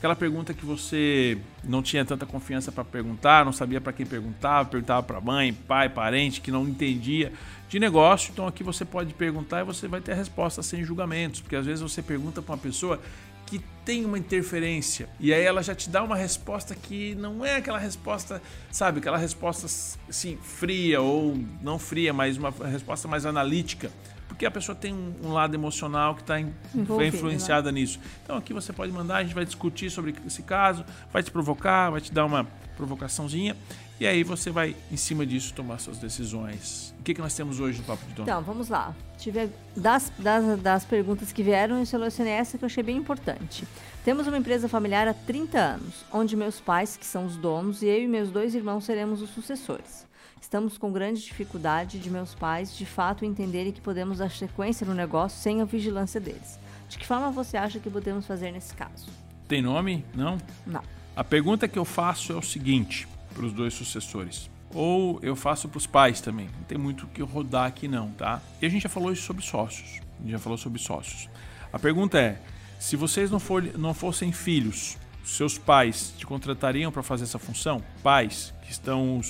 Aquela 0.00 0.16
pergunta 0.16 0.54
que 0.54 0.64
você 0.64 1.36
não 1.62 1.82
tinha 1.82 2.02
tanta 2.06 2.24
confiança 2.24 2.72
para 2.72 2.82
perguntar, 2.82 3.44
não 3.44 3.52
sabia 3.52 3.82
para 3.82 3.92
quem 3.92 4.06
perguntava, 4.06 4.66
perguntava 4.66 5.02
para 5.02 5.20
mãe, 5.20 5.52
pai, 5.52 5.90
parente, 5.90 6.40
que 6.40 6.50
não 6.50 6.66
entendia 6.66 7.30
de 7.68 7.78
negócio. 7.78 8.30
Então 8.32 8.46
aqui 8.46 8.64
você 8.64 8.82
pode 8.82 9.12
perguntar 9.12 9.60
e 9.60 9.64
você 9.64 9.86
vai 9.86 10.00
ter 10.00 10.12
a 10.12 10.14
resposta 10.14 10.62
sem 10.62 10.82
julgamentos, 10.82 11.42
porque 11.42 11.54
às 11.54 11.66
vezes 11.66 11.82
você 11.82 12.00
pergunta 12.00 12.40
para 12.40 12.54
uma 12.54 12.58
pessoa 12.58 12.98
que 13.44 13.60
tem 13.84 14.06
uma 14.06 14.18
interferência 14.18 15.06
e 15.20 15.34
aí 15.34 15.42
ela 15.42 15.62
já 15.62 15.74
te 15.74 15.90
dá 15.90 16.02
uma 16.02 16.16
resposta 16.16 16.74
que 16.74 17.14
não 17.16 17.44
é 17.44 17.56
aquela 17.56 17.78
resposta, 17.78 18.40
sabe, 18.72 19.00
aquela 19.00 19.18
resposta 19.18 19.66
assim 20.08 20.38
fria 20.42 21.02
ou 21.02 21.36
não 21.60 21.78
fria, 21.78 22.14
mas 22.14 22.38
uma 22.38 22.50
resposta 22.70 23.06
mais 23.06 23.26
analítica. 23.26 23.90
Porque 24.30 24.46
a 24.46 24.50
pessoa 24.50 24.76
tem 24.76 24.94
um, 24.94 25.14
um 25.24 25.32
lado 25.32 25.54
emocional 25.54 26.14
que 26.14 26.20
está 26.20 26.40
Envolvido, 26.40 27.04
influenciada 27.04 27.70
nisso. 27.72 27.98
Então 28.22 28.36
aqui 28.36 28.54
você 28.54 28.72
pode 28.72 28.92
mandar, 28.92 29.16
a 29.16 29.22
gente 29.24 29.34
vai 29.34 29.44
discutir 29.44 29.90
sobre 29.90 30.14
esse 30.24 30.42
caso, 30.42 30.84
vai 31.12 31.22
te 31.22 31.30
provocar, 31.30 31.90
vai 31.90 32.00
te 32.00 32.12
dar 32.12 32.24
uma 32.24 32.46
provocaçãozinha 32.76 33.56
e 33.98 34.06
aí 34.06 34.22
você 34.22 34.50
vai 34.50 34.74
em 34.90 34.96
cima 34.96 35.26
disso 35.26 35.52
tomar 35.52 35.78
suas 35.78 35.98
decisões. 35.98 36.94
O 36.98 37.02
que, 37.02 37.12
que 37.12 37.20
nós 37.20 37.34
temos 37.34 37.60
hoje 37.60 37.78
no 37.78 37.84
Papo 37.84 38.02
de 38.06 38.14
Dono? 38.14 38.22
Então, 38.22 38.42
vamos 38.42 38.70
lá. 38.70 38.94
Tive 39.18 39.50
das, 39.76 40.10
das, 40.18 40.58
das 40.60 40.84
perguntas 40.86 41.32
que 41.32 41.42
vieram, 41.42 41.78
eu 41.78 41.84
selecionei 41.84 42.32
essa 42.32 42.56
que 42.56 42.64
eu 42.64 42.66
achei 42.66 42.82
bem 42.82 42.96
importante. 42.96 43.68
Temos 44.02 44.26
uma 44.26 44.38
empresa 44.38 44.68
familiar 44.68 45.06
há 45.06 45.12
30 45.12 45.58
anos, 45.58 46.06
onde 46.10 46.34
meus 46.34 46.58
pais, 46.60 46.96
que 46.96 47.04
são 47.04 47.26
os 47.26 47.36
donos, 47.36 47.82
e 47.82 47.88
eu 47.88 48.04
e 48.04 48.06
meus 48.06 48.30
dois 48.30 48.54
irmãos 48.54 48.84
seremos 48.84 49.20
os 49.20 49.28
sucessores. 49.30 50.06
Estamos 50.50 50.76
com 50.76 50.90
grande 50.90 51.22
dificuldade 51.22 52.00
de 52.00 52.10
meus 52.10 52.34
pais, 52.34 52.76
de 52.76 52.84
fato, 52.84 53.24
entenderem 53.24 53.70
que 53.70 53.80
podemos 53.80 54.18
dar 54.18 54.32
sequência 54.32 54.84
no 54.84 54.92
negócio 54.92 55.38
sem 55.38 55.60
a 55.60 55.64
vigilância 55.64 56.20
deles. 56.20 56.58
De 56.88 56.98
que 56.98 57.06
forma 57.06 57.30
você 57.30 57.56
acha 57.56 57.78
que 57.78 57.88
podemos 57.88 58.26
fazer 58.26 58.50
nesse 58.50 58.74
caso? 58.74 59.06
Tem 59.46 59.62
nome? 59.62 60.04
Não? 60.12 60.38
Não. 60.66 60.82
A 61.14 61.22
pergunta 61.22 61.68
que 61.68 61.78
eu 61.78 61.84
faço 61.84 62.32
é 62.32 62.34
o 62.34 62.42
seguinte 62.42 63.06
para 63.32 63.46
os 63.46 63.52
dois 63.52 63.74
sucessores. 63.74 64.50
Ou 64.74 65.20
eu 65.22 65.36
faço 65.36 65.68
para 65.68 65.78
os 65.78 65.86
pais 65.86 66.20
também. 66.20 66.46
Não 66.46 66.64
tem 66.64 66.76
muito 66.76 67.04
o 67.04 67.06
que 67.06 67.22
rodar 67.22 67.66
aqui 67.66 67.86
não, 67.86 68.10
tá? 68.10 68.42
E 68.60 68.66
a 68.66 68.68
gente 68.68 68.82
já 68.82 68.88
falou 68.88 69.12
isso 69.12 69.22
sobre 69.22 69.44
sócios. 69.44 70.00
A 70.18 70.22
gente 70.22 70.32
já 70.32 70.38
falou 70.40 70.58
sobre 70.58 70.80
sócios. 70.80 71.30
A 71.72 71.78
pergunta 71.78 72.18
é: 72.18 72.42
se 72.76 72.96
vocês 72.96 73.30
não, 73.30 73.38
for, 73.38 73.62
não 73.78 73.94
fossem 73.94 74.32
filhos, 74.32 74.98
seus 75.24 75.56
pais 75.56 76.12
te 76.18 76.26
contratariam 76.26 76.90
para 76.90 77.04
fazer 77.04 77.22
essa 77.22 77.38
função? 77.38 77.80
Pais 78.02 78.52
que 78.62 78.72
estão 78.72 79.22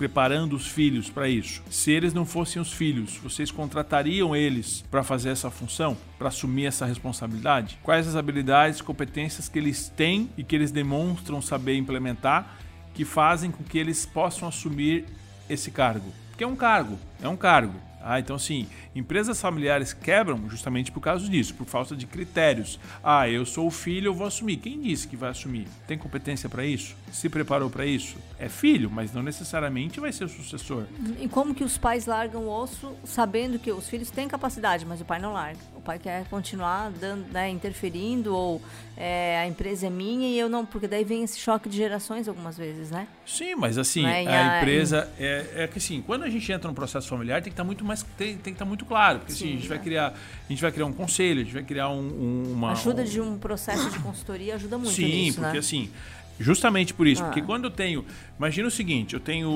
preparando 0.00 0.56
os 0.56 0.66
filhos 0.66 1.10
para 1.10 1.28
isso. 1.28 1.62
Se 1.68 1.90
eles 1.90 2.14
não 2.14 2.24
fossem 2.24 2.60
os 2.60 2.72
filhos, 2.72 3.18
vocês 3.18 3.50
contratariam 3.50 4.34
eles 4.34 4.82
para 4.90 5.02
fazer 5.02 5.28
essa 5.28 5.50
função, 5.50 5.94
para 6.18 6.28
assumir 6.28 6.64
essa 6.64 6.86
responsabilidade? 6.86 7.78
Quais 7.82 8.08
as 8.08 8.16
habilidades, 8.16 8.80
competências 8.80 9.46
que 9.46 9.58
eles 9.58 9.92
têm 9.94 10.30
e 10.38 10.42
que 10.42 10.56
eles 10.56 10.72
demonstram 10.72 11.42
saber 11.42 11.76
implementar 11.76 12.56
que 12.94 13.04
fazem 13.04 13.50
com 13.50 13.62
que 13.62 13.76
eles 13.76 14.06
possam 14.06 14.48
assumir 14.48 15.04
esse 15.50 15.70
cargo? 15.70 16.10
Porque 16.30 16.44
é 16.44 16.46
um 16.46 16.56
cargo, 16.56 16.98
é 17.20 17.28
um 17.28 17.36
cargo. 17.36 17.89
Ah, 18.02 18.18
então 18.18 18.36
assim, 18.36 18.66
empresas 18.94 19.40
familiares 19.40 19.92
quebram 19.92 20.48
justamente 20.48 20.90
por 20.90 21.00
causa 21.00 21.28
disso, 21.28 21.54
por 21.54 21.66
falta 21.66 21.94
de 21.94 22.06
critérios. 22.06 22.78
Ah, 23.02 23.28
eu 23.28 23.44
sou 23.44 23.66
o 23.66 23.70
filho, 23.70 24.08
eu 24.08 24.14
vou 24.14 24.26
assumir. 24.26 24.56
Quem 24.56 24.80
disse 24.80 25.06
que 25.06 25.16
vai 25.16 25.30
assumir? 25.30 25.66
Tem 25.86 25.98
competência 25.98 26.48
para 26.48 26.64
isso? 26.64 26.96
Se 27.12 27.28
preparou 27.28 27.68
para 27.68 27.84
isso? 27.84 28.16
É 28.38 28.48
filho, 28.48 28.90
mas 28.90 29.12
não 29.12 29.22
necessariamente 29.22 30.00
vai 30.00 30.12
ser 30.12 30.24
o 30.24 30.28
sucessor. 30.28 30.84
E 31.20 31.28
como 31.28 31.54
que 31.54 31.64
os 31.64 31.76
pais 31.76 32.06
largam 32.06 32.42
o 32.44 32.50
osso 32.50 32.94
sabendo 33.04 33.58
que 33.58 33.70
os 33.70 33.88
filhos 33.88 34.10
têm 34.10 34.28
capacidade, 34.28 34.86
mas 34.86 35.00
o 35.00 35.04
pai 35.04 35.20
não 35.20 35.32
larga? 35.32 35.58
O 35.76 35.80
pai 35.80 35.98
quer 35.98 36.24
continuar 36.28 36.90
dando, 36.90 37.30
né, 37.32 37.48
interferindo 37.50 38.34
ou 38.34 38.62
é, 38.96 39.38
a 39.38 39.46
empresa 39.46 39.86
é 39.86 39.90
minha 39.90 40.28
e 40.28 40.38
eu 40.38 40.48
não, 40.48 40.64
porque 40.64 40.86
daí 40.86 41.04
vem 41.04 41.22
esse 41.22 41.38
choque 41.38 41.68
de 41.68 41.76
gerações 41.76 42.28
algumas 42.28 42.56
vezes, 42.56 42.90
né? 42.90 43.08
Sim, 43.26 43.54
mas 43.54 43.78
assim, 43.78 44.02
e 44.02 44.28
a 44.28 44.58
empresa 44.58 45.10
é, 45.18 45.64
é 45.64 45.66
que 45.66 45.78
assim, 45.78 46.02
quando 46.02 46.24
a 46.24 46.30
gente 46.30 46.50
entra 46.52 46.68
no 46.68 46.74
processo 46.74 47.08
familiar, 47.08 47.40
tem 47.40 47.50
que 47.50 47.54
estar 47.54 47.64
muito 47.64 47.84
mais 47.90 48.02
tem, 48.16 48.28
tem 48.34 48.38
que 48.38 48.50
estar 48.50 48.64
muito 48.64 48.84
claro, 48.84 49.18
porque 49.20 49.32
assim, 49.32 49.44
Sim, 49.46 49.52
a 49.52 49.56
gente 49.56 49.68
vai 49.68 49.78
é. 49.78 49.80
criar, 49.80 50.06
a 50.08 50.48
gente 50.52 50.62
vai 50.62 50.72
criar 50.72 50.86
um 50.86 50.92
conselho, 50.92 51.40
a 51.40 51.44
gente 51.44 51.52
vai 51.54 51.62
criar 51.62 51.88
um, 51.90 51.98
um- 52.00 52.52
uma 52.52 52.68
A 52.68 52.72
ajuda 52.72 53.02
um- 53.02 53.04
de 53.04 53.20
um 53.20 53.38
processo 53.38 53.90
de 53.90 53.98
consultoria 53.98 54.54
ajuda 54.54 54.78
muito 54.78 54.92
Sim, 54.94 55.04
nisso, 55.06 55.38
porque 55.40 55.52
né? 55.54 55.58
assim, 55.58 55.90
justamente 56.38 56.94
por 56.94 57.06
isso, 57.06 57.22
Ah. 57.22 57.26
porque 57.26 57.42
quando 57.42 57.64
eu 57.64 57.70
tenho, 57.70 58.04
imagina 58.38 58.68
o 58.68 58.70
seguinte, 58.70 59.14
eu 59.14 59.20
tenho 59.20 59.50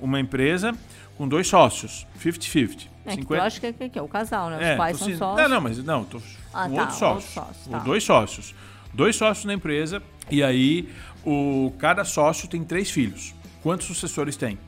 uma 0.00 0.20
empresa 0.20 0.72
com 1.18 1.26
dois 1.28 1.46
sócios, 1.48 2.06
50-50. 2.18 2.88
É, 3.04 3.16
que 3.16 3.32
eu 3.32 3.42
acho 3.42 3.60
que 3.60 3.66
é, 3.66 3.72
que 3.72 3.98
é 3.98 4.02
o 4.02 4.06
casal, 4.08 4.48
né? 4.50 4.72
Os 4.72 4.76
pais 4.76 4.98
tô 4.98 5.04
são 5.04 5.12
se- 5.12 5.18
sócios. 5.18 5.42
Não, 5.42 5.56
não, 5.56 5.60
mas 5.60 5.78
não, 5.84 6.04
tô 6.04 6.18
Ah, 6.54 6.68
com 6.68 6.74
tá, 6.76 6.80
outro 6.82 6.96
sócio. 6.96 7.06
outro 7.40 7.54
sócio, 7.54 7.70
tá. 7.70 7.78
Dois 7.80 8.04
sócios. 8.04 8.54
Dois 8.94 9.16
sócios 9.16 9.44
na 9.46 9.54
empresa 9.54 10.02
e 10.30 10.42
aí 10.42 10.88
o 11.24 11.72
cada 11.78 12.04
sócio 12.04 12.46
tem 12.48 12.62
três 12.62 12.90
filhos. 12.90 13.34
Quantos 13.62 13.86
sucessores 13.86 14.36
tem? 14.36 14.58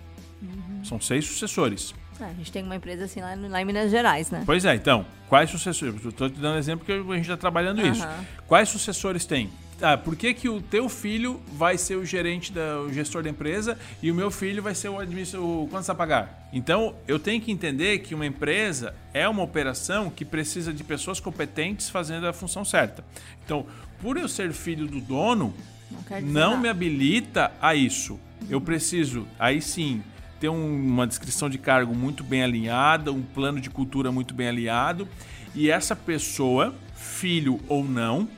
Uhum. 0.43 0.85
São 0.85 1.01
seis 1.01 1.27
sucessores. 1.27 1.95
É, 2.21 2.25
a 2.25 2.33
gente 2.33 2.53
tem 2.53 2.63
uma 2.63 2.77
empresa 2.77 3.05
assim 3.05 3.21
lá, 3.21 3.35
lá 3.35 3.61
em 3.61 3.65
Minas 3.65 3.91
Gerais, 3.91 4.31
né? 4.31 4.43
Pois 4.47 4.65
é, 4.65 4.75
então, 4.75 5.05
quais 5.29 5.51
sucessores? 5.51 6.05
Estou 6.05 6.31
te 6.31 6.39
dando 6.39 6.59
exemplo 6.59 6.85
que 6.85 6.93
a 6.93 7.17
gente 7.17 7.23
está 7.23 7.37
trabalhando 7.37 7.85
isso. 7.87 8.03
Aham. 8.03 8.25
Quais 8.47 8.69
sucessores 8.69 9.25
tem? 9.25 9.51
Ah, 9.83 9.99
por 9.99 10.15
que, 10.15 10.33
que 10.33 10.49
o 10.49 10.63
teu 10.63 10.89
filho 10.89 11.41
vai 11.53 11.77
ser 11.77 11.97
o 11.97 12.05
gerente, 12.07 12.53
da, 12.53 12.81
o 12.81 12.93
gestor 12.93 13.25
da 13.25 13.29
empresa 13.29 13.77
e 14.01 14.11
o 14.11 14.15
meu 14.15 14.31
filho 14.31 14.63
vai 14.63 14.75
ser 14.75 14.89
o 14.89 14.99
administrador? 14.99 15.67
Quanto 15.69 15.85
você 15.85 15.89
vai 15.89 15.97
pagar? 15.97 16.49
Então, 16.53 16.95
eu 17.09 17.19
tenho 17.19 17.41
que 17.41 17.51
entender 17.51 17.99
que 17.99 18.15
uma 18.15 18.25
empresa 18.25 18.95
é 19.13 19.29
uma 19.29 19.43
operação 19.43 20.11
que 20.11 20.25
precisa 20.25 20.73
de 20.73 20.85
pessoas 20.85 21.19
competentes 21.19 21.91
fazendo 21.91 22.27
a 22.27 22.33
função 22.33 22.65
certa. 22.65 23.05
Então, 23.45 23.67
por 24.01 24.17
eu 24.17 24.29
ser 24.29 24.53
filho 24.53 24.87
do 24.87 25.01
dono, 25.01 25.53
Não 26.23 26.23
não 26.23 26.57
me 26.59 26.69
habilita 26.69 27.53
a 27.61 27.75
isso. 27.75 28.19
Eu 28.49 28.61
preciso, 28.61 29.27
aí 29.39 29.61
sim, 29.61 30.03
ter 30.45 30.51
um- 30.51 30.77
uma 30.77 31.07
descrição 31.07 31.49
de 31.49 31.57
cargo 31.57 31.95
muito 31.95 32.23
bem 32.23 32.43
alinhada, 32.43 33.11
um 33.11 33.23
plano 33.23 33.59
de 33.59 33.71
cultura 33.71 34.13
muito 34.13 34.35
bem 34.35 34.49
alinhado, 34.49 35.09
e 35.55 35.71
essa 35.71 35.97
pessoa, 35.97 36.75
filho 36.95 37.59
ou 37.67 37.83
não, 37.83 38.29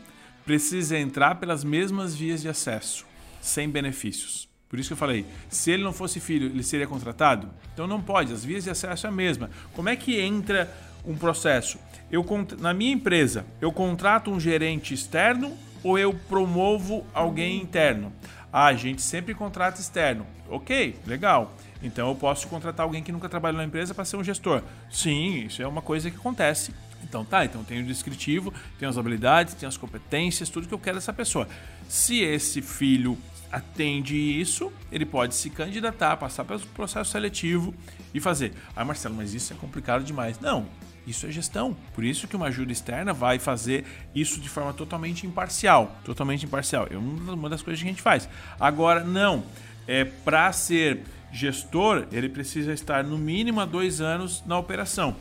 precisa 0.45 0.97
entrar 0.97 1.35
pelas 1.35 1.65
mesmas 1.65 2.15
vias 2.15 2.43
de 2.43 2.49
acesso, 2.49 3.05
sem 3.41 3.69
benefícios. 3.69 4.49
Por 4.69 4.79
isso 4.79 4.91
que 4.91 4.93
eu 4.93 4.97
falei, 4.97 5.27
se 5.49 5.73
ele 5.73 5.83
não 5.83 5.93
fosse 5.93 6.21
filho, 6.21 6.47
ele 6.47 6.63
seria 6.63 6.87
contratado? 6.87 7.51
Então 7.75 7.89
não 7.89 8.01
pode, 8.01 8.33
as 8.33 8.45
vias 8.45 8.63
de 8.63 8.71
acesso 8.71 9.07
é 9.07 9.09
a 9.09 9.13
mesma. 9.13 9.51
Como 9.73 9.89
é 9.89 9.97
que 9.97 10.21
entra 10.21 10.73
um 11.05 11.17
processo? 11.17 11.77
Eu 12.09 12.25
na 12.61 12.73
minha 12.73 12.93
empresa, 12.93 13.45
eu 13.61 13.73
contrato 13.73 14.31
um 14.31 14.39
gerente 14.39 14.95
externo 14.95 15.57
ou 15.83 15.99
eu 15.99 16.15
promovo 16.15 17.05
alguém 17.13 17.61
interno? 17.61 18.13
Ah, 18.53 18.67
a 18.67 18.75
gente 18.75 19.03
sempre 19.03 19.35
contrata 19.35 19.81
externo. 19.81 20.25
Ok, 20.49 20.95
legal. 21.05 21.53
Então 21.83 22.09
eu 22.09 22.15
posso 22.15 22.49
contratar 22.49 22.85
alguém 22.85 23.03
que 23.03 23.13
nunca 23.13 23.29
trabalhou 23.29 23.59
na 23.59 23.65
empresa 23.65 23.95
para 23.95 24.05
ser 24.05 24.17
um 24.17 24.25
gestor. 24.25 24.63
Sim, 24.91 25.47
isso 25.47 25.63
é 25.63 25.67
uma 25.67 25.83
coisa 25.83 26.11
que 26.11 26.17
acontece. 26.17 26.75
Então 27.03 27.25
tá, 27.25 27.45
então 27.45 27.63
tem 27.63 27.83
o 27.83 27.85
descritivo, 27.85 28.53
tem 28.79 28.89
as 28.89 28.99
habilidades, 28.99 29.55
tem 29.55 29.69
as 29.69 29.77
competências, 29.77 30.49
tudo 30.49 30.67
que 30.67 30.75
eu 30.75 30.79
quero 30.79 30.97
dessa 30.97 31.13
pessoa. 31.13 31.47
Se 31.89 32.21
esse 32.21 32.61
filho 32.63 33.17
atende 33.53 34.17
isso, 34.17 34.73
ele 34.91 35.07
pode 35.07 35.35
se 35.35 35.49
candidatar, 35.51 36.17
passar 36.17 36.45
pelo 36.45 36.61
processo 36.75 37.13
seletivo 37.13 37.73
e 38.13 38.21
fazer. 38.21 38.53
Ah, 38.75 38.85
Marcelo, 38.85 39.15
mas 39.15 39.35
isso 39.35 39.53
é 39.53 39.57
complicado 39.57 40.03
demais. 40.03 40.41
Não, 40.41 40.67
Isso 41.07 41.25
é 41.25 41.31
gestão. 41.31 41.77
Por 41.95 42.03
isso 42.03 42.27
que 42.27 42.35
uma 42.35 42.47
ajuda 42.47 42.73
externa 42.73 43.13
vai 43.13 43.39
fazer 43.39 43.85
isso 44.13 44.41
de 44.41 44.49
forma 44.49 44.73
totalmente 44.75 45.25
imparcial. 45.25 45.97
Totalmente 46.05 46.45
imparcial. 46.45 46.89
É 46.91 46.97
uma 46.97 47.49
das 47.49 47.63
coisas 47.63 47.81
que 47.81 47.87
a 47.87 47.91
gente 47.91 48.03
faz. 48.03 48.29
Agora, 48.59 49.05
não. 49.05 49.45
É 49.87 50.05
para 50.05 50.53
ser 50.53 51.05
gestor, 51.37 52.07
ele 52.11 52.29
precisa 52.29 52.73
estar 52.73 53.05
no 53.05 53.19
mínimo 53.19 53.61
há 53.61 53.65
dois 53.65 54.01
anos 54.01 54.43
na 54.47 54.59
operação. 54.59 55.15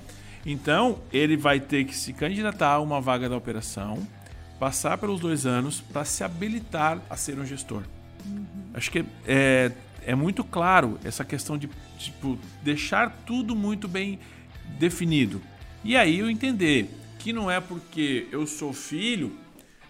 Então, 0.45 0.99
ele 1.11 1.35
vai 1.35 1.59
ter 1.59 1.85
que 1.85 1.95
se 1.95 2.13
candidatar 2.13 2.73
a 2.73 2.79
uma 2.79 3.01
vaga 3.01 3.27
da 3.27 3.35
operação, 3.35 4.07
passar 4.59 4.97
pelos 4.97 5.19
dois 5.19 5.45
anos 5.45 5.81
para 5.81 6.05
se 6.05 6.23
habilitar 6.23 7.01
a 7.09 7.17
ser 7.17 7.37
um 7.37 7.45
gestor. 7.45 7.83
Uhum. 8.25 8.45
Acho 8.73 8.89
que 8.91 9.03
é, 9.27 9.71
é 10.05 10.15
muito 10.15 10.43
claro 10.43 10.97
essa 11.03 11.25
questão 11.25 11.57
de 11.57 11.69
tipo, 11.97 12.37
deixar 12.63 13.11
tudo 13.25 13.55
muito 13.55 13.87
bem 13.87 14.19
definido. 14.79 15.41
E 15.83 15.97
aí 15.97 16.19
eu 16.19 16.29
entender 16.29 16.89
que 17.19 17.33
não 17.33 17.49
é 17.49 17.59
porque 17.59 18.27
eu 18.31 18.47
sou 18.47 18.71
filho, 18.71 19.35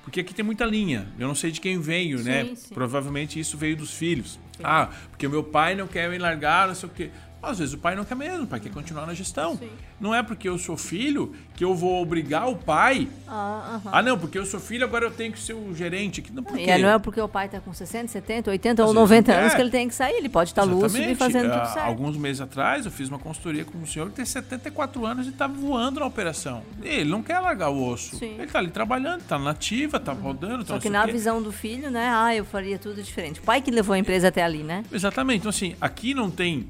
porque 0.05 0.19
aqui 0.19 0.35
tem 0.35 0.45
muita 0.45 0.63
linha. 0.65 1.07
Eu 1.17 1.27
não 1.27 1.33
sei 1.33 1.49
de 1.49 1.59
quem 1.59 1.79
veio, 1.79 2.21
né? 2.21 2.43
sim, 2.43 2.49
né? 2.51 2.55
Sim. 2.55 2.73
Provavelmente 2.75 3.39
isso 3.39 3.57
veio 3.57 3.75
dos 3.75 3.91
filhos. 3.91 4.39
Sim. 4.55 4.63
Ah, 4.63 4.91
porque 5.09 5.27
meu 5.27 5.43
pai 5.43 5.73
não 5.73 5.87
quer 5.87 6.07
me 6.11 6.19
largar, 6.19 6.67
não 6.67 6.75
sei 6.75 6.87
o 6.87 6.91
quê. 6.91 7.09
Às 7.45 7.59
vezes 7.59 7.73
o 7.73 7.77
pai 7.77 7.95
não 7.95 8.03
quer 8.03 8.15
mesmo, 8.15 8.43
o 8.43 8.47
pai 8.47 8.59
quer 8.59 8.71
continuar 8.71 9.05
na 9.05 9.13
gestão. 9.13 9.57
Sim. 9.57 9.69
Não 9.99 10.13
é 10.13 10.21
porque 10.21 10.47
eu 10.47 10.57
sou 10.57 10.75
filho 10.75 11.33
que 11.55 11.63
eu 11.63 11.73
vou 11.73 12.01
obrigar 12.01 12.49
o 12.49 12.55
pai. 12.55 13.07
Ah, 13.27 13.79
uh 13.83 13.87
-huh. 13.87 13.91
ah, 13.91 14.01
não, 14.01 14.17
porque 14.17 14.37
eu 14.37 14.45
sou 14.45 14.59
filho, 14.59 14.83
agora 14.83 15.05
eu 15.05 15.11
tenho 15.11 15.31
que 15.31 15.39
ser 15.39 15.53
o 15.53 15.73
gerente. 15.73 16.23
Não, 16.33 16.43
porque... 16.43 16.63
E 16.63 16.77
não 16.77 16.89
é 16.89 16.99
porque 16.99 17.21
o 17.21 17.27
pai 17.27 17.45
está 17.45 17.59
com 17.59 17.73
60, 17.73 18.07
70, 18.07 18.51
80 18.51 18.83
Às 18.83 18.87
ou 18.87 18.93
90 18.93 19.33
anos 19.33 19.53
que 19.53 19.61
ele 19.61 19.69
tem 19.69 19.87
que 19.87 19.95
sair. 19.95 20.15
Ele 20.15 20.29
pode 20.29 20.51
estar 20.51 20.63
tá 20.63 20.67
lúcido 20.67 21.03
e 21.03 21.15
fazendo 21.15 21.51
tudo 21.51 21.73
certo. 21.73 21.85
Alguns 21.85 22.17
meses 22.17 22.41
atrás 22.41 22.85
eu 22.85 22.91
fiz 22.91 23.09
uma 23.09 23.19
consultoria 23.19 23.63
com 23.63 23.77
um 23.77 23.85
senhor 23.85 24.09
que 24.09 24.15
tem 24.15 24.25
74 24.25 25.05
anos 25.05 25.27
e 25.27 25.29
está 25.29 25.47
voando 25.47 25.99
na 25.99 26.05
operação. 26.05 26.63
Ele 26.81 27.09
não 27.09 27.21
quer 27.21 27.39
largar 27.39 27.69
o 27.69 27.87
osso. 27.87 28.17
Sim. 28.17 28.33
Ele 28.33 28.43
está 28.43 28.59
ali 28.59 28.71
trabalhando, 28.71 29.21
está 29.21 29.37
nativa, 29.37 29.97
está 29.97 30.13
rodando. 30.13 30.63
Tá 30.63 30.75
Só 30.75 30.79
que 30.79 30.89
na 30.89 31.05
visão 31.05 31.41
do 31.41 31.51
filho, 31.51 31.89
né? 31.89 32.09
Ah, 32.13 32.35
eu 32.35 32.45
faria 32.45 32.77
tudo 32.77 33.01
diferente. 33.01 33.39
O 33.39 33.43
pai 33.43 33.61
que 33.61 33.71
levou 33.71 33.93
a 33.93 33.99
empresa 33.99 34.27
até 34.27 34.43
ali, 34.43 34.63
né? 34.63 34.83
Exatamente. 34.91 35.39
Então, 35.39 35.49
assim, 35.49 35.75
aqui 35.79 36.13
não 36.13 36.29
tem 36.29 36.67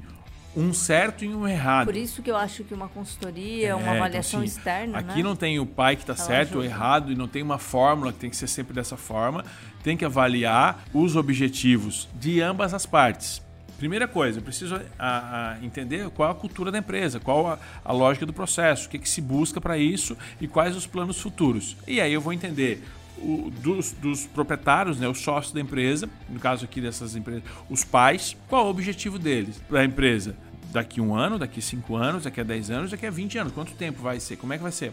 um 0.56 0.72
certo 0.72 1.24
e 1.24 1.28
um 1.28 1.46
errado. 1.46 1.86
Por 1.86 1.96
isso 1.96 2.22
que 2.22 2.30
eu 2.30 2.36
acho 2.36 2.64
que 2.64 2.72
uma 2.72 2.88
consultoria, 2.88 3.68
é, 3.68 3.74
uma 3.74 3.82
então, 3.82 3.94
avaliação 3.94 4.40
então, 4.40 4.48
assim, 4.48 4.58
externa. 4.58 4.98
Aqui 4.98 5.16
né? 5.18 5.22
não 5.22 5.36
tem 5.36 5.60
o 5.60 5.66
pai 5.66 5.94
que 5.94 6.02
está 6.02 6.16
certo 6.16 6.56
ou 6.56 6.64
errado 6.64 7.12
e 7.12 7.14
não 7.14 7.28
tem 7.28 7.42
uma 7.42 7.58
fórmula 7.58 8.12
que 8.12 8.18
tem 8.18 8.30
que 8.30 8.36
ser 8.36 8.48
sempre 8.48 8.72
dessa 8.72 8.96
forma. 8.96 9.44
Tem 9.84 9.96
que 9.96 10.04
avaliar 10.04 10.82
os 10.94 11.14
objetivos 11.14 12.08
de 12.14 12.40
ambas 12.40 12.72
as 12.72 12.86
partes. 12.86 13.42
Primeira 13.76 14.08
coisa, 14.08 14.38
eu 14.38 14.42
preciso 14.42 14.80
a, 14.98 15.52
a 15.52 15.64
entender 15.64 16.08
qual 16.10 16.30
a 16.30 16.34
cultura 16.34 16.72
da 16.72 16.78
empresa, 16.78 17.20
qual 17.20 17.46
a, 17.46 17.58
a 17.84 17.92
lógica 17.92 18.24
do 18.24 18.32
processo, 18.32 18.86
o 18.86 18.90
que, 18.90 18.98
que 18.98 19.08
se 19.08 19.20
busca 19.20 19.60
para 19.60 19.76
isso 19.76 20.16
e 20.40 20.48
quais 20.48 20.74
os 20.74 20.86
planos 20.86 21.20
futuros. 21.20 21.76
E 21.86 22.00
aí 22.00 22.10
eu 22.10 22.20
vou 22.22 22.32
entender 22.32 22.82
o, 23.18 23.50
dos, 23.62 23.92
dos, 23.92 24.26
proprietários, 24.26 24.98
né, 24.98 25.08
os 25.08 25.20
sócios 25.20 25.52
da 25.52 25.60
empresa, 25.60 26.08
no 26.28 26.38
caso 26.40 26.64
aqui 26.64 26.80
dessas 26.80 27.16
empresas, 27.16 27.42
os 27.68 27.84
pais, 27.84 28.36
qual 28.48 28.66
o 28.66 28.70
objetivo 28.70 29.18
deles 29.18 29.60
da 29.70 29.84
empresa? 29.84 30.36
Daqui 30.76 31.00
um 31.00 31.14
ano, 31.14 31.38
daqui 31.38 31.62
cinco 31.62 31.96
anos, 31.96 32.24
daqui 32.24 32.40
a 32.40 32.44
dez 32.44 32.70
anos, 32.70 32.90
daqui 32.90 33.06
a 33.06 33.10
vinte 33.10 33.38
anos. 33.38 33.52
Quanto 33.52 33.72
tempo 33.72 34.02
vai 34.02 34.20
ser? 34.20 34.36
Como 34.36 34.52
é 34.52 34.56
que 34.58 34.62
vai 34.62 34.72
ser? 34.72 34.92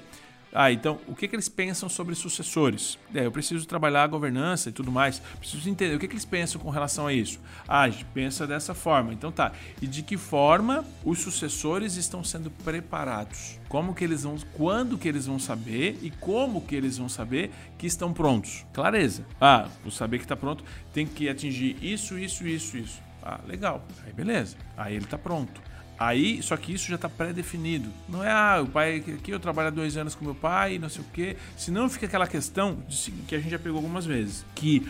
Ah, 0.56 0.72
então, 0.72 1.00
o 1.08 1.16
que, 1.16 1.28
que 1.28 1.36
eles 1.36 1.50
pensam 1.50 1.90
sobre 1.90 2.14
sucessores? 2.14 3.00
É, 3.14 3.26
eu 3.26 3.32
preciso 3.32 3.66
trabalhar 3.66 4.04
a 4.04 4.08
governança 4.08 4.70
e 4.70 4.72
tudo 4.72 4.92
mais. 4.92 5.20
Preciso 5.40 5.68
entender 5.68 5.96
o 5.96 6.00
que, 6.00 6.08
que 6.08 6.14
eles 6.14 6.26
pensam 6.26 6.62
com 6.62 6.70
relação 6.70 7.08
a 7.08 7.12
isso. 7.14 7.40
Ah, 7.68 7.82
a 7.82 7.90
gente 7.90 8.06
pensa 8.14 8.46
dessa 8.46 8.76
forma. 8.76 9.12
Então 9.12 9.32
tá. 9.32 9.52
E 9.82 9.88
de 9.88 10.04
que 10.04 10.16
forma 10.16 10.86
os 11.04 11.20
sucessores 11.20 11.96
estão 11.98 12.24
sendo 12.24 12.52
preparados? 12.52 13.60
Como 13.68 13.96
que 13.96 14.04
eles 14.04 14.22
vão, 14.22 14.38
quando 14.54 14.96
que 14.96 15.08
eles 15.08 15.26
vão 15.26 15.40
saber 15.40 15.98
e 16.04 16.12
como 16.12 16.62
que 16.62 16.76
eles 16.76 17.00
vão 17.00 17.10
saber 17.10 17.52
que 17.78 17.88
estão 17.88 18.14
prontos? 18.14 18.64
Clareza. 18.74 19.26
Ah, 19.42 19.68
vou 19.82 19.92
saber 19.92 20.20
que 20.20 20.26
está 20.26 20.36
pronto, 20.36 20.64
tem 20.94 21.08
que 21.08 21.28
atingir 21.28 21.76
isso, 21.82 22.18
isso, 22.18 22.48
isso, 22.48 22.78
isso. 22.78 23.02
Ah, 23.24 23.40
legal. 23.48 23.84
Aí 24.06 24.14
beleza. 24.14 24.56
Aí 24.78 24.96
ele 24.96 25.06
está 25.06 25.18
pronto. 25.18 25.73
Aí, 25.98 26.42
só 26.42 26.58
que 26.58 26.74
isso 26.74 26.88
já 26.88 26.96
está 26.96 27.08
pré-definido. 27.08 27.90
Não 28.10 28.24
é, 28.24 28.32
ah, 28.32 28.62
o 28.64 28.68
pai 28.68 28.98
aqui 28.98 29.32
eu 29.32 29.40
trabalho 29.40 29.68
há 29.68 29.72
dois 29.72 29.96
anos 29.96 30.16
com 30.16 30.26
meu 30.26 30.36
pai, 30.36 30.80
não 30.80 30.90
sei 30.90 31.02
o 31.02 31.06
quê. 31.14 31.38
Senão 31.56 31.90
fica 31.90 32.06
aquela 32.06 32.28
questão 32.28 32.84
de, 32.88 33.12
que 33.28 33.36
a 33.36 33.40
gente 33.40 33.52
já 33.52 33.60
pegou 33.60 33.78
algumas 33.78 34.06
vezes. 34.06 34.46
Que 34.56 34.86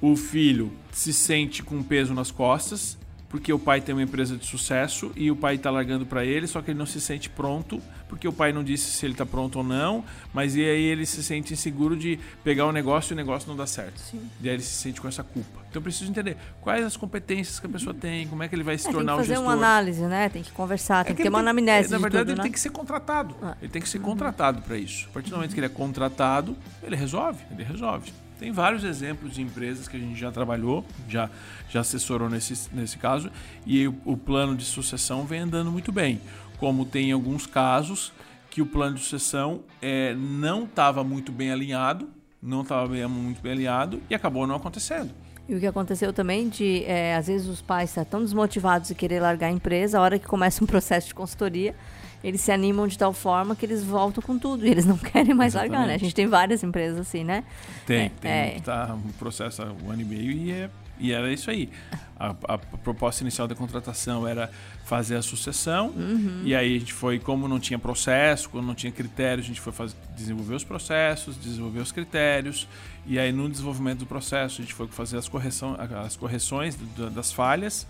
o 0.00 0.16
filho 0.16 0.72
se 0.92 1.12
sente 1.12 1.62
com 1.62 1.82
peso 1.82 2.14
nas 2.14 2.30
costas 2.30 2.98
porque 3.28 3.52
o 3.52 3.58
pai 3.58 3.80
tem 3.80 3.94
uma 3.94 4.02
empresa 4.02 4.36
de 4.36 4.46
sucesso 4.46 5.12
e 5.14 5.30
o 5.30 5.36
pai 5.36 5.56
está 5.56 5.70
largando 5.70 6.06
para 6.06 6.24
ele, 6.24 6.46
só 6.46 6.62
que 6.62 6.70
ele 6.70 6.78
não 6.78 6.86
se 6.86 7.00
sente 7.00 7.28
pronto, 7.28 7.80
porque 8.08 8.26
o 8.26 8.32
pai 8.32 8.52
não 8.52 8.64
disse 8.64 8.90
se 8.90 9.04
ele 9.04 9.12
está 9.12 9.26
pronto 9.26 9.58
ou 9.58 9.64
não, 9.64 10.02
mas 10.32 10.56
e 10.56 10.64
aí 10.64 10.82
ele 10.82 11.04
se 11.04 11.22
sente 11.22 11.52
inseguro 11.52 11.96
de 11.96 12.18
pegar 12.42 12.66
o 12.66 12.72
negócio 12.72 13.12
e 13.12 13.14
o 13.14 13.16
negócio 13.16 13.48
não 13.48 13.56
dá 13.56 13.66
certo. 13.66 13.98
Sim. 13.98 14.20
E 14.40 14.48
aí 14.48 14.54
ele 14.54 14.62
se 14.62 14.74
sente 14.74 15.00
com 15.00 15.06
essa 15.06 15.22
culpa. 15.22 15.60
Então 15.68 15.80
eu 15.80 15.82
preciso 15.82 16.10
entender 16.10 16.36
quais 16.60 16.84
as 16.84 16.96
competências 16.96 17.60
que 17.60 17.66
a 17.66 17.70
pessoa 17.70 17.92
tem, 17.92 18.26
como 18.26 18.42
é 18.42 18.48
que 18.48 18.54
ele 18.54 18.62
vai 18.62 18.78
se 18.78 18.88
é, 18.88 18.92
tornar 18.92 19.16
o 19.16 19.18
gestor. 19.18 19.36
Tem 19.36 19.36
que 19.36 19.48
fazer 19.48 19.56
uma 19.56 19.68
análise, 19.68 20.02
né? 20.02 20.28
Tem 20.30 20.42
que 20.42 20.52
conversar, 20.52 21.04
tem 21.04 21.12
é 21.12 21.14
que, 21.14 21.18
que 21.18 21.22
ter 21.24 21.28
uma 21.28 21.40
anamnese. 21.40 21.90
Na 21.90 21.98
verdade, 21.98 22.24
tudo, 22.24 22.30
ele 22.30 22.38
né? 22.38 22.42
tem 22.44 22.52
que 22.52 22.60
ser 22.60 22.70
contratado. 22.70 23.36
Ah. 23.42 23.56
Ele 23.60 23.70
tem 23.70 23.82
que 23.82 23.88
ser 23.88 23.98
contratado 23.98 24.62
para 24.62 24.78
isso. 24.78 25.06
A 25.10 25.12
partir 25.12 25.28
do 25.28 25.36
momento 25.36 25.52
que 25.52 25.60
ele 25.60 25.66
é 25.66 25.70
contratado, 25.70 26.56
ele 26.82 26.96
resolve, 26.96 27.44
ele 27.50 27.62
resolve. 27.62 28.10
Tem 28.38 28.52
vários 28.52 28.84
exemplos 28.84 29.34
de 29.34 29.42
empresas 29.42 29.88
que 29.88 29.96
a 29.96 30.00
gente 30.00 30.18
já 30.18 30.30
trabalhou, 30.30 30.84
já, 31.08 31.28
já 31.68 31.80
assessorou 31.80 32.30
nesse, 32.30 32.68
nesse 32.72 32.96
caso, 32.96 33.30
e 33.66 33.88
o, 33.88 33.94
o 34.04 34.16
plano 34.16 34.56
de 34.56 34.64
sucessão 34.64 35.24
vem 35.24 35.40
andando 35.40 35.72
muito 35.72 35.90
bem. 35.90 36.20
Como 36.58 36.84
tem 36.84 37.10
alguns 37.12 37.46
casos 37.46 38.12
que 38.50 38.62
o 38.62 38.66
plano 38.66 38.96
de 38.96 39.02
sucessão 39.02 39.60
é, 39.82 40.14
não 40.14 40.64
estava 40.64 41.02
muito 41.02 41.32
bem 41.32 41.50
alinhado, 41.50 42.08
não 42.42 42.62
estava 42.62 42.86
muito 43.08 43.42
bem 43.42 43.52
alinhado 43.52 44.00
e 44.08 44.14
acabou 44.14 44.46
não 44.46 44.54
acontecendo. 44.54 45.10
E 45.48 45.54
o 45.54 45.60
que 45.60 45.66
aconteceu 45.66 46.12
também 46.12 46.48
de, 46.48 46.84
é, 46.84 47.16
às 47.16 47.26
vezes, 47.26 47.48
os 47.48 47.62
pais 47.62 47.90
estão 47.90 48.04
tão 48.04 48.20
desmotivados 48.20 48.88
de 48.88 48.94
querer 48.94 49.20
largar 49.20 49.46
a 49.46 49.50
empresa, 49.50 49.98
a 49.98 50.02
hora 50.02 50.18
que 50.18 50.26
começa 50.26 50.62
um 50.62 50.66
processo 50.66 51.08
de 51.08 51.14
consultoria, 51.14 51.74
eles 52.22 52.40
se 52.40 52.50
animam 52.50 52.86
de 52.86 52.98
tal 52.98 53.12
forma 53.12 53.54
que 53.54 53.64
eles 53.64 53.84
voltam 53.84 54.22
com 54.22 54.38
tudo 54.38 54.66
e 54.66 54.70
eles 54.70 54.84
não 54.84 54.98
querem 54.98 55.34
mais 55.34 55.54
Exatamente. 55.54 55.72
largar, 55.72 55.88
né? 55.88 55.94
A 55.94 55.98
gente 55.98 56.14
tem 56.14 56.26
várias 56.26 56.62
empresas 56.62 56.98
assim, 56.98 57.24
né? 57.24 57.44
Tem, 57.86 58.06
é, 58.06 58.08
tem. 58.20 58.30
É... 58.30 58.60
Tá 58.60 58.94
um 58.94 59.12
processo 59.12 59.62
há 59.62 59.66
um 59.66 59.90
ano 59.90 60.02
e 60.02 60.04
meio 60.04 60.30
e, 60.30 60.50
é, 60.50 60.70
e 60.98 61.12
era 61.12 61.32
isso 61.32 61.50
aí. 61.50 61.70
A, 62.18 62.34
a, 62.48 62.58
proposta 62.58 63.22
inicial 63.22 63.46
da 63.46 63.54
contratação 63.54 64.26
era 64.26 64.50
fazer 64.84 65.14
a 65.14 65.22
sucessão 65.22 65.90
uhum. 65.90 66.42
e 66.44 66.52
aí 66.54 66.76
a 66.76 66.78
gente 66.80 66.92
foi, 66.92 67.20
como 67.20 67.46
não 67.46 67.60
tinha 67.60 67.78
processo, 67.78 68.50
como 68.50 68.66
não 68.66 68.74
tinha 68.74 68.90
critérios, 68.90 69.46
a 69.46 69.48
gente 69.48 69.60
foi 69.60 69.72
fazer, 69.72 69.94
desenvolver 70.16 70.54
os 70.54 70.64
processos, 70.64 71.40
desenvolver 71.40 71.78
os 71.78 71.92
critérios 71.92 72.66
e 73.06 73.18
aí 73.18 73.30
no 73.30 73.48
desenvolvimento 73.48 74.00
do 74.00 74.06
processo 74.06 74.60
a 74.60 74.64
gente 74.64 74.74
foi 74.74 74.88
fazer 74.88 75.16
as, 75.16 75.28
correção, 75.28 75.76
as 76.04 76.16
correções 76.16 76.76
das 77.14 77.30
falhas 77.30 77.86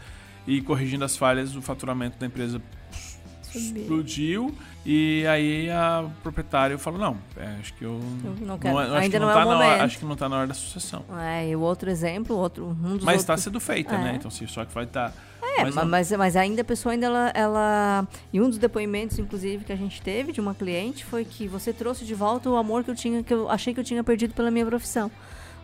e 0.46 0.60
corrigindo 0.60 1.04
as 1.04 1.16
falhas 1.16 1.56
o 1.56 1.62
faturamento 1.62 2.18
da 2.18 2.26
empresa 2.26 2.60
explodiu 3.56 4.54
e 4.84 5.24
aí 5.26 5.70
a 5.70 6.08
proprietária 6.22 6.76
falou 6.78 6.98
não 6.98 7.16
é, 7.36 7.56
acho 7.60 7.72
que 7.74 7.84
eu, 7.84 8.00
eu 8.24 8.46
não 8.46 8.58
quero. 8.58 8.74
Não, 8.74 8.94
ainda 8.94 9.18
não, 9.18 9.26
não, 9.26 9.32
é 9.32 9.34
tá 9.34 9.46
o 9.46 9.50
momento. 9.50 9.70
Hora, 9.70 9.84
acho 9.84 9.98
que 9.98 10.04
não 10.04 10.12
está 10.14 10.28
na 10.28 10.36
hora 10.38 10.46
da 10.46 10.54
sucessão 10.54 11.04
é, 11.18 11.48
e 11.48 11.56
o 11.56 11.60
outro 11.60 11.90
exemplo 11.90 12.36
outro 12.36 12.66
um 12.66 12.96
dos 12.96 13.04
mas 13.04 13.20
está 13.20 13.34
outros... 13.34 13.44
sendo 13.44 13.60
feita 13.60 13.96
né? 13.96 14.00
é. 14.00 14.04
né 14.04 14.14
então 14.16 14.30
se 14.30 14.46
só 14.46 14.64
que 14.64 14.74
vai 14.74 14.84
estar 14.84 15.10
tá... 15.10 15.16
é, 15.42 15.64
mas, 15.64 15.74
mas, 15.74 16.12
mas, 16.12 16.36
ainda 16.36 16.62
a 16.62 16.64
pessoa 16.64 16.92
ainda 16.92 17.06
ela, 17.06 17.30
ela 17.34 18.08
e 18.32 18.40
um 18.40 18.48
dos 18.48 18.58
depoimentos 18.58 19.18
inclusive 19.18 19.64
que 19.64 19.72
a 19.72 19.76
gente 19.76 20.02
teve 20.02 20.32
de 20.32 20.40
uma 20.40 20.54
cliente 20.54 21.04
foi 21.04 21.24
que 21.24 21.46
você 21.46 21.72
trouxe 21.72 22.04
de 22.04 22.14
volta 22.14 22.50
o 22.50 22.56
amor 22.56 22.84
que 22.84 22.90
eu 22.90 22.94
tinha 22.94 23.22
que 23.22 23.32
eu 23.32 23.48
achei 23.48 23.72
que 23.72 23.80
eu 23.80 23.84
tinha 23.84 24.02
perdido 24.02 24.34
pela 24.34 24.50
minha 24.50 24.66
profissão 24.66 25.10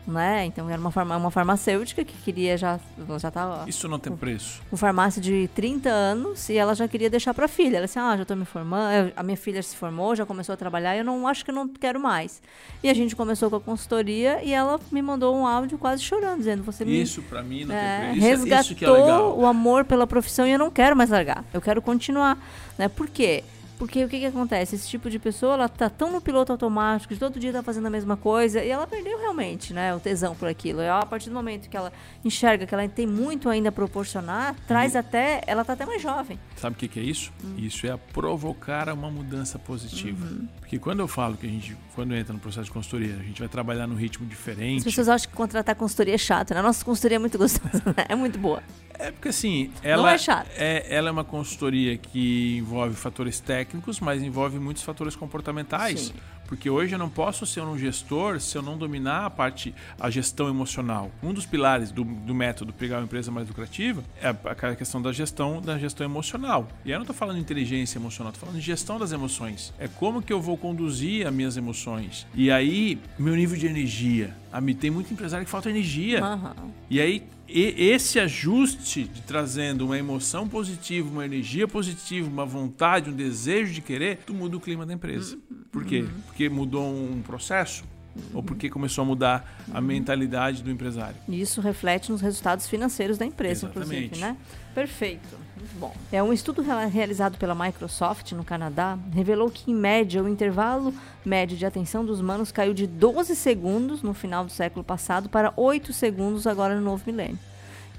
né? 0.06 0.44
Então 0.44 0.68
era 0.68 0.80
uma, 0.80 0.90
farma, 0.90 1.16
uma 1.16 1.30
farmacêutica 1.30 2.04
que 2.04 2.14
queria 2.24 2.56
já 2.56 2.78
já 3.18 3.30
tá 3.30 3.64
Isso 3.66 3.88
não 3.88 3.98
tem 3.98 4.12
com, 4.12 4.18
preço. 4.18 4.60
Com 4.70 4.76
farmácia 4.76 5.20
de 5.20 5.48
30 5.54 5.88
anos 5.88 6.48
e 6.48 6.56
ela 6.56 6.74
já 6.74 6.86
queria 6.86 7.08
deixar 7.08 7.32
para 7.32 7.48
filha. 7.48 7.78
Ela 7.78 7.86
disse: 7.86 7.98
"Ah, 7.98 8.16
já 8.16 8.22
estou 8.22 8.36
me 8.36 8.44
formando, 8.44 9.12
a 9.16 9.22
minha 9.22 9.36
filha 9.36 9.62
se 9.62 9.76
formou, 9.76 10.14
já 10.14 10.26
começou 10.26 10.52
a 10.52 10.56
trabalhar, 10.56 10.96
eu 10.96 11.04
não 11.04 11.26
acho 11.26 11.44
que 11.44 11.50
eu 11.50 11.54
não 11.54 11.68
quero 11.68 11.98
mais". 11.98 12.42
E 12.82 12.90
a 12.90 12.94
gente 12.94 13.16
começou 13.16 13.48
com 13.48 13.56
a 13.56 13.60
consultoria 13.60 14.42
e 14.42 14.52
ela 14.52 14.78
me 14.92 15.00
mandou 15.00 15.34
um 15.34 15.46
áudio 15.46 15.78
quase 15.78 16.02
chorando 16.02 16.38
dizendo: 16.38 16.62
"Você 16.62 16.84
me 16.84 17.00
Isso 17.00 17.22
para 17.22 17.42
mim 17.42 17.64
não 17.64 17.74
é, 17.74 18.00
tem 18.00 18.10
preço. 18.12 18.26
Resgatou 18.26 18.60
isso 18.60 18.74
que 18.74 18.84
é 18.84 18.90
legal. 18.90 19.38
o 19.38 19.46
amor 19.46 19.84
pela 19.84 20.06
profissão 20.06 20.46
e 20.46 20.52
eu 20.52 20.58
não 20.58 20.70
quero 20.70 20.94
mais 20.94 21.10
largar. 21.10 21.44
Eu 21.52 21.60
quero 21.60 21.80
continuar, 21.80 22.38
né? 22.78 22.88
Por 22.88 23.08
quê? 23.08 23.42
Porque 23.78 24.04
o 24.04 24.08
que, 24.08 24.20
que 24.20 24.26
acontece? 24.26 24.76
Esse 24.76 24.88
tipo 24.88 25.10
de 25.10 25.18
pessoa, 25.18 25.54
ela 25.54 25.68
tá 25.68 25.90
tão 25.90 26.12
no 26.12 26.20
piloto 26.20 26.52
automático, 26.52 27.12
de 27.12 27.20
todo 27.20 27.38
dia 27.38 27.52
tá 27.52 27.62
fazendo 27.62 27.86
a 27.86 27.90
mesma 27.90 28.16
coisa, 28.16 28.62
e 28.62 28.68
ela 28.68 28.86
perdeu 28.86 29.18
realmente, 29.18 29.72
né, 29.72 29.94
o 29.94 30.00
tesão 30.00 30.34
por 30.34 30.48
aquilo. 30.48 30.80
E 30.80 30.88
a 30.88 31.04
partir 31.04 31.28
do 31.28 31.34
momento 31.34 31.68
que 31.68 31.76
ela 31.76 31.92
enxerga 32.24 32.66
que 32.66 32.74
ela 32.74 32.88
tem 32.88 33.06
muito 33.06 33.48
ainda 33.48 33.68
a 33.68 33.72
proporcionar, 33.72 34.54
traz 34.66 34.94
até, 34.94 35.42
ela 35.46 35.64
tá 35.64 35.72
até 35.72 35.84
mais 35.84 36.00
jovem. 36.00 36.38
Sabe 36.56 36.76
o 36.76 36.78
que, 36.78 36.88
que 36.88 37.00
é 37.00 37.02
isso? 37.02 37.32
Hum. 37.44 37.54
Isso 37.58 37.86
é 37.86 37.96
provocar 37.96 38.88
uma 38.88 39.10
mudança 39.10 39.58
positiva. 39.58 40.24
Uhum. 40.24 40.48
Porque 40.60 40.78
quando 40.78 41.00
eu 41.00 41.08
falo 41.08 41.36
que 41.36 41.46
a 41.46 41.50
gente, 41.50 41.76
quando 41.94 42.14
entra 42.14 42.32
no 42.32 42.38
processo 42.38 42.66
de 42.66 42.72
consultoria, 42.72 43.14
a 43.14 43.22
gente 43.22 43.40
vai 43.40 43.48
trabalhar 43.48 43.86
num 43.86 43.96
ritmo 43.96 44.26
diferente. 44.26 44.78
As 44.78 44.84
pessoas 44.84 45.08
acham 45.08 45.30
que 45.30 45.36
contratar 45.36 45.74
consultoria 45.74 46.14
é 46.14 46.18
chato, 46.18 46.54
né? 46.54 46.60
A 46.60 46.62
nossa 46.62 46.84
consultoria 46.84 47.16
é 47.16 47.18
muito 47.18 47.38
gostosa, 47.38 47.82
né? 47.96 48.06
é 48.08 48.14
muito 48.14 48.38
boa. 48.38 48.62
É 48.98 49.10
porque 49.10 49.28
assim, 49.28 49.70
ela 49.82 50.12
é. 50.12 50.16
É, 50.56 50.86
ela 50.94 51.08
é 51.08 51.12
uma 51.12 51.24
consultoria 51.24 51.96
que 51.96 52.58
envolve 52.58 52.94
fatores 52.94 53.40
técnicos, 53.40 54.00
mas 54.00 54.22
envolve 54.22 54.58
muitos 54.58 54.82
fatores 54.82 55.16
comportamentais. 55.16 56.00
Sim. 56.00 56.14
Porque 56.46 56.68
hoje 56.68 56.94
eu 56.94 56.98
não 56.98 57.08
posso 57.08 57.46
ser 57.46 57.62
um 57.62 57.76
gestor 57.78 58.40
se 58.40 58.56
eu 58.56 58.62
não 58.62 58.76
dominar 58.76 59.26
a 59.26 59.30
parte, 59.30 59.74
a 59.98 60.10
gestão 60.10 60.48
emocional. 60.48 61.10
Um 61.22 61.32
dos 61.32 61.46
pilares 61.46 61.90
do, 61.90 62.04
do 62.04 62.34
método 62.34 62.72
pegar 62.72 62.98
uma 62.98 63.04
empresa 63.04 63.30
mais 63.30 63.48
lucrativa 63.48 64.04
é 64.20 64.28
a 64.28 64.76
questão 64.76 65.00
da 65.00 65.12
gestão, 65.12 65.60
da 65.60 65.78
gestão 65.78 66.04
emocional. 66.04 66.68
E 66.84 66.90
eu 66.90 66.96
não 66.96 67.02
estou 67.02 67.16
falando 67.16 67.36
de 67.36 67.42
inteligência 67.42 67.98
emocional, 67.98 68.30
estou 68.30 68.46
falando 68.46 68.60
de 68.60 68.66
gestão 68.66 68.98
das 68.98 69.12
emoções. 69.12 69.72
É 69.78 69.88
como 69.88 70.22
que 70.22 70.32
eu 70.32 70.40
vou 70.40 70.56
conduzir 70.56 71.26
as 71.26 71.32
minhas 71.32 71.56
emoções. 71.56 72.26
E 72.34 72.50
aí, 72.50 72.98
meu 73.18 73.34
nível 73.34 73.56
de 73.56 73.66
energia. 73.66 74.36
Ah, 74.52 74.60
tem 74.78 74.90
muito 74.90 75.12
empresário 75.12 75.44
que 75.44 75.50
falta 75.50 75.68
energia. 75.68 76.24
Uhum. 76.24 76.70
E 76.88 77.00
aí, 77.00 77.24
e 77.48 77.90
esse 77.90 78.18
ajuste 78.18 79.04
de 79.04 79.22
trazendo 79.22 79.84
uma 79.84 79.98
emoção 79.98 80.48
positiva, 80.48 81.08
uma 81.08 81.24
energia 81.24 81.68
positiva, 81.68 82.28
uma 82.28 82.46
vontade, 82.46 83.10
um 83.10 83.12
desejo 83.12 83.72
de 83.72 83.80
querer, 83.80 84.18
tu 84.26 84.32
muda 84.32 84.56
o 84.56 84.60
clima 84.60 84.86
da 84.86 84.92
empresa. 84.94 85.38
Por 85.70 85.84
quê? 85.84 86.04
Porque 86.26 86.48
mudou 86.48 86.84
um 86.84 87.22
processo? 87.22 87.84
Ou 88.32 88.42
porque 88.42 88.70
começou 88.70 89.02
a 89.02 89.04
mudar 89.04 89.64
a 89.72 89.80
mentalidade 89.80 90.62
do 90.62 90.70
empresário? 90.70 91.16
Isso 91.28 91.60
reflete 91.60 92.12
nos 92.12 92.20
resultados 92.20 92.68
financeiros 92.68 93.18
da 93.18 93.26
empresa, 93.26 93.66
Exatamente. 93.66 94.04
inclusive, 94.04 94.20
né? 94.20 94.36
Perfeito. 94.72 95.36
Bom. 95.74 95.94
É 96.12 96.22
um 96.22 96.32
estudo 96.32 96.62
realizado 96.62 97.38
pela 97.38 97.54
Microsoft 97.54 98.32
no 98.32 98.44
Canadá 98.44 98.98
revelou 99.12 99.50
que 99.50 99.70
em 99.70 99.74
média 99.74 100.22
o 100.22 100.28
intervalo 100.28 100.94
médio 101.24 101.56
de 101.56 101.64
atenção 101.64 102.04
dos 102.04 102.20
humanos 102.20 102.52
caiu 102.52 102.74
de 102.74 102.86
12 102.86 103.34
segundos 103.34 104.02
no 104.02 104.14
final 104.14 104.44
do 104.44 104.50
século 104.52 104.84
passado 104.84 105.28
para 105.28 105.52
8 105.56 105.92
segundos 105.92 106.46
agora 106.46 106.74
no 106.74 106.82
novo 106.82 107.02
milênio. 107.06 107.38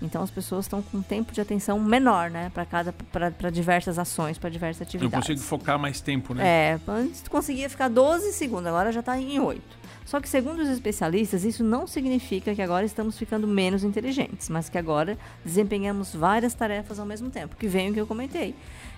Então 0.01 0.21
as 0.21 0.29
pessoas 0.29 0.65
estão 0.65 0.81
com 0.81 0.97
um 0.97 1.01
tempo 1.01 1.31
de 1.31 1.39
atenção 1.39 1.79
menor, 1.79 2.29
né, 2.29 2.51
para 2.53 2.65
cada 2.65 2.93
para 2.93 3.49
diversas 3.49 3.97
ações, 3.97 4.37
para 4.37 4.49
diversas 4.49 4.81
atividades. 4.81 5.29
Eu 5.29 5.35
consigo 5.35 5.39
focar 5.39 5.79
mais 5.79 6.01
tempo, 6.01 6.33
né? 6.33 6.45
É, 6.45 6.79
antes 6.87 7.21
tu 7.21 7.31
conseguia 7.31 7.69
ficar 7.69 7.87
12 7.87 8.33
segundos, 8.33 8.67
agora 8.67 8.91
já 8.91 8.99
está 8.99 9.17
em 9.17 9.39
8. 9.39 9.61
Só 10.05 10.21
que 10.21 10.29
segundo 10.29 10.61
os 10.61 10.69
especialistas, 10.69 11.43
isso 11.43 11.63
não 11.63 11.87
significa 11.87 12.53
que 12.53 12.61
agora 12.61 12.85
estamos 12.85 13.17
ficando 13.17 13.47
menos 13.47 13.83
inteligentes, 13.83 14.49
mas 14.49 14.69
que 14.69 14.77
agora 14.77 15.17
desempenhamos 15.43 16.13
várias 16.13 16.53
tarefas 16.53 16.99
ao 16.99 17.07
mesmo 17.07 17.31
tempo, 17.31 17.55
que 17.55 17.67
vem 17.67 17.89
o 17.89 17.93
que 17.93 17.99
eu 17.99 18.05
comentei. 18.05 18.53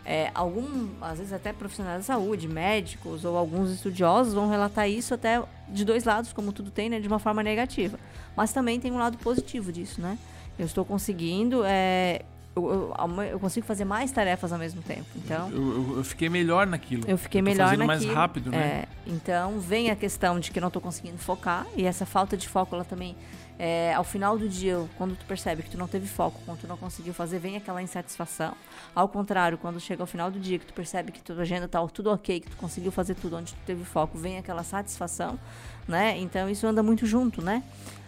É, 0.06 0.32
algum, 0.36 0.90
às 1.02 1.18
vezes 1.18 1.32
até 1.32 1.54
profissionais 1.54 2.00
da 2.00 2.04
saúde, 2.04 2.48
médicos 2.48 3.24
ou 3.24 3.38
alguns 3.38 3.72
estudiosos 3.72 4.34
vão 4.34 4.50
relatar 4.50 4.90
isso 4.90 5.14
até 5.14 5.42
de 5.70 5.86
dois 5.86 6.04
lados, 6.04 6.34
como 6.34 6.52
tudo 6.52 6.72
tem, 6.72 6.90
né, 6.90 7.00
de 7.00 7.08
uma 7.08 7.20
forma 7.20 7.42
negativa. 7.42 7.98
Mas 8.36 8.52
também 8.52 8.78
tem 8.78 8.92
um 8.92 8.98
lado 8.98 9.18
positivo 9.18 9.72
disso, 9.72 10.02
né? 10.02 10.18
Eu 10.60 10.66
estou 10.66 10.84
conseguindo. 10.84 11.62
É, 11.66 12.22
eu, 12.58 12.94
eu, 12.98 13.24
eu, 13.24 13.40
consigo 13.40 13.66
fazer 13.66 13.86
mais 13.86 14.12
tarefas 14.12 14.52
ao 14.52 14.60
mesmo 14.60 14.82
tempo. 14.82 15.06
Então, 15.16 15.50
eu, 15.52 15.98
eu 15.98 16.04
fiquei 16.04 16.30
melhor 16.30 16.66
naquilo. 16.66 17.04
Eu 17.08 17.18
fiquei 17.18 17.42
melhor 17.42 17.70
fazendo 17.70 17.86
naquilo. 17.86 18.08
mais 18.08 18.18
rápido, 18.18 18.52
né? 18.52 18.58
É, 18.58 18.88
então 19.06 19.60
vem 19.60 19.92
a 19.92 19.96
questão 19.96 20.40
de 20.40 20.52
que 20.52 20.60
não 20.60 20.68
estou 20.68 20.82
conseguindo 20.82 21.18
focar 21.18 21.66
e 21.76 21.86
essa 21.86 22.06
falta 22.06 22.36
de 22.36 22.48
foco, 22.48 22.76
ela 22.76 22.84
também 22.84 23.16
é, 23.60 23.94
ao 23.96 24.04
final 24.04 24.38
do 24.38 24.48
dia, 24.48 24.86
quando 24.98 25.16
tu 25.16 25.26
percebe 25.26 25.64
que 25.64 25.70
tu 25.70 25.78
não 25.78 25.88
teve 25.88 26.08
foco, 26.08 26.40
quando 26.46 26.60
tu 26.60 26.68
não 26.68 26.78
conseguiu 26.78 27.14
fazer, 27.14 27.40
vem 27.40 27.58
aquela 27.58 27.82
insatisfação. 27.82 28.54
Ao 28.94 29.08
contrário, 29.08 29.58
quando 29.58 29.80
chega 29.80 30.04
ao 30.04 30.08
final 30.08 30.30
do 30.30 30.40
dia, 30.40 30.60
que 30.60 30.66
tu 30.66 30.74
percebe 30.74 31.12
que 31.12 31.22
tua 31.22 31.42
agenda 31.42 31.68
tá 31.68 31.86
tudo 31.88 32.12
ok, 32.12 32.40
que 32.40 32.50
tu 32.50 32.58
conseguiu 32.58 32.92
fazer 32.92 33.16
tudo 33.16 33.38
onde 33.38 33.54
tu 33.54 33.60
teve 33.66 33.84
foco, 33.84 34.18
vem 34.18 34.38
aquela 34.38 34.64
satisfação, 34.64 35.40
né? 35.88 36.18
Então 36.20 36.50
isso 36.50 36.68
anda 36.68 36.84
muito 36.84 37.06
junto, 37.06 37.42
né? 37.42 37.64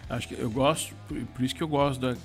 Acho 0.10 0.28
que 0.28 0.40
eu 0.40 0.50
gosto, 0.50 0.96
por 1.36 1.44
isso 1.44 1.56
que 1.56 1.62
eu 1.62 1.68
gosto 1.68 2.00
do 2.00 2.18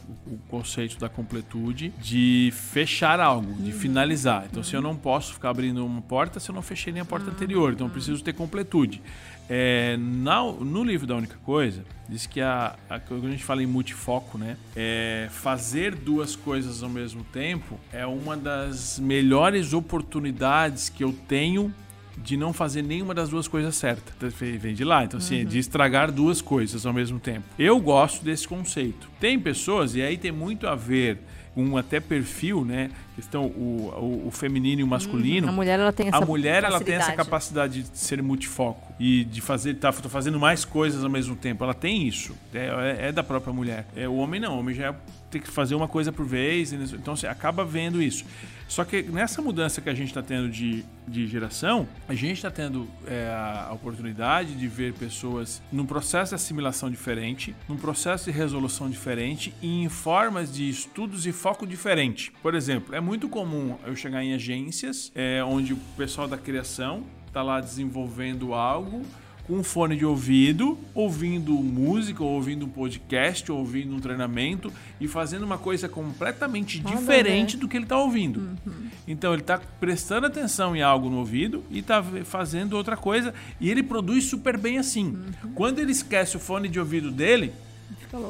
conceito 0.48 0.98
da 0.98 1.08
completude, 1.08 1.92
de 2.00 2.50
fechar 2.54 3.20
algo, 3.20 3.52
de 3.54 3.72
uhum. 3.72 3.78
finalizar. 3.78 4.46
Então, 4.46 4.60
uhum. 4.60 4.64
se 4.64 4.74
eu 4.74 4.80
não 4.80 4.96
posso 4.96 5.34
ficar 5.34 5.50
abrindo 5.50 5.84
uma 5.84 6.00
porta 6.00 6.40
se 6.40 6.50
eu 6.50 6.54
não 6.54 6.62
fechei 6.62 6.92
nem 6.92 7.02
a 7.02 7.04
porta 7.04 7.26
uhum. 7.26 7.32
anterior, 7.32 7.72
então 7.74 7.86
eu 7.86 7.92
preciso 7.92 8.24
ter 8.24 8.32
completude. 8.32 9.02
É, 9.50 9.98
na, 9.98 10.42
no 10.42 10.82
livro 10.82 11.06
da 11.06 11.14
única 11.14 11.36
coisa, 11.44 11.84
diz 12.08 12.24
que 12.24 12.40
a, 12.40 12.76
a, 12.88 12.98
quando 12.98 13.26
a 13.26 13.30
gente 13.30 13.44
fala 13.44 13.62
em 13.62 13.66
multifoco, 13.66 14.38
né, 14.38 14.56
é, 14.74 15.28
fazer 15.30 15.94
duas 15.94 16.34
coisas 16.34 16.82
ao 16.82 16.88
mesmo 16.88 17.22
tempo 17.24 17.78
é 17.92 18.06
uma 18.06 18.36
das 18.36 18.98
melhores 18.98 19.74
oportunidades 19.74 20.88
que 20.88 21.04
eu 21.04 21.12
tenho 21.28 21.74
de 22.16 22.36
não 22.36 22.52
fazer 22.52 22.82
nenhuma 22.82 23.14
das 23.14 23.28
duas 23.28 23.48
coisas 23.48 23.74
certas. 23.74 24.14
Vem 24.34 24.74
de 24.74 24.84
lá. 24.84 25.04
Então, 25.04 25.18
assim, 25.18 25.42
uhum. 25.42 25.48
de 25.48 25.58
estragar 25.58 26.10
duas 26.10 26.40
coisas 26.40 26.86
ao 26.86 26.92
mesmo 26.92 27.18
tempo. 27.18 27.44
Eu 27.58 27.78
gosto 27.80 28.24
desse 28.24 28.46
conceito. 28.46 29.08
Tem 29.20 29.38
pessoas, 29.38 29.94
e 29.94 30.02
aí 30.02 30.16
tem 30.16 30.32
muito 30.32 30.66
a 30.66 30.74
ver 30.74 31.18
um 31.56 31.76
até 31.76 32.00
perfil, 32.00 32.64
né? 32.64 32.90
Questão 33.14 33.44
o, 33.44 33.92
o, 33.96 34.28
o 34.28 34.30
feminino 34.30 34.80
e 34.80 34.84
o 34.84 34.86
masculino. 34.86 35.46
Hum, 35.46 35.50
a 35.50 35.52
mulher 35.52 35.78
ela 35.78 35.92
tem 35.92 36.08
essa 36.08 36.16
A 36.16 36.20
mulher 36.26 36.64
ela 36.64 36.80
tem 36.80 36.96
essa 36.96 37.12
capacidade 37.12 37.82
de 37.82 37.98
ser 37.98 38.20
multifoco 38.22 38.92
e 38.98 39.24
de 39.24 39.40
fazer 39.40 39.74
tá 39.74 39.92
fazendo 39.92 40.38
mais 40.38 40.64
coisas 40.64 41.04
ao 41.04 41.10
mesmo 41.10 41.36
tempo. 41.36 41.62
Ela 41.62 41.74
tem 41.74 42.08
isso. 42.08 42.34
É, 42.52 42.98
é, 43.00 43.08
é 43.08 43.12
da 43.12 43.22
própria 43.22 43.52
mulher. 43.52 43.86
É 43.94 44.08
o 44.08 44.16
homem 44.16 44.40
não. 44.40 44.56
O 44.56 44.58
homem 44.58 44.74
já 44.74 44.94
ter 45.30 45.40
que 45.40 45.48
fazer 45.48 45.74
uma 45.74 45.86
coisa 45.86 46.10
por 46.10 46.26
vez. 46.26 46.72
Então 46.72 47.14
você 47.14 47.26
acaba 47.26 47.64
vendo 47.64 48.02
isso. 48.02 48.24
Só 48.68 48.84
que 48.84 49.02
nessa 49.02 49.40
mudança 49.42 49.80
que 49.80 49.88
a 49.88 49.94
gente 49.94 50.08
está 50.08 50.22
tendo 50.22 50.48
de, 50.48 50.84
de 51.06 51.26
geração, 51.26 51.86
a 52.08 52.14
gente 52.14 52.34
está 52.34 52.50
tendo 52.50 52.88
é, 53.06 53.28
a 53.32 53.72
oportunidade 53.72 54.54
de 54.54 54.66
ver 54.66 54.94
pessoas 54.94 55.62
num 55.70 55.86
processo 55.86 56.30
de 56.30 56.34
assimilação 56.36 56.90
diferente, 56.90 57.54
num 57.68 57.76
processo 57.76 58.24
de 58.24 58.36
resolução 58.36 58.88
diferente 58.90 59.54
e 59.62 59.82
em 59.84 59.88
formas 59.88 60.52
de 60.52 60.68
estudos 60.68 61.26
e 61.26 61.32
foco 61.32 61.66
diferente. 61.66 62.32
Por 62.42 62.54
exemplo, 62.54 62.94
é 62.94 63.00
muito 63.00 63.28
comum 63.28 63.76
eu 63.86 63.94
chegar 63.94 64.24
em 64.24 64.34
agências 64.34 65.12
é, 65.14 65.42
onde 65.44 65.72
o 65.72 65.76
pessoal 65.96 66.26
da 66.26 66.38
criação 66.38 67.04
está 67.26 67.42
lá 67.42 67.60
desenvolvendo 67.60 68.54
algo 68.54 69.02
com 69.46 69.58
um 69.58 69.64
fone 69.64 69.96
de 69.96 70.06
ouvido, 70.06 70.78
ouvindo 70.94 71.52
música, 71.52 72.22
ou 72.22 72.30
ouvindo 72.30 72.64
um 72.64 72.68
podcast, 72.68 73.50
ou 73.52 73.58
ouvindo 73.58 73.94
um 73.94 74.00
treinamento 74.00 74.72
e 75.00 75.06
fazendo 75.06 75.42
uma 75.42 75.58
coisa 75.58 75.88
completamente 75.88 76.78
diferente 76.78 77.56
do 77.56 77.68
que 77.68 77.76
ele 77.76 77.84
está 77.84 77.98
ouvindo. 77.98 78.40
Uhum. 78.66 78.88
Então 79.06 79.32
ele 79.32 79.42
está 79.42 79.58
prestando 79.58 80.26
atenção 80.26 80.74
em 80.74 80.80
algo 80.80 81.10
no 81.10 81.18
ouvido 81.18 81.62
e 81.70 81.80
está 81.80 82.02
fazendo 82.24 82.74
outra 82.74 82.96
coisa 82.96 83.34
e 83.60 83.70
ele 83.70 83.82
produz 83.82 84.24
super 84.24 84.56
bem 84.56 84.78
assim. 84.78 85.08
Uhum. 85.08 85.52
Quando 85.54 85.78
ele 85.78 85.92
esquece 85.92 86.36
o 86.36 86.40
fone 86.40 86.68
de 86.68 86.80
ouvido 86.80 87.10
dele, 87.10 87.52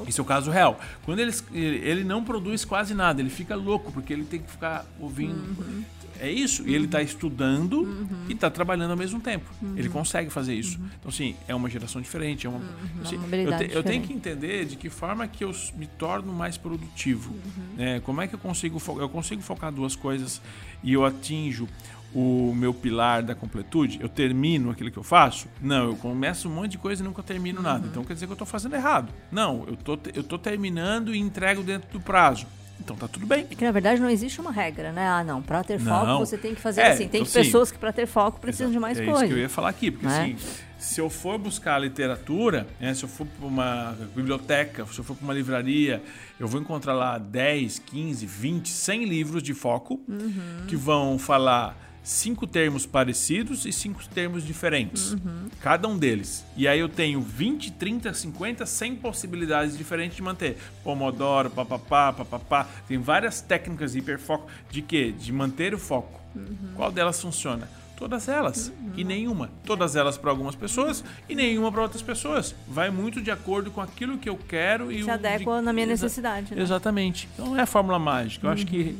esse 0.08 0.18
é 0.18 0.22
o 0.22 0.26
caso 0.26 0.50
real. 0.50 0.80
Quando 1.04 1.20
ele, 1.20 1.32
ele 1.52 2.04
não 2.04 2.24
produz 2.24 2.64
quase 2.64 2.94
nada, 2.94 3.20
ele 3.20 3.30
fica 3.30 3.54
louco, 3.54 3.92
porque 3.92 4.12
ele 4.12 4.24
tem 4.24 4.40
que 4.40 4.50
ficar 4.50 4.84
ouvindo. 4.98 5.34
Uhum. 5.34 5.84
É 6.20 6.30
isso. 6.30 6.62
Uhum. 6.62 6.68
E 6.68 6.74
ele 6.74 6.84
está 6.84 6.98
uhum. 6.98 7.04
estudando 7.04 7.82
uhum. 7.82 8.26
e 8.28 8.32
está 8.32 8.50
trabalhando 8.50 8.90
ao 8.92 8.96
mesmo 8.96 9.20
tempo. 9.20 9.50
Uhum. 9.62 9.74
Ele 9.76 9.88
consegue 9.88 10.30
fazer 10.30 10.54
isso. 10.54 10.78
Uhum. 10.78 10.88
Então, 10.98 11.08
assim, 11.08 11.36
é 11.46 11.54
uma 11.54 11.68
geração 11.68 12.00
diferente. 12.00 12.46
É 12.46 12.50
uma, 12.50 12.60
assim, 13.02 13.16
uma 13.16 13.36
eu, 13.36 13.56
te, 13.56 13.74
eu, 13.74 13.82
tenho 13.82 14.02
que 14.02 14.12
entender 14.12 14.64
de 14.64 14.76
que 14.76 14.88
forma 14.88 15.26
que 15.26 15.44
eu 15.44 15.52
me 15.76 15.86
torno 15.86 16.32
mais 16.32 16.56
produtivo. 16.56 17.34
Né? 17.76 18.00
Como 18.00 18.20
é 18.20 18.26
que 18.26 18.34
eu 18.34 18.38
consigo, 18.38 18.80
eu 18.98 19.08
consigo 19.08 19.42
focar 19.42 19.72
duas 19.72 19.96
coisas 19.96 20.40
e 20.82 20.92
eu 20.92 21.04
atinjo 21.04 21.68
o 22.14 22.54
meu 22.54 22.72
pilar 22.72 23.22
da 23.24 23.34
completude, 23.34 23.98
eu 24.00 24.08
termino 24.08 24.70
aquilo 24.70 24.90
que 24.90 24.96
eu 24.96 25.02
faço? 25.02 25.48
Não, 25.60 25.86
eu 25.86 25.96
começo 25.96 26.48
um 26.48 26.54
monte 26.54 26.72
de 26.72 26.78
coisa 26.78 27.02
e 27.02 27.04
nunca 27.04 27.22
termino 27.22 27.58
uhum. 27.58 27.64
nada. 27.64 27.86
Então 27.88 28.04
quer 28.04 28.14
dizer 28.14 28.26
que 28.26 28.32
eu 28.32 28.34
estou 28.34 28.46
fazendo 28.46 28.76
errado. 28.76 29.12
Não, 29.32 29.64
eu 29.66 29.76
tô, 29.76 29.98
eu 30.14 30.22
tô 30.22 30.38
terminando 30.38 31.12
e 31.12 31.18
entrego 31.18 31.62
dentro 31.62 31.90
do 31.90 32.00
prazo. 32.00 32.46
Então 32.80 32.96
tá 32.96 33.08
tudo 33.08 33.26
bem. 33.26 33.46
É 33.50 33.54
que 33.54 33.64
na 33.64 33.72
verdade 33.72 34.00
não 34.00 34.10
existe 34.10 34.40
uma 34.40 34.52
regra, 34.52 34.92
né? 34.92 35.06
Ah, 35.06 35.24
não, 35.24 35.40
para 35.40 35.62
ter 35.64 35.80
não. 35.80 36.06
foco 36.06 36.26
você 36.26 36.36
tem 36.36 36.54
que 36.54 36.60
fazer 36.60 36.82
é, 36.82 36.88
assim. 36.88 37.08
Tem 37.08 37.22
então, 37.22 37.32
pessoas 37.32 37.70
que 37.70 37.78
para 37.78 37.92
ter 37.92 38.06
foco 38.06 38.40
precisam 38.40 38.70
de 38.70 38.78
mais 38.78 38.98
é 38.98 39.04
coisas. 39.04 39.22
É 39.22 39.24
isso 39.24 39.34
que 39.34 39.40
eu 39.40 39.42
ia 39.42 39.48
falar 39.48 39.68
aqui, 39.68 39.90
porque 39.90 40.06
né? 40.06 40.22
assim, 40.22 40.36
se 40.78 41.00
eu 41.00 41.08
for 41.08 41.38
buscar 41.38 41.78
literatura, 41.78 42.66
né, 42.78 42.92
se 42.92 43.04
eu 43.04 43.08
for 43.08 43.26
para 43.26 43.46
uma 43.46 43.96
biblioteca, 44.14 44.84
se 44.86 44.98
eu 44.98 45.04
for 45.04 45.16
para 45.16 45.24
uma 45.24 45.34
livraria, 45.34 46.02
eu 46.38 46.46
vou 46.46 46.60
encontrar 46.60 46.92
lá 46.92 47.16
10, 47.16 47.78
15, 47.78 48.26
20, 48.26 48.68
100 48.68 49.04
livros 49.04 49.42
de 49.42 49.54
foco 49.54 50.00
uhum. 50.06 50.66
que 50.66 50.76
vão 50.76 51.18
falar 51.18 51.83
cinco 52.04 52.46
termos 52.46 52.84
parecidos 52.84 53.64
e 53.64 53.72
cinco 53.72 54.06
termos 54.08 54.44
diferentes. 54.44 55.12
Uhum. 55.12 55.48
Cada 55.60 55.88
um 55.88 55.96
deles. 55.96 56.44
E 56.54 56.68
aí 56.68 56.78
eu 56.78 56.88
tenho 56.88 57.20
20, 57.20 57.72
30, 57.72 58.12
50, 58.12 58.66
100 58.66 58.96
possibilidades 58.96 59.76
diferentes 59.76 60.16
de 60.16 60.22
manter. 60.22 60.58
Pomodoro, 60.84 61.48
papapá, 61.48 62.12
papapá. 62.12 62.68
Tem 62.86 62.98
várias 62.98 63.40
técnicas 63.40 63.92
de 63.92 63.98
hiperfoco. 63.98 64.46
De 64.70 64.82
quê? 64.82 65.12
De 65.18 65.32
manter 65.32 65.74
o 65.74 65.78
foco. 65.78 66.20
Uhum. 66.36 66.74
Qual 66.76 66.92
delas 66.92 67.20
funciona? 67.20 67.68
Todas 67.96 68.28
elas. 68.28 68.68
Uhum. 68.68 68.92
E 68.96 69.04
nenhuma. 69.04 69.50
Todas 69.64 69.96
elas 69.96 70.18
para 70.18 70.30
algumas 70.30 70.54
pessoas 70.54 71.02
e 71.28 71.34
nenhuma 71.34 71.72
para 71.72 71.80
outras 71.80 72.02
pessoas. 72.02 72.54
Vai 72.68 72.90
muito 72.90 73.22
de 73.22 73.30
acordo 73.30 73.70
com 73.70 73.80
aquilo 73.80 74.18
que 74.18 74.28
eu 74.28 74.36
quero 74.36 74.92
e 74.92 75.04
Se 75.04 75.10
adequa 75.10 75.58
de... 75.58 75.64
na 75.64 75.72
minha 75.72 75.86
necessidade. 75.86 76.54
Né? 76.54 76.60
Exatamente. 76.60 77.28
Então 77.32 77.46
não 77.46 77.56
é 77.56 77.62
a 77.62 77.66
fórmula 77.66 77.98
mágica. 77.98 78.46
Eu 78.46 78.50
acho 78.50 78.66
que 78.66 78.94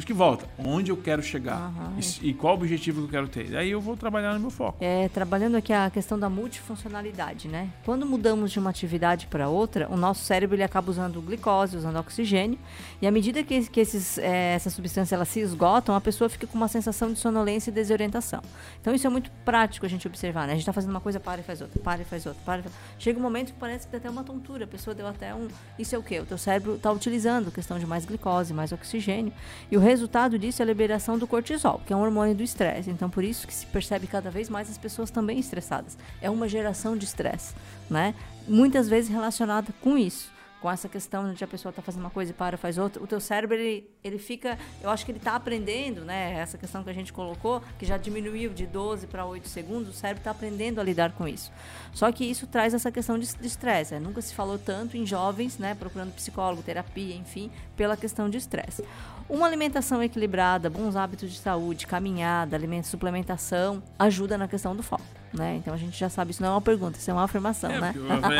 Por 0.00 0.04
isso 0.04 0.06
que 0.06 0.12
volta. 0.14 0.46
Onde 0.58 0.90
eu 0.90 0.96
quero 0.96 1.22
chegar? 1.22 1.56
Aham, 1.56 1.92
e, 1.98 2.30
e 2.30 2.32
qual 2.34 2.54
o 2.54 2.56
objetivo 2.56 3.00
que 3.02 3.06
eu 3.06 3.10
quero 3.10 3.28
ter? 3.28 3.54
Aí 3.54 3.70
eu 3.70 3.82
vou 3.82 3.98
trabalhar 3.98 4.32
no 4.32 4.40
meu 4.40 4.50
foco. 4.50 4.78
É, 4.80 5.10
trabalhando 5.10 5.56
aqui 5.56 5.74
a 5.74 5.90
questão 5.90 6.18
da 6.18 6.30
multifuncionalidade, 6.30 7.48
né? 7.48 7.68
Quando 7.84 8.06
mudamos 8.06 8.50
de 8.50 8.58
uma 8.58 8.70
atividade 8.70 9.26
para 9.26 9.50
outra, 9.50 9.88
o 9.90 9.98
nosso 9.98 10.24
cérebro 10.24 10.56
ele 10.56 10.62
acaba 10.62 10.90
usando 10.90 11.20
glicose, 11.20 11.76
usando 11.76 11.98
oxigênio, 11.98 12.58
e 13.00 13.06
à 13.06 13.10
medida 13.10 13.42
que, 13.42 13.68
que 13.68 13.80
esses, 13.80 14.18
é, 14.18 14.54
essas 14.54 14.74
substâncias 14.74 15.28
se 15.28 15.40
esgotam, 15.40 15.94
a 15.94 16.00
pessoa 16.00 16.28
fica 16.28 16.46
com 16.46 16.56
uma 16.56 16.68
sensação 16.68 17.12
de 17.12 17.18
sonolência 17.18 17.70
e 17.70 17.72
desorientação. 17.72 18.42
Então 18.80 18.94
isso 18.94 19.06
é 19.06 19.10
muito 19.10 19.30
prático 19.44 19.86
a 19.86 19.88
gente 19.88 20.06
observar, 20.06 20.46
né? 20.46 20.52
A 20.52 20.54
gente 20.54 20.62
está 20.62 20.72
fazendo 20.72 20.90
uma 20.90 21.00
coisa, 21.00 21.18
para 21.18 21.40
e 21.40 21.44
faz 21.44 21.60
outra, 21.60 21.80
para 21.80 22.02
e 22.02 22.04
faz 22.04 22.26
outra, 22.26 22.42
para 22.44 22.60
e 22.60 22.62
faz... 22.62 22.74
Chega 22.98 23.18
um 23.18 23.22
momento 23.22 23.52
que 23.52 23.58
parece 23.58 23.86
que 23.86 23.92
dá 23.92 23.98
até 23.98 24.10
uma 24.10 24.22
tontura, 24.22 24.64
a 24.64 24.68
pessoa 24.68 24.94
deu 24.94 25.06
até 25.06 25.34
um... 25.34 25.48
Isso 25.78 25.94
é 25.94 25.98
o 25.98 26.02
quê? 26.02 26.20
O 26.20 26.26
teu 26.26 26.36
cérebro 26.36 26.74
está 26.74 26.92
utilizando 26.92 27.50
questão 27.50 27.78
de 27.78 27.86
mais 27.86 28.04
glicose, 28.04 28.52
mais 28.52 28.72
oxigênio, 28.72 29.32
e 29.70 29.76
o 29.76 29.80
resultado 29.80 30.38
disso 30.38 30.60
é 30.60 30.64
a 30.64 30.66
liberação 30.66 31.18
do 31.18 31.26
cortisol, 31.26 31.80
que 31.86 31.92
é 31.92 31.96
um 31.96 32.02
hormônio 32.02 32.34
do 32.34 32.42
estresse. 32.42 32.90
Então 32.90 33.08
por 33.08 33.24
isso 33.24 33.46
que 33.46 33.54
se 33.54 33.66
percebe 33.66 34.06
cada 34.06 34.30
vez 34.30 34.48
mais 34.48 34.68
as 34.68 34.76
pessoas 34.76 35.10
também 35.10 35.38
estressadas. 35.38 35.96
É 36.20 36.28
uma 36.28 36.48
geração 36.48 36.96
de 36.96 37.04
estresse, 37.04 37.54
né? 37.88 38.14
Muitas 38.46 38.88
vezes 38.88 39.10
relacionada 39.10 39.72
com 39.80 39.96
isso 39.96 40.39
com 40.60 40.70
essa 40.70 40.88
questão 40.88 41.32
de 41.32 41.42
a 41.42 41.46
pessoa 41.46 41.72
tá 41.72 41.80
fazendo 41.80 42.02
uma 42.02 42.10
coisa 42.10 42.30
e 42.30 42.34
para, 42.34 42.56
faz 42.56 42.76
outra, 42.78 43.02
o 43.02 43.06
teu 43.06 43.20
cérebro, 43.20 43.56
ele, 43.56 43.88
ele 44.04 44.18
fica, 44.18 44.58
eu 44.82 44.90
acho 44.90 45.04
que 45.04 45.10
ele 45.10 45.18
está 45.18 45.34
aprendendo, 45.34 46.04
né, 46.04 46.34
essa 46.34 46.58
questão 46.58 46.84
que 46.84 46.90
a 46.90 46.92
gente 46.92 47.12
colocou, 47.12 47.62
que 47.78 47.86
já 47.86 47.96
diminuiu 47.96 48.50
de 48.50 48.66
12 48.66 49.06
para 49.06 49.24
8 49.24 49.48
segundos, 49.48 49.88
o 49.88 49.92
cérebro 49.92 50.20
está 50.20 50.30
aprendendo 50.30 50.80
a 50.80 50.84
lidar 50.84 51.12
com 51.12 51.26
isso. 51.26 51.50
Só 51.92 52.10
que 52.12 52.24
isso 52.24 52.46
traz 52.46 52.74
essa 52.74 52.92
questão 52.92 53.18
de 53.18 53.26
estresse, 53.42 53.94
né? 53.94 54.00
nunca 54.00 54.20
se 54.20 54.34
falou 54.34 54.58
tanto 54.58 54.96
em 54.96 55.06
jovens, 55.06 55.58
né, 55.58 55.74
procurando 55.74 56.12
psicólogo, 56.12 56.62
terapia, 56.62 57.14
enfim, 57.14 57.50
pela 57.76 57.96
questão 57.96 58.28
de 58.28 58.38
estresse. 58.38 58.84
Uma 59.30 59.46
alimentação 59.46 60.02
equilibrada, 60.02 60.68
bons 60.68 60.96
hábitos 60.96 61.30
de 61.32 61.38
saúde, 61.38 61.86
caminhada, 61.86 62.56
alimento, 62.56 62.88
suplementação, 62.88 63.80
ajuda 63.98 64.36
na 64.36 64.48
questão 64.48 64.74
do 64.74 64.82
foco. 64.82 65.04
Né? 65.32 65.54
Então 65.58 65.72
a 65.72 65.76
gente 65.76 65.96
já 65.96 66.08
sabe, 66.08 66.32
isso 66.32 66.42
não 66.42 66.48
é 66.48 66.52
uma 66.52 66.60
pergunta, 66.60 66.98
isso 66.98 67.08
é 67.08 67.14
uma 67.14 67.22
afirmação, 67.22 67.70
É, 67.70 67.80
né? 67.80 67.94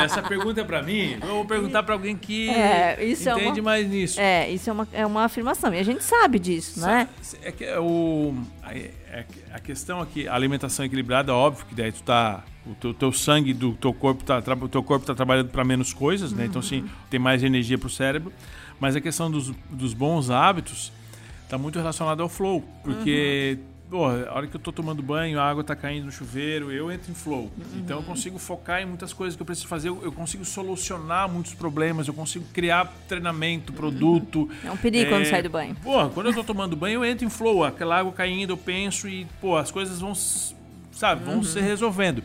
Essa 0.05 0.21
pergunta 0.21 0.61
é 0.61 0.65
pra 0.65 0.83
mim. 0.83 1.17
Eu 1.23 1.29
vou 1.37 1.45
perguntar 1.45 1.85
pra 1.85 1.95
alguém 1.95 2.17
que 2.17 2.51
É, 2.51 3.05
isso 3.05 3.29
é 3.29 3.33
entende 3.35 3.61
uma- 3.61 3.71
mais 3.71 3.89
nisso. 3.89 4.21
É, 4.21 4.51
isso 4.51 4.69
é 4.69 4.73
uma, 4.73 4.89
é 4.93 5.07
uma 5.07 5.23
afirmação. 5.25 5.73
E 5.73 5.79
a 5.79 5.85
gente 5.85 6.03
sabe 6.03 6.41
disso, 6.41 6.81
né? 6.81 7.09
É 7.45 7.53
que 7.53 7.65
é 7.65 7.79
o, 7.79 8.35
a, 8.61 8.75
é 8.75 9.25
a 9.53 9.61
questão 9.61 10.01
aqui, 10.01 10.27
a 10.27 10.35
alimentação 10.35 10.85
equilibrada, 10.85 11.33
óbvio 11.33 11.65
que 11.67 11.75
daí 11.77 11.93
tu 11.93 12.03
tá. 12.03 12.43
O 12.67 12.75
teu, 12.75 12.93
teu 12.93 13.13
sangue 13.13 13.55
do 13.55 13.73
teu 13.73 13.95
corpo 13.95 14.23
tá, 14.23 14.39
o 14.61 14.69
teu 14.69 14.83
corpo 14.83 15.07
tá 15.07 15.15
trabalhando 15.15 15.49
para 15.49 15.65
menos 15.65 15.95
coisas, 15.95 16.31
né? 16.33 16.45
Então, 16.45 16.61
assim, 16.61 16.85
tem 17.09 17.19
mais 17.19 17.43
energia 17.43 17.79
pro 17.79 17.89
cérebro. 17.89 18.33
Mas 18.81 18.97
a 18.97 19.01
questão 19.01 19.31
dos, 19.31 19.53
dos 19.71 19.93
bons 19.93 20.31
hábitos 20.31 20.91
tá 21.49 21.59
muito 21.59 21.79
relacionada 21.79 22.23
ao 22.23 22.29
flow. 22.29 22.65
Porque, 22.83 23.59
pô, 23.91 24.07
a 24.07 24.33
hora 24.33 24.47
que 24.47 24.57
eu 24.57 24.61
tô 24.61 24.73
tomando 24.73 25.03
banho, 25.03 25.39
a 25.39 25.45
água 25.51 25.63
tá 25.63 25.77
caindo 25.77 26.07
no 26.07 26.13
chuveiro, 26.13 26.73
eu 26.73 26.91
entro 26.91 27.11
em 27.11 27.15
flow. 27.15 27.51
Então 27.77 27.99
eu 27.99 28.03
consigo 28.03 28.39
focar 28.39 28.81
em 28.81 28.87
muitas 28.87 29.13
coisas 29.13 29.37
que 29.37 29.43
eu 29.43 29.47
preciso 29.47 29.69
fazer, 29.69 29.89
eu, 29.91 30.01
eu 30.03 30.11
consigo 30.13 30.45
solucionar 30.47 31.29
muitos 31.29 31.53
problemas, 31.55 32.09
eu 32.09 32.15
consigo 32.15 32.45
criar 32.55 32.87
treinamento, 33.07 33.73
produto. 33.73 34.49
É 34.65 34.71
um 34.71 34.77
perigo 34.79 35.11
quando 35.11 35.27
sai 35.27 35.43
do 35.43 35.51
banho. 35.51 35.77
Pô, 35.83 36.09
quando 36.09 36.27
eu 36.29 36.35
tô 36.35 36.43
tomando 36.43 36.75
banho, 36.75 37.05
eu 37.05 37.11
entro 37.11 37.27
em 37.27 37.31
flow, 37.31 37.63
aquela 37.65 37.99
água 37.99 38.13
caindo, 38.13 38.51
eu 38.55 38.57
penso 38.57 39.07
e, 39.09 39.27
pô, 39.43 39.57
as 39.59 39.71
coisas 39.71 40.01
vão, 40.01 40.15
sabe, 40.15 41.25
vão 41.25 41.35
Uhum. 41.37 41.43
se 41.43 41.61
resolvendo. 41.61 42.23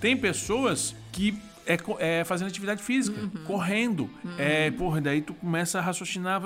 Tem 0.00 0.16
pessoas 0.16 0.94
que 1.12 1.36
é, 1.68 2.20
é 2.20 2.24
fazendo 2.24 2.48
atividade 2.48 2.82
física, 2.82 3.20
Uhum. 3.20 3.30
correndo. 3.44 4.10
É, 4.38 4.70
porra, 4.70 5.00
daí 5.00 5.20
tu 5.20 5.34
começa 5.34 5.78
a 5.78 5.82
raciocinar, 5.82 6.40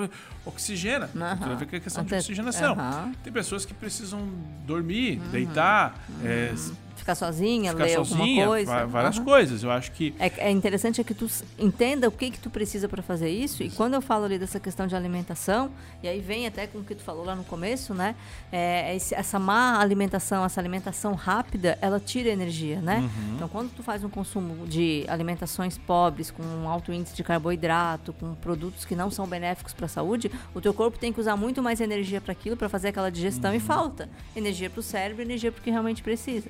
oxigena. 0.45 1.09
Aham. 1.17 1.37
Tu 1.37 1.47
vai 1.49 1.57
ver 1.57 1.67
que 1.67 1.77
é 1.77 1.81
questão 1.81 2.05
de 2.05 2.15
oxigenação. 2.15 2.77
Tem 3.23 3.33
pessoas 3.33 3.65
que 3.65 3.73
precisam 3.73 4.29
dormir, 4.67 5.17
deitar, 5.31 5.95
é, 6.25 6.53
Ficar 6.97 7.15
sozinha, 7.15 7.73
ficar 7.73 7.85
ler 7.85 7.95
sozinha, 7.97 8.21
alguma 8.23 8.47
coisa. 8.47 8.87
várias 8.87 9.17
Aham. 9.17 9.25
coisas. 9.25 9.63
Eu 9.65 9.71
acho 9.71 9.91
que 9.93 10.15
É, 10.19 10.49
é 10.49 10.51
interessante 10.51 11.01
é 11.01 11.05
que 11.05 11.15
tu 11.15 11.27
entenda 11.59 12.07
o 12.09 12.13
que 12.13 12.31
que 12.31 12.39
tu 12.39 12.49
precisa 12.51 12.89
para 12.89 13.03
fazer 13.03 13.29
isso. 13.29 13.63
E 13.63 13.71
quando 13.71 13.95
eu 13.95 14.01
falo 14.03 14.25
ali 14.25 14.39
dessa 14.39 14.61
questão 14.61 14.87
de 14.87 14.95
alimentação, 14.95 15.71
e 16.03 16.09
aí 16.09 16.21
vem 16.21 16.47
até 16.47 16.67
com 16.67 16.79
o 16.79 16.85
que 16.85 16.95
tu 16.95 17.03
falou 17.03 17.25
lá 17.25 17.35
no 17.35 17.45
começo, 17.45 17.93
né? 17.95 18.15
É, 18.53 18.95
esse- 18.95 19.15
essa 19.15 19.39
má 19.39 19.81
alimentação, 19.81 20.45
essa 20.45 20.61
alimentação 20.61 21.15
rápida, 21.15 21.77
ela 21.81 21.99
tira 21.99 22.29
energia, 22.29 22.81
né? 22.81 22.99
Uhum. 22.99 23.35
Então, 23.37 23.49
quando 23.49 23.71
tu 23.75 23.83
faz 23.83 24.05
um 24.05 24.09
consumo 24.09 24.67
de 24.67 25.05
alimentações 25.09 25.77
pobres, 25.79 26.31
com 26.31 26.43
um 26.43 26.69
alto 26.69 26.93
índice 26.93 27.17
de 27.17 27.25
carboidrato, 27.25 28.13
com 28.13 28.35
produtos 28.35 28.85
que 28.85 28.95
não 28.95 29.11
são 29.11 29.27
benéficos 29.27 29.73
para 29.73 29.87
a 29.87 29.89
saúde, 29.89 30.31
o 30.55 30.61
teu 30.61 30.73
corpo 30.73 30.99
tem 30.99 31.13
que 31.13 31.21
usar 31.21 31.37
muito 31.37 31.63
mais 31.63 31.81
energia 31.81 32.21
para 32.21 32.33
aquilo, 32.33 32.57
para 32.57 32.69
fazer 32.69 32.89
aquela 32.89 33.11
digestão 33.11 33.51
Uhum. 33.51 33.57
e 33.57 33.61
falta 33.61 34.09
energia 34.37 34.71
para 34.71 34.81
o 34.81 34.83
cérebro, 34.83 35.23
energia 35.23 35.51
para 35.51 35.61
o 35.61 35.63
que 35.63 35.71
realmente 35.71 36.03
precisa. 36.03 36.49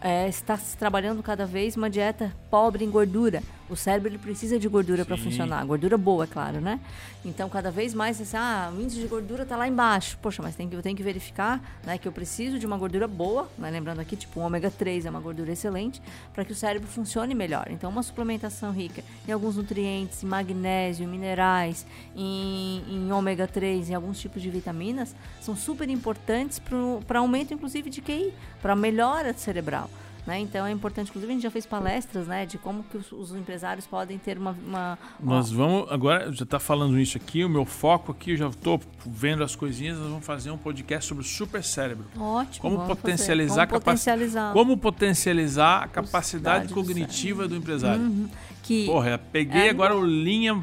É, 0.00 0.28
está 0.28 0.56
se 0.56 0.76
trabalhando 0.76 1.22
cada 1.22 1.46
vez 1.46 1.76
uma 1.76 1.90
dieta 1.90 2.32
pobre 2.50 2.84
em 2.84 2.90
gordura. 2.90 3.42
O 3.68 3.76
cérebro 3.76 4.10
ele 4.10 4.18
precisa 4.18 4.58
de 4.58 4.68
gordura 4.68 5.04
para 5.04 5.16
funcionar. 5.16 5.64
Gordura 5.64 5.96
boa, 5.96 6.24
é 6.24 6.26
claro, 6.26 6.60
né? 6.60 6.78
Então, 7.24 7.48
cada 7.48 7.70
vez 7.70 7.94
mais, 7.94 8.20
assim, 8.20 8.36
ah, 8.36 8.70
o 8.76 8.80
índice 8.80 9.00
de 9.00 9.06
gordura 9.06 9.44
está 9.44 9.56
lá 9.56 9.66
embaixo. 9.66 10.18
Poxa, 10.20 10.42
mas 10.42 10.54
tem 10.54 10.68
que, 10.68 10.76
eu 10.76 10.82
tenho 10.82 10.94
que 10.94 11.02
verificar 11.02 11.62
né, 11.82 11.96
que 11.96 12.06
eu 12.06 12.12
preciso 12.12 12.58
de 12.58 12.66
uma 12.66 12.76
gordura 12.76 13.08
boa, 13.08 13.48
né? 13.56 13.70
lembrando 13.70 14.00
aqui, 14.00 14.16
tipo, 14.16 14.38
o 14.38 14.42
ômega 14.42 14.70
3 14.70 15.06
é 15.06 15.10
uma 15.10 15.20
gordura 15.20 15.50
excelente, 15.50 16.02
para 16.34 16.44
que 16.44 16.52
o 16.52 16.54
cérebro 16.54 16.86
funcione 16.86 17.34
melhor. 17.34 17.68
Então, 17.70 17.88
uma 17.90 18.02
suplementação 18.02 18.70
rica 18.70 19.02
em 19.26 19.32
alguns 19.32 19.56
nutrientes, 19.56 20.22
em 20.22 20.26
magnésio, 20.26 21.04
em 21.04 21.08
minerais, 21.08 21.86
em, 22.14 22.84
em 22.86 23.12
ômega 23.12 23.46
3, 23.46 23.88
em 23.90 23.94
alguns 23.94 24.20
tipos 24.20 24.42
de 24.42 24.50
vitaminas, 24.50 25.14
são 25.40 25.56
super 25.56 25.88
importantes 25.88 26.60
para 27.06 27.18
aumento, 27.18 27.54
inclusive, 27.54 27.88
de 27.88 28.02
QI, 28.02 28.34
para 28.60 28.76
melhora 28.76 29.32
cerebral. 29.32 29.88
Né? 30.26 30.40
Então 30.40 30.64
é 30.66 30.70
importante, 30.70 31.08
inclusive 31.08 31.30
a 31.30 31.34
gente 31.34 31.42
já 31.42 31.50
fez 31.50 31.66
palestras 31.66 32.26
né, 32.26 32.46
de 32.46 32.56
como 32.56 32.82
que 32.84 32.96
os, 32.96 33.12
os 33.12 33.34
empresários 33.34 33.86
podem 33.86 34.18
ter 34.18 34.38
uma. 34.38 34.56
uma 34.66 34.98
Nós 35.20 35.50
vamos, 35.50 35.90
agora 35.90 36.32
já 36.32 36.46
tá 36.46 36.58
falando 36.58 36.98
isso 36.98 37.18
aqui, 37.18 37.44
o 37.44 37.48
meu 37.48 37.66
foco 37.66 38.12
aqui, 38.12 38.30
eu 38.30 38.36
já 38.36 38.50
tô 38.50 38.80
vendo 39.06 39.44
as 39.44 39.54
coisinhas, 39.54 39.98
nós 39.98 40.08
vamos 40.08 40.24
fazer 40.24 40.50
um 40.50 40.56
podcast 40.56 41.06
sobre 41.06 41.22
o 41.22 41.26
super 41.26 41.62
cérebro. 41.62 42.06
Ótimo. 42.18 42.62
Como 42.62 42.86
potencializar, 42.86 43.66
Como 43.66 43.80
potencializar. 43.80 44.52
como 44.52 44.76
potencializar 44.78 45.82
a 45.82 45.88
capacidade 45.88 46.68
do 46.68 46.74
cognitiva 46.74 47.46
do 47.46 47.54
empresário. 47.54 48.02
Uhum. 48.02 48.28
Que, 48.62 48.86
Porra, 48.86 49.18
peguei 49.18 49.66
É, 49.66 49.70
agora 49.70 49.94
o 49.94 50.04
linha 50.06 50.58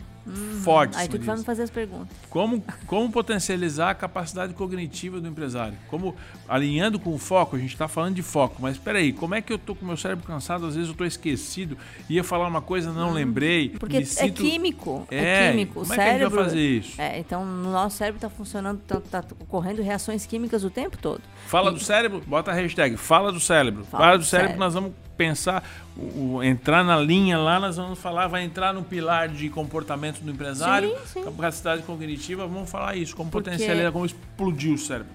forte. 0.63 0.95
em 0.95 0.99
aí 1.01 1.07
tu 1.07 1.19
vai 1.19 1.37
me 1.37 1.43
fazer 1.43 1.63
as 1.63 1.69
perguntas. 1.69 2.15
Como, 2.29 2.63
como 2.85 3.11
potencializar 3.11 3.89
a 3.89 3.95
capacidade 3.95 4.53
cognitiva 4.53 5.19
do 5.19 5.27
empresário? 5.27 5.77
Como, 5.89 6.15
alinhando 6.47 6.99
com 6.99 7.13
o 7.13 7.17
foco, 7.17 7.55
a 7.55 7.59
gente 7.59 7.71
está 7.73 7.87
falando 7.87 8.15
de 8.15 8.21
foco, 8.21 8.61
mas 8.61 8.73
espera 8.75 8.99
aí, 8.99 9.11
como 9.13 9.35
é 9.35 9.41
que 9.41 9.51
eu 9.51 9.57
tô 9.57 9.73
com 9.75 9.83
o 9.83 9.87
meu 9.87 9.97
cérebro 9.97 10.25
cansado, 10.25 10.65
às 10.65 10.75
vezes 10.75 10.89
eu 10.89 10.95
tô 10.95 11.05
esquecido, 11.05 11.77
ia 12.09 12.23
falar 12.23 12.47
uma 12.47 12.61
coisa, 12.61 12.91
não 12.91 13.11
lembrei, 13.11 13.71
Hum. 13.73 13.77
Porque 13.79 13.99
me 13.99 14.05
sinto... 14.05 14.43
é 14.43 14.49
químico. 14.49 15.07
É, 15.09 15.47
É, 15.47 15.51
químico. 15.51 15.73
como 15.73 15.89
o 15.89 15.93
é 15.93 15.95
que 15.95 16.01
a 16.01 16.03
gente 16.05 16.11
vai 16.11 16.19
cérebro. 16.29 16.43
fazer 16.43 16.59
isso? 16.69 17.01
É, 17.01 17.19
então, 17.19 17.45
no 17.45 17.71
nosso 17.71 17.97
cérebro 17.97 18.17
está 18.17 18.29
funcionando, 18.29 18.79
está 18.79 19.23
ocorrendo 19.39 19.81
reações 19.81 20.25
químicas 20.25 20.63
o 20.63 20.69
tempo 20.69 20.97
todo. 20.97 21.21
Fala 21.47 21.71
do 21.71 21.79
cérebro, 21.79 22.21
bota 22.25 22.51
a 22.51 22.53
hashtag, 22.53 22.95
fala 22.97 23.31
do 23.31 23.39
cérebro. 23.39 23.83
Fala 23.85 24.03
Fala 24.05 24.17
do 24.17 24.21
do 24.21 24.25
cérebro, 24.25 24.51
cérebro. 24.53 24.65
nós 24.65 24.73
vamos 24.73 24.91
pensar, 25.25 25.63
o- 25.95 26.35
o- 26.37 26.43
entrar 26.43 26.83
na 26.83 26.97
linha 26.97 27.37
lá, 27.37 27.59
nós 27.59 27.77
vamos 27.77 27.99
falar, 27.99 28.27
vai 28.27 28.43
entrar 28.43 28.73
no 28.73 28.83
pilar 28.83 29.27
de 29.29 29.49
comportamento 29.49 30.19
do 30.21 30.31
empresário, 30.31 30.89
Sim, 31.05 31.19
sim. 31.19 31.23
capacidade 31.23 31.83
cognitiva, 31.83 32.47
vamos 32.47 32.69
falar 32.69 32.95
isso, 32.95 33.15
como 33.15 33.29
Porque- 33.29 33.51
como 33.91 34.05
explodir 34.05 34.73
o 34.73 34.77
cérebro. 34.77 35.11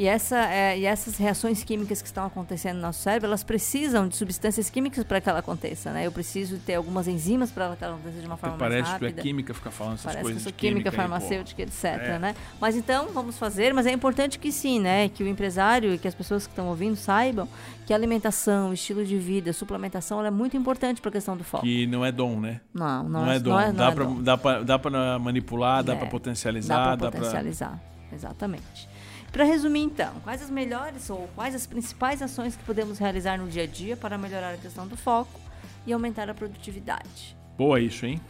E, 0.00 0.06
essa, 0.06 0.38
é, 0.50 0.78
e 0.78 0.86
essas 0.86 1.18
reações 1.18 1.62
químicas 1.62 2.00
que 2.00 2.08
estão 2.08 2.24
acontecendo 2.24 2.76
no 2.76 2.80
nosso 2.80 3.02
cérebro, 3.02 3.26
elas 3.26 3.44
precisam 3.44 4.08
de 4.08 4.16
substâncias 4.16 4.70
químicas 4.70 5.04
para 5.04 5.20
que 5.20 5.28
ela 5.28 5.40
aconteça, 5.40 5.92
né? 5.92 6.06
Eu 6.06 6.10
preciso 6.10 6.56
ter 6.56 6.76
algumas 6.76 7.06
enzimas 7.06 7.50
para 7.50 7.76
que 7.76 7.84
ela 7.84 7.96
aconteça 7.96 8.18
de 8.18 8.26
uma 8.26 8.38
forma 8.38 8.56
mais 8.56 8.72
Parece 8.72 8.98
que 8.98 9.04
é 9.04 9.08
rápida. 9.08 9.22
química 9.22 9.52
ficar 9.52 9.70
falando 9.70 9.94
essas 9.96 10.04
Parece 10.04 10.16
que 10.20 10.22
eu 10.22 10.24
coisas 10.30 10.42
sou 10.42 10.52
química, 10.54 10.88
aí, 10.88 10.96
pô. 10.96 11.02
farmacêutica, 11.02 11.60
etc, 11.60 11.84
É. 11.84 12.18
né? 12.18 12.34
Mas 12.58 12.76
então, 12.76 13.08
vamos 13.12 13.36
fazer, 13.36 13.74
mas 13.74 13.84
é 13.86 13.92
importante 13.92 14.38
que 14.38 14.50
sim, 14.50 14.80
né? 14.80 15.10
Que 15.10 15.22
o 15.22 15.28
empresário 15.28 15.92
e 15.92 15.98
que 15.98 16.08
as 16.08 16.14
pessoas 16.14 16.46
que 16.46 16.52
estão 16.52 16.68
ouvindo 16.68 16.96
saibam 16.96 17.46
que 17.86 17.92
a 17.92 17.96
alimentação, 17.96 18.70
o 18.70 18.72
estilo 18.72 19.04
de 19.04 19.18
vida, 19.18 19.50
a 19.50 19.52
suplementação, 19.52 20.18
ela 20.20 20.28
é 20.28 20.30
muito 20.30 20.56
importante 20.56 21.02
para 21.02 21.10
a 21.10 21.12
questão 21.12 21.36
do 21.36 21.44
foco. 21.44 21.62
Que 21.64 21.86
não 21.86 22.06
é 22.06 22.10
dom, 22.10 22.40
né? 22.40 22.62
Não, 22.72 23.02
não, 23.06 23.26
Não, 23.26 23.30
é 23.32 23.38
dom. 23.38 23.50
não 23.50 23.60
é 23.60 23.92
pra, 23.92 24.04
dom. 24.04 24.22
dá, 24.22 24.38
pra, 24.38 24.62
dá 24.62 24.78
pra 24.78 25.18
manipular, 25.18 25.84
dá 25.84 25.92
É, 25.92 25.96
pra 25.96 26.06
potencializar, 26.06 26.96
Dá 26.96 26.96
para 26.96 27.10
potencializar, 27.10 27.78
exatamente. 28.10 28.88
Para 29.32 29.44
resumir, 29.44 29.80
então, 29.80 30.14
quais 30.24 30.42
as 30.42 30.50
melhores 30.50 31.08
ou 31.08 31.28
quais 31.34 31.54
as 31.54 31.66
principais 31.66 32.20
ações 32.20 32.56
que 32.56 32.64
podemos 32.64 32.98
realizar 32.98 33.38
no 33.38 33.48
dia 33.48 33.62
a 33.62 33.66
dia 33.66 33.96
para 33.96 34.18
melhorar 34.18 34.54
a 34.54 34.56
questão 34.56 34.86
do 34.86 34.96
foco 34.96 35.40
e 35.86 35.92
aumentar 35.92 36.28
a 36.28 36.34
produtividade? 36.34 37.36
Boa 37.56 37.80
isso, 37.80 38.06
hein? 38.06 38.20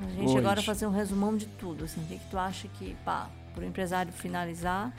A 0.00 0.10
gente 0.10 0.24
Boa 0.24 0.38
agora 0.40 0.58
isso. 0.58 0.66
fazer 0.66 0.86
um 0.86 0.90
resumão 0.90 1.36
de 1.36 1.46
tudo, 1.46 1.84
assim, 1.84 2.02
o 2.02 2.06
que, 2.06 2.18
que 2.18 2.30
tu 2.30 2.36
acha 2.36 2.68
que, 2.78 2.94
pá, 3.04 3.30
para 3.54 3.64
o 3.64 3.66
empresário 3.66 4.12
finalizar, 4.12 4.92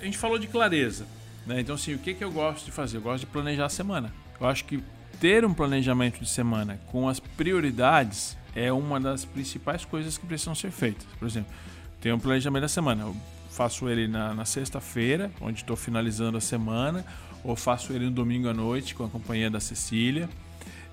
A 0.00 0.04
gente 0.04 0.18
falou 0.18 0.38
de 0.38 0.46
clareza, 0.46 1.06
né? 1.46 1.60
Então, 1.60 1.74
assim, 1.74 1.94
o 1.94 1.98
que, 1.98 2.14
que 2.14 2.22
eu 2.22 2.30
gosto 2.30 2.64
de 2.64 2.72
fazer? 2.72 2.98
Eu 2.98 3.02
gosto 3.02 3.20
de 3.20 3.26
planejar 3.26 3.66
a 3.66 3.68
semana. 3.68 4.12
Eu 4.40 4.46
acho 4.46 4.64
que 4.64 4.82
ter 5.18 5.44
um 5.44 5.52
planejamento 5.52 6.20
de 6.20 6.28
semana 6.28 6.78
com 6.86 7.08
as 7.08 7.18
prioridades 7.18 8.36
é 8.54 8.72
uma 8.72 9.00
das 9.00 9.24
principais 9.24 9.84
coisas 9.84 10.16
que 10.16 10.26
precisam 10.26 10.54
ser 10.54 10.70
feitas. 10.70 11.06
Por 11.18 11.26
exemplo, 11.26 11.52
tem 12.00 12.12
um 12.12 12.18
planejamento 12.18 12.62
da 12.62 12.68
semana. 12.68 13.12
Faço 13.58 13.88
ele 13.88 14.06
na, 14.06 14.32
na 14.32 14.44
sexta-feira, 14.44 15.32
onde 15.40 15.62
estou 15.62 15.74
finalizando 15.74 16.38
a 16.38 16.40
semana, 16.40 17.04
ou 17.42 17.56
faço 17.56 17.92
ele 17.92 18.04
no 18.04 18.12
domingo 18.12 18.48
à 18.48 18.54
noite 18.54 18.94
com 18.94 19.04
a 19.04 19.08
companhia 19.08 19.50
da 19.50 19.58
Cecília. 19.58 20.28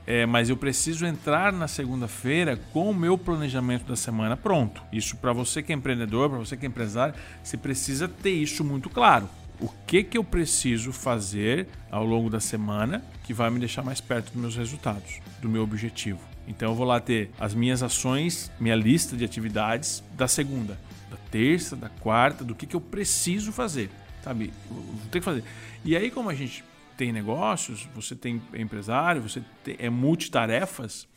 É, 0.07 0.25
mas 0.25 0.49
eu 0.49 0.57
preciso 0.57 1.05
entrar 1.05 1.53
na 1.53 1.67
segunda-feira 1.67 2.59
com 2.73 2.89
o 2.89 2.93
meu 2.93 3.19
planejamento 3.19 3.85
da 3.85 3.95
semana 3.95 4.35
pronto. 4.35 4.81
Isso 4.91 5.15
para 5.17 5.31
você 5.31 5.61
que 5.61 5.71
é 5.71 5.75
empreendedor, 5.75 6.27
para 6.27 6.39
você 6.39 6.57
que 6.57 6.65
é 6.65 6.67
empresário, 6.67 7.13
você 7.43 7.55
precisa 7.55 8.07
ter 8.07 8.31
isso 8.31 8.63
muito 8.63 8.89
claro. 8.89 9.29
O 9.59 9.69
que, 9.85 10.01
que 10.01 10.17
eu 10.17 10.23
preciso 10.23 10.91
fazer 10.91 11.67
ao 11.91 12.03
longo 12.03 12.31
da 12.31 12.39
semana 12.39 13.03
que 13.23 13.31
vai 13.31 13.51
me 13.51 13.59
deixar 13.59 13.83
mais 13.83 14.01
perto 14.01 14.31
dos 14.31 14.41
meus 14.41 14.55
resultados, 14.55 15.19
do 15.39 15.47
meu 15.47 15.61
objetivo. 15.61 16.19
Então 16.47 16.71
eu 16.71 16.75
vou 16.75 16.87
lá 16.87 16.99
ter 16.99 17.29
as 17.39 17.53
minhas 17.53 17.83
ações, 17.83 18.51
minha 18.59 18.75
lista 18.75 19.15
de 19.15 19.23
atividades 19.23 20.03
da 20.17 20.27
segunda, 20.27 20.73
da 20.73 20.94
terça, 21.31 21.75
da 21.75 21.89
quarta, 21.89 22.43
do 22.43 22.55
que, 22.55 22.65
que 22.65 22.75
eu 22.75 22.81
preciso 22.81 23.51
fazer, 23.51 23.89
sabe? 24.23 24.53
Vou 24.69 25.09
ter 25.11 25.19
que 25.19 25.25
fazer. 25.25 25.43
E 25.83 25.95
aí, 25.95 26.09
como 26.09 26.29
a 26.29 26.33
gente 26.33 26.63
tem 26.97 27.11
negócios, 27.11 27.87
você 27.93 28.15
tem 28.15 28.41
empresário, 28.53 29.21
você 29.21 29.41
tem, 29.63 29.75
é 29.79 29.89
multitarefas, 29.89 31.07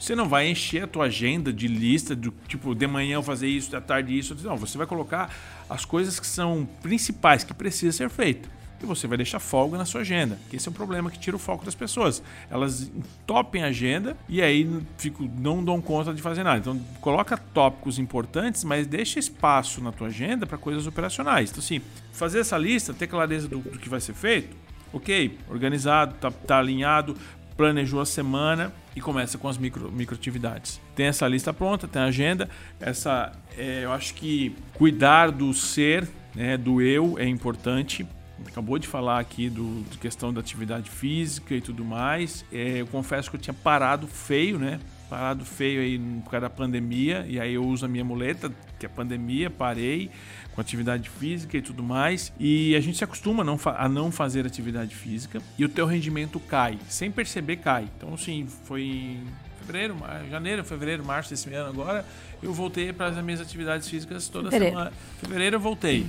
você 0.00 0.16
não 0.16 0.28
vai 0.28 0.48
encher 0.48 0.84
a 0.84 0.86
tua 0.86 1.04
agenda 1.04 1.52
de 1.52 1.68
lista 1.68 2.16
do 2.16 2.34
tipo 2.48 2.74
de 2.74 2.86
manhã 2.86 3.14
eu 3.14 3.22
fazer 3.22 3.46
isso, 3.46 3.70
da 3.70 3.80
tarde 3.80 4.18
isso, 4.18 4.36
não, 4.42 4.56
você 4.56 4.76
vai 4.76 4.86
colocar 4.86 5.32
as 5.70 5.84
coisas 5.84 6.18
que 6.18 6.26
são 6.26 6.68
principais 6.82 7.44
que 7.44 7.54
precisa 7.54 7.96
ser 7.96 8.10
feita. 8.10 8.48
E 8.82 8.86
você 8.86 9.06
vai 9.06 9.16
deixar 9.16 9.38
folga 9.38 9.78
na 9.78 9.84
sua 9.84 10.00
agenda, 10.00 10.38
que 10.50 10.56
esse 10.56 10.68
é 10.68 10.70
um 10.70 10.74
problema 10.74 11.10
que 11.10 11.18
tira 11.18 11.36
o 11.36 11.38
foco 11.38 11.64
das 11.64 11.74
pessoas. 11.74 12.22
Elas 12.50 12.90
topem 13.26 13.62
a 13.62 13.66
agenda 13.66 14.16
e 14.28 14.42
aí 14.42 14.68
fico, 14.98 15.28
não 15.38 15.64
dão 15.64 15.80
conta 15.80 16.12
de 16.12 16.20
fazer 16.20 16.42
nada. 16.42 16.58
Então 16.58 16.80
coloca 17.00 17.36
tópicos 17.36 17.98
importantes, 17.98 18.64
mas 18.64 18.86
deixa 18.86 19.18
espaço 19.18 19.80
na 19.80 19.92
tua 19.92 20.08
agenda 20.08 20.46
para 20.46 20.58
coisas 20.58 20.86
operacionais. 20.86 21.50
Então 21.50 21.62
assim, 21.62 21.80
fazer 22.12 22.40
essa 22.40 22.58
lista, 22.58 22.92
ter 22.92 23.06
clareza 23.06 23.48
do, 23.48 23.58
do 23.60 23.78
que 23.78 23.88
vai 23.88 24.00
ser 24.00 24.14
feito, 24.14 24.56
ok, 24.92 25.38
organizado, 25.48 26.14
tá, 26.14 26.30
tá 26.30 26.58
alinhado, 26.58 27.16
planejou 27.56 28.00
a 28.00 28.06
semana 28.06 28.72
e 28.94 29.00
começa 29.00 29.38
com 29.38 29.48
as 29.48 29.56
micro, 29.56 29.90
micro 29.90 30.14
atividades. 30.14 30.80
Tem 30.94 31.06
essa 31.06 31.26
lista 31.26 31.52
pronta, 31.52 31.88
tem 31.88 32.02
a 32.02 32.06
agenda. 32.06 32.48
Essa, 32.80 33.32
é, 33.56 33.84
eu 33.84 33.92
acho 33.92 34.14
que 34.14 34.54
cuidar 34.74 35.30
do 35.30 35.52
ser, 35.54 36.08
né, 36.34 36.56
do 36.56 36.80
eu 36.80 37.18
é 37.18 37.26
importante. 37.26 38.06
Acabou 38.46 38.78
de 38.78 38.86
falar 38.86 39.18
aqui 39.18 39.48
do, 39.48 39.82
do 39.82 39.98
questão 39.98 40.32
da 40.32 40.40
atividade 40.40 40.90
física 40.90 41.54
e 41.54 41.60
tudo 41.60 41.84
mais. 41.84 42.44
É, 42.52 42.80
eu 42.80 42.86
confesso 42.86 43.30
que 43.30 43.36
eu 43.36 43.40
tinha 43.40 43.54
parado 43.54 44.06
feio, 44.06 44.58
né? 44.58 44.80
Parado 45.08 45.44
feio 45.44 45.80
aí 45.80 45.98
por 46.24 46.30
causa 46.30 46.48
da 46.48 46.50
pandemia. 46.50 47.24
E 47.28 47.38
aí 47.38 47.54
eu 47.54 47.64
uso 47.64 47.84
a 47.84 47.88
minha 47.88 48.04
muleta, 48.04 48.50
que 48.78 48.86
é 48.86 48.88
pandemia, 48.88 49.50
parei 49.50 50.10
com 50.54 50.60
atividade 50.60 51.08
física 51.08 51.56
e 51.56 51.62
tudo 51.62 51.82
mais. 51.82 52.32
E 52.38 52.74
a 52.76 52.80
gente 52.80 52.98
se 52.98 53.04
acostuma 53.04 53.42
a 53.42 53.46
não, 53.46 53.58
a 53.64 53.88
não 53.88 54.10
fazer 54.10 54.46
atividade 54.46 54.94
física 54.94 55.40
e 55.58 55.64
o 55.64 55.68
teu 55.68 55.86
rendimento 55.86 56.38
cai, 56.40 56.78
sem 56.88 57.10
perceber 57.10 57.56
cai. 57.56 57.88
Então, 57.96 58.14
assim, 58.14 58.46
foi 58.64 58.82
em 58.82 59.26
fevereiro, 59.62 59.96
janeiro, 60.30 60.64
fevereiro, 60.64 61.04
março 61.04 61.30
desse 61.30 61.52
ano 61.54 61.68
agora, 61.68 62.04
eu 62.42 62.52
voltei 62.52 62.92
para 62.92 63.06
as 63.06 63.24
minhas 63.24 63.40
atividades 63.40 63.88
físicas 63.88 64.28
toda 64.28 64.50
fevereiro. 64.50 64.76
semana. 64.76 64.92
Fevereiro 65.20 65.56
eu 65.56 65.60
voltei. 65.60 66.06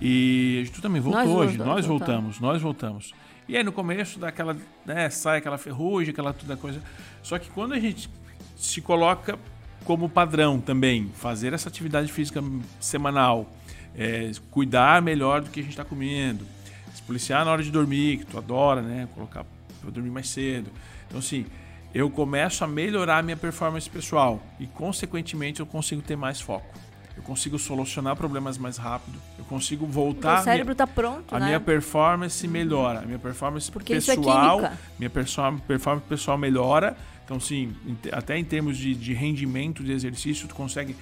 E 0.00 0.68
tu 0.72 0.80
também 0.80 1.00
voltou 1.00 1.22
nós 1.22 1.30
hoje, 1.30 1.58
nós 1.58 1.86
voltamos, 1.86 2.40
nós 2.40 2.62
voltamos. 2.62 3.12
E 3.46 3.56
aí 3.56 3.62
no 3.62 3.72
começo 3.72 4.18
daquela, 4.18 4.56
né, 4.86 5.10
sai 5.10 5.38
aquela 5.38 5.58
ferrugem, 5.58 6.10
aquela 6.12 6.32
toda 6.32 6.56
coisa. 6.56 6.80
Só 7.22 7.38
que 7.38 7.50
quando 7.50 7.74
a 7.74 7.78
gente 7.78 8.08
se 8.56 8.80
coloca 8.80 9.38
como 9.84 10.08
padrão 10.08 10.60
também, 10.60 11.10
fazer 11.14 11.52
essa 11.52 11.68
atividade 11.68 12.10
física 12.12 12.42
semanal, 12.78 13.50
é, 13.94 14.30
cuidar 14.50 15.02
melhor 15.02 15.40
do 15.40 15.50
que 15.50 15.60
a 15.60 15.62
gente 15.62 15.72
está 15.72 15.84
comendo, 15.84 16.46
se 16.94 17.02
policiar 17.02 17.44
na 17.44 17.50
hora 17.50 17.62
de 17.62 17.70
dormir, 17.70 18.18
que 18.18 18.26
tu 18.26 18.38
adora, 18.38 18.82
né? 18.82 19.08
Colocar 19.14 19.44
para 19.80 19.90
dormir 19.90 20.10
mais 20.10 20.28
cedo. 20.28 20.70
Então, 21.06 21.18
assim, 21.18 21.46
eu 21.92 22.08
começo 22.10 22.62
a 22.62 22.66
melhorar 22.66 23.18
a 23.18 23.22
minha 23.22 23.36
performance 23.36 23.88
pessoal 23.88 24.40
e, 24.58 24.66
consequentemente, 24.66 25.60
eu 25.60 25.66
consigo 25.66 26.02
ter 26.02 26.16
mais 26.16 26.40
foco. 26.40 26.78
Eu 27.20 27.22
consigo 27.22 27.58
solucionar 27.58 28.16
problemas 28.16 28.56
mais 28.56 28.78
rápido. 28.78 29.18
Eu 29.38 29.44
consigo 29.44 29.84
voltar. 29.84 30.40
O 30.40 30.44
cérebro 30.44 30.72
está 30.72 30.86
pronto, 30.86 31.34
A 31.34 31.38
né? 31.38 31.46
minha 31.46 31.60
performance 31.60 32.48
melhora. 32.48 33.00
A 33.00 33.02
minha 33.02 33.18
performance 33.18 33.70
Porque 33.70 33.92
pessoal. 33.92 34.64
É 34.64 34.72
minha 34.98 35.10
performance 35.10 36.06
pessoal 36.08 36.38
melhora. 36.38 36.96
Então, 37.22 37.38
sim, 37.38 37.76
até 38.10 38.38
em 38.38 38.44
termos 38.44 38.78
de, 38.78 38.94
de 38.94 39.12
rendimento 39.12 39.84
de 39.84 39.92
exercício, 39.92 40.48
tu 40.48 40.54
consegue 40.54 40.96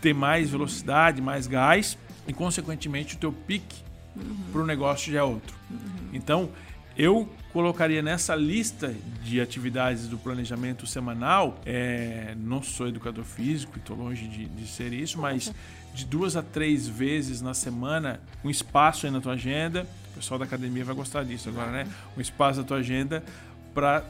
ter 0.00 0.14
mais 0.14 0.48
velocidade, 0.48 1.20
mais 1.20 1.46
gás 1.46 1.98
e, 2.26 2.32
consequentemente, 2.32 3.16
o 3.16 3.18
teu 3.18 3.30
pique 3.30 3.82
uhum. 4.16 4.36
para 4.50 4.62
o 4.62 4.66
negócio 4.66 5.12
já 5.12 5.20
é 5.20 5.22
outro. 5.22 5.54
Uhum. 5.70 5.76
Então, 6.14 6.48
eu 7.00 7.26
colocaria 7.50 8.02
nessa 8.02 8.36
lista 8.36 8.94
de 9.24 9.40
atividades 9.40 10.06
do 10.06 10.18
planejamento 10.18 10.86
semanal, 10.86 11.58
é, 11.64 12.34
não 12.36 12.62
sou 12.62 12.88
educador 12.88 13.24
físico, 13.24 13.78
estou 13.78 13.96
longe 13.96 14.28
de, 14.28 14.44
de, 14.44 14.66
ser 14.66 14.92
isso, 14.92 15.18
mas 15.18 15.50
de 15.94 16.04
duas 16.04 16.36
a 16.36 16.42
três 16.42 16.86
vezes 16.86 17.40
na 17.40 17.54
semana, 17.54 18.20
um 18.44 18.50
espaço 18.50 19.06
aí 19.06 19.12
na 19.12 19.18
tua 19.18 19.32
agenda, 19.32 19.86
o 20.12 20.16
pessoal 20.16 20.38
da 20.38 20.44
academia 20.44 20.84
vai 20.84 20.94
gostar 20.94 21.24
disso 21.24 21.48
agora, 21.48 21.70
né? 21.70 21.86
Um 22.18 22.20
espaço 22.20 22.60
na 22.60 22.66
tua 22.66 22.76
agenda 22.76 23.24
para 23.72 24.04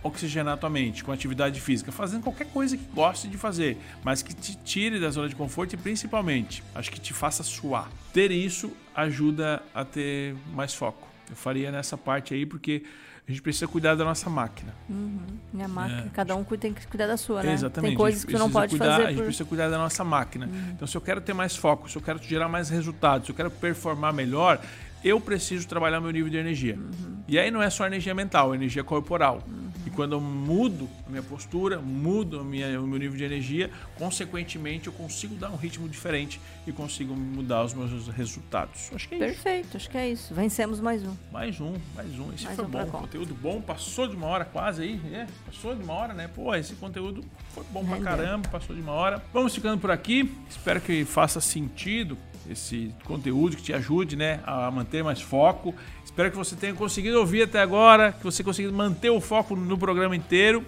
oxigenar 0.00 0.54
a 0.54 0.56
tua 0.56 0.70
mente 0.70 1.02
com 1.02 1.10
atividade 1.10 1.60
física, 1.60 1.90
fazendo 1.90 2.22
qualquer 2.22 2.46
coisa 2.52 2.76
que 2.76 2.84
goste 2.94 3.26
de 3.26 3.36
fazer, 3.36 3.76
mas 4.04 4.22
que 4.22 4.32
te 4.32 4.56
tire 4.58 5.00
da 5.00 5.10
zona 5.10 5.28
de 5.28 5.34
conforto 5.34 5.72
e 5.72 5.76
principalmente, 5.76 6.62
acho 6.76 6.92
que 6.92 7.00
te 7.00 7.12
faça 7.12 7.42
suar. 7.42 7.90
Ter 8.12 8.30
isso 8.30 8.72
ajuda 8.94 9.60
a 9.74 9.84
ter 9.84 10.36
mais 10.54 10.72
foco. 10.72 11.15
Eu 11.28 11.36
faria 11.36 11.70
nessa 11.70 11.96
parte 11.96 12.34
aí 12.34 12.46
porque 12.46 12.82
a 13.26 13.30
gente 13.32 13.42
precisa 13.42 13.66
cuidar 13.66 13.96
da 13.96 14.04
nossa 14.04 14.30
máquina. 14.30 14.72
Uhum. 14.88 15.18
Minha 15.52 15.66
máquina, 15.66 16.06
é. 16.06 16.10
cada 16.14 16.36
um 16.36 16.44
tem 16.44 16.72
que 16.72 16.86
cuidar 16.86 17.08
da 17.08 17.16
sua, 17.16 17.42
né? 17.42 17.54
Exatamente. 17.54 17.90
Tem 17.90 17.96
coisas 17.96 18.24
que 18.24 18.30
você 18.30 18.38
não 18.38 18.48
pode 18.48 18.70
cuidar, 18.70 18.92
fazer. 18.92 19.02
A 19.02 19.12
gente 19.12 19.22
precisa 19.24 19.44
cuidar 19.44 19.68
da 19.68 19.78
nossa 19.78 20.04
máquina. 20.04 20.46
Uhum. 20.46 20.70
Então, 20.74 20.86
se 20.86 20.96
eu 20.96 21.00
quero 21.00 21.20
ter 21.20 21.32
mais 21.32 21.56
foco, 21.56 21.90
se 21.90 21.98
eu 21.98 22.02
quero 22.02 22.22
gerar 22.22 22.48
mais 22.48 22.68
resultados, 22.68 23.26
se 23.26 23.32
eu 23.32 23.36
quero 23.36 23.50
performar 23.50 24.12
melhor, 24.12 24.60
eu 25.06 25.20
preciso 25.20 25.68
trabalhar 25.68 26.00
meu 26.00 26.10
nível 26.10 26.28
de 26.28 26.36
energia. 26.36 26.74
Uhum. 26.74 27.18
E 27.28 27.38
aí 27.38 27.48
não 27.48 27.62
é 27.62 27.70
só 27.70 27.86
energia 27.86 28.12
mental, 28.12 28.52
é 28.52 28.56
energia 28.56 28.82
corporal. 28.82 29.40
Uhum. 29.46 29.66
E 29.86 29.90
quando 29.90 30.14
eu 30.14 30.20
mudo 30.20 30.88
a 31.06 31.10
minha 31.10 31.22
postura, 31.22 31.78
mudo 31.78 32.44
minha, 32.44 32.80
o 32.80 32.86
meu 32.88 32.98
nível 32.98 33.16
de 33.16 33.22
energia, 33.22 33.70
consequentemente 33.96 34.88
eu 34.88 34.92
consigo 34.92 35.36
dar 35.36 35.50
um 35.50 35.54
ritmo 35.54 35.88
diferente 35.88 36.40
e 36.66 36.72
consigo 36.72 37.14
mudar 37.14 37.62
os 37.62 37.72
meus 37.72 38.08
resultados. 38.08 38.90
Acho 38.92 39.08
que 39.08 39.14
é 39.14 39.18
Perfeito, 39.18 39.68
isso. 39.68 39.76
acho 39.76 39.90
que 39.90 39.96
é 39.96 40.10
isso. 40.10 40.34
Vencemos 40.34 40.80
mais 40.80 41.04
um. 41.04 41.14
Mais 41.30 41.60
um, 41.60 41.74
mais 41.94 42.18
um. 42.18 42.32
Esse 42.32 42.44
mais 42.46 42.56
foi 42.56 42.64
um 42.64 42.68
bom. 42.68 42.86
Conteúdo 42.86 43.34
bom, 43.34 43.60
passou 43.60 44.08
de 44.08 44.16
uma 44.16 44.26
hora 44.26 44.44
quase 44.44 44.82
aí. 44.82 45.00
É, 45.12 45.28
passou 45.46 45.72
de 45.76 45.84
uma 45.84 45.92
hora, 45.92 46.14
né? 46.14 46.26
Pô, 46.26 46.52
esse 46.52 46.74
conteúdo 46.74 47.24
foi 47.50 47.62
bom 47.70 47.84
pra 47.84 48.00
caramba, 48.00 48.48
passou 48.48 48.74
de 48.74 48.82
uma 48.82 48.92
hora. 48.92 49.22
Vamos 49.32 49.54
ficando 49.54 49.80
por 49.80 49.92
aqui. 49.92 50.34
Espero 50.50 50.80
que 50.80 51.04
faça 51.04 51.40
sentido 51.40 52.18
esse 52.50 52.94
conteúdo 53.04 53.56
que 53.56 53.62
te 53.62 53.72
ajude 53.72 54.16
né, 54.16 54.40
a 54.44 54.70
manter 54.70 55.02
mais 55.02 55.20
foco. 55.20 55.74
Espero 56.04 56.30
que 56.30 56.36
você 56.36 56.56
tenha 56.56 56.74
conseguido 56.74 57.18
ouvir 57.18 57.42
até 57.42 57.60
agora, 57.60 58.12
que 58.12 58.24
você 58.24 58.42
consiga 58.42 58.70
manter 58.70 59.10
o 59.10 59.20
foco 59.20 59.54
no 59.56 59.76
programa 59.76 60.14
inteiro. 60.16 60.64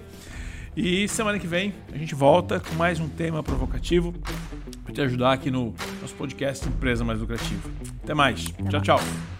E 0.76 1.08
semana 1.08 1.38
que 1.38 1.46
vem 1.46 1.74
a 1.92 1.98
gente 1.98 2.14
volta 2.14 2.60
com 2.60 2.74
mais 2.74 3.00
um 3.00 3.08
tema 3.08 3.42
provocativo 3.42 4.14
para 4.84 4.94
te 4.94 5.00
ajudar 5.00 5.32
aqui 5.32 5.50
no 5.50 5.74
nosso 6.00 6.14
podcast 6.14 6.68
Empresa 6.68 7.04
Mais 7.04 7.18
Lucrativa. 7.18 7.68
Até 8.02 8.14
mais. 8.14 8.44
Tchau, 8.70 8.80
tchau. 8.80 9.37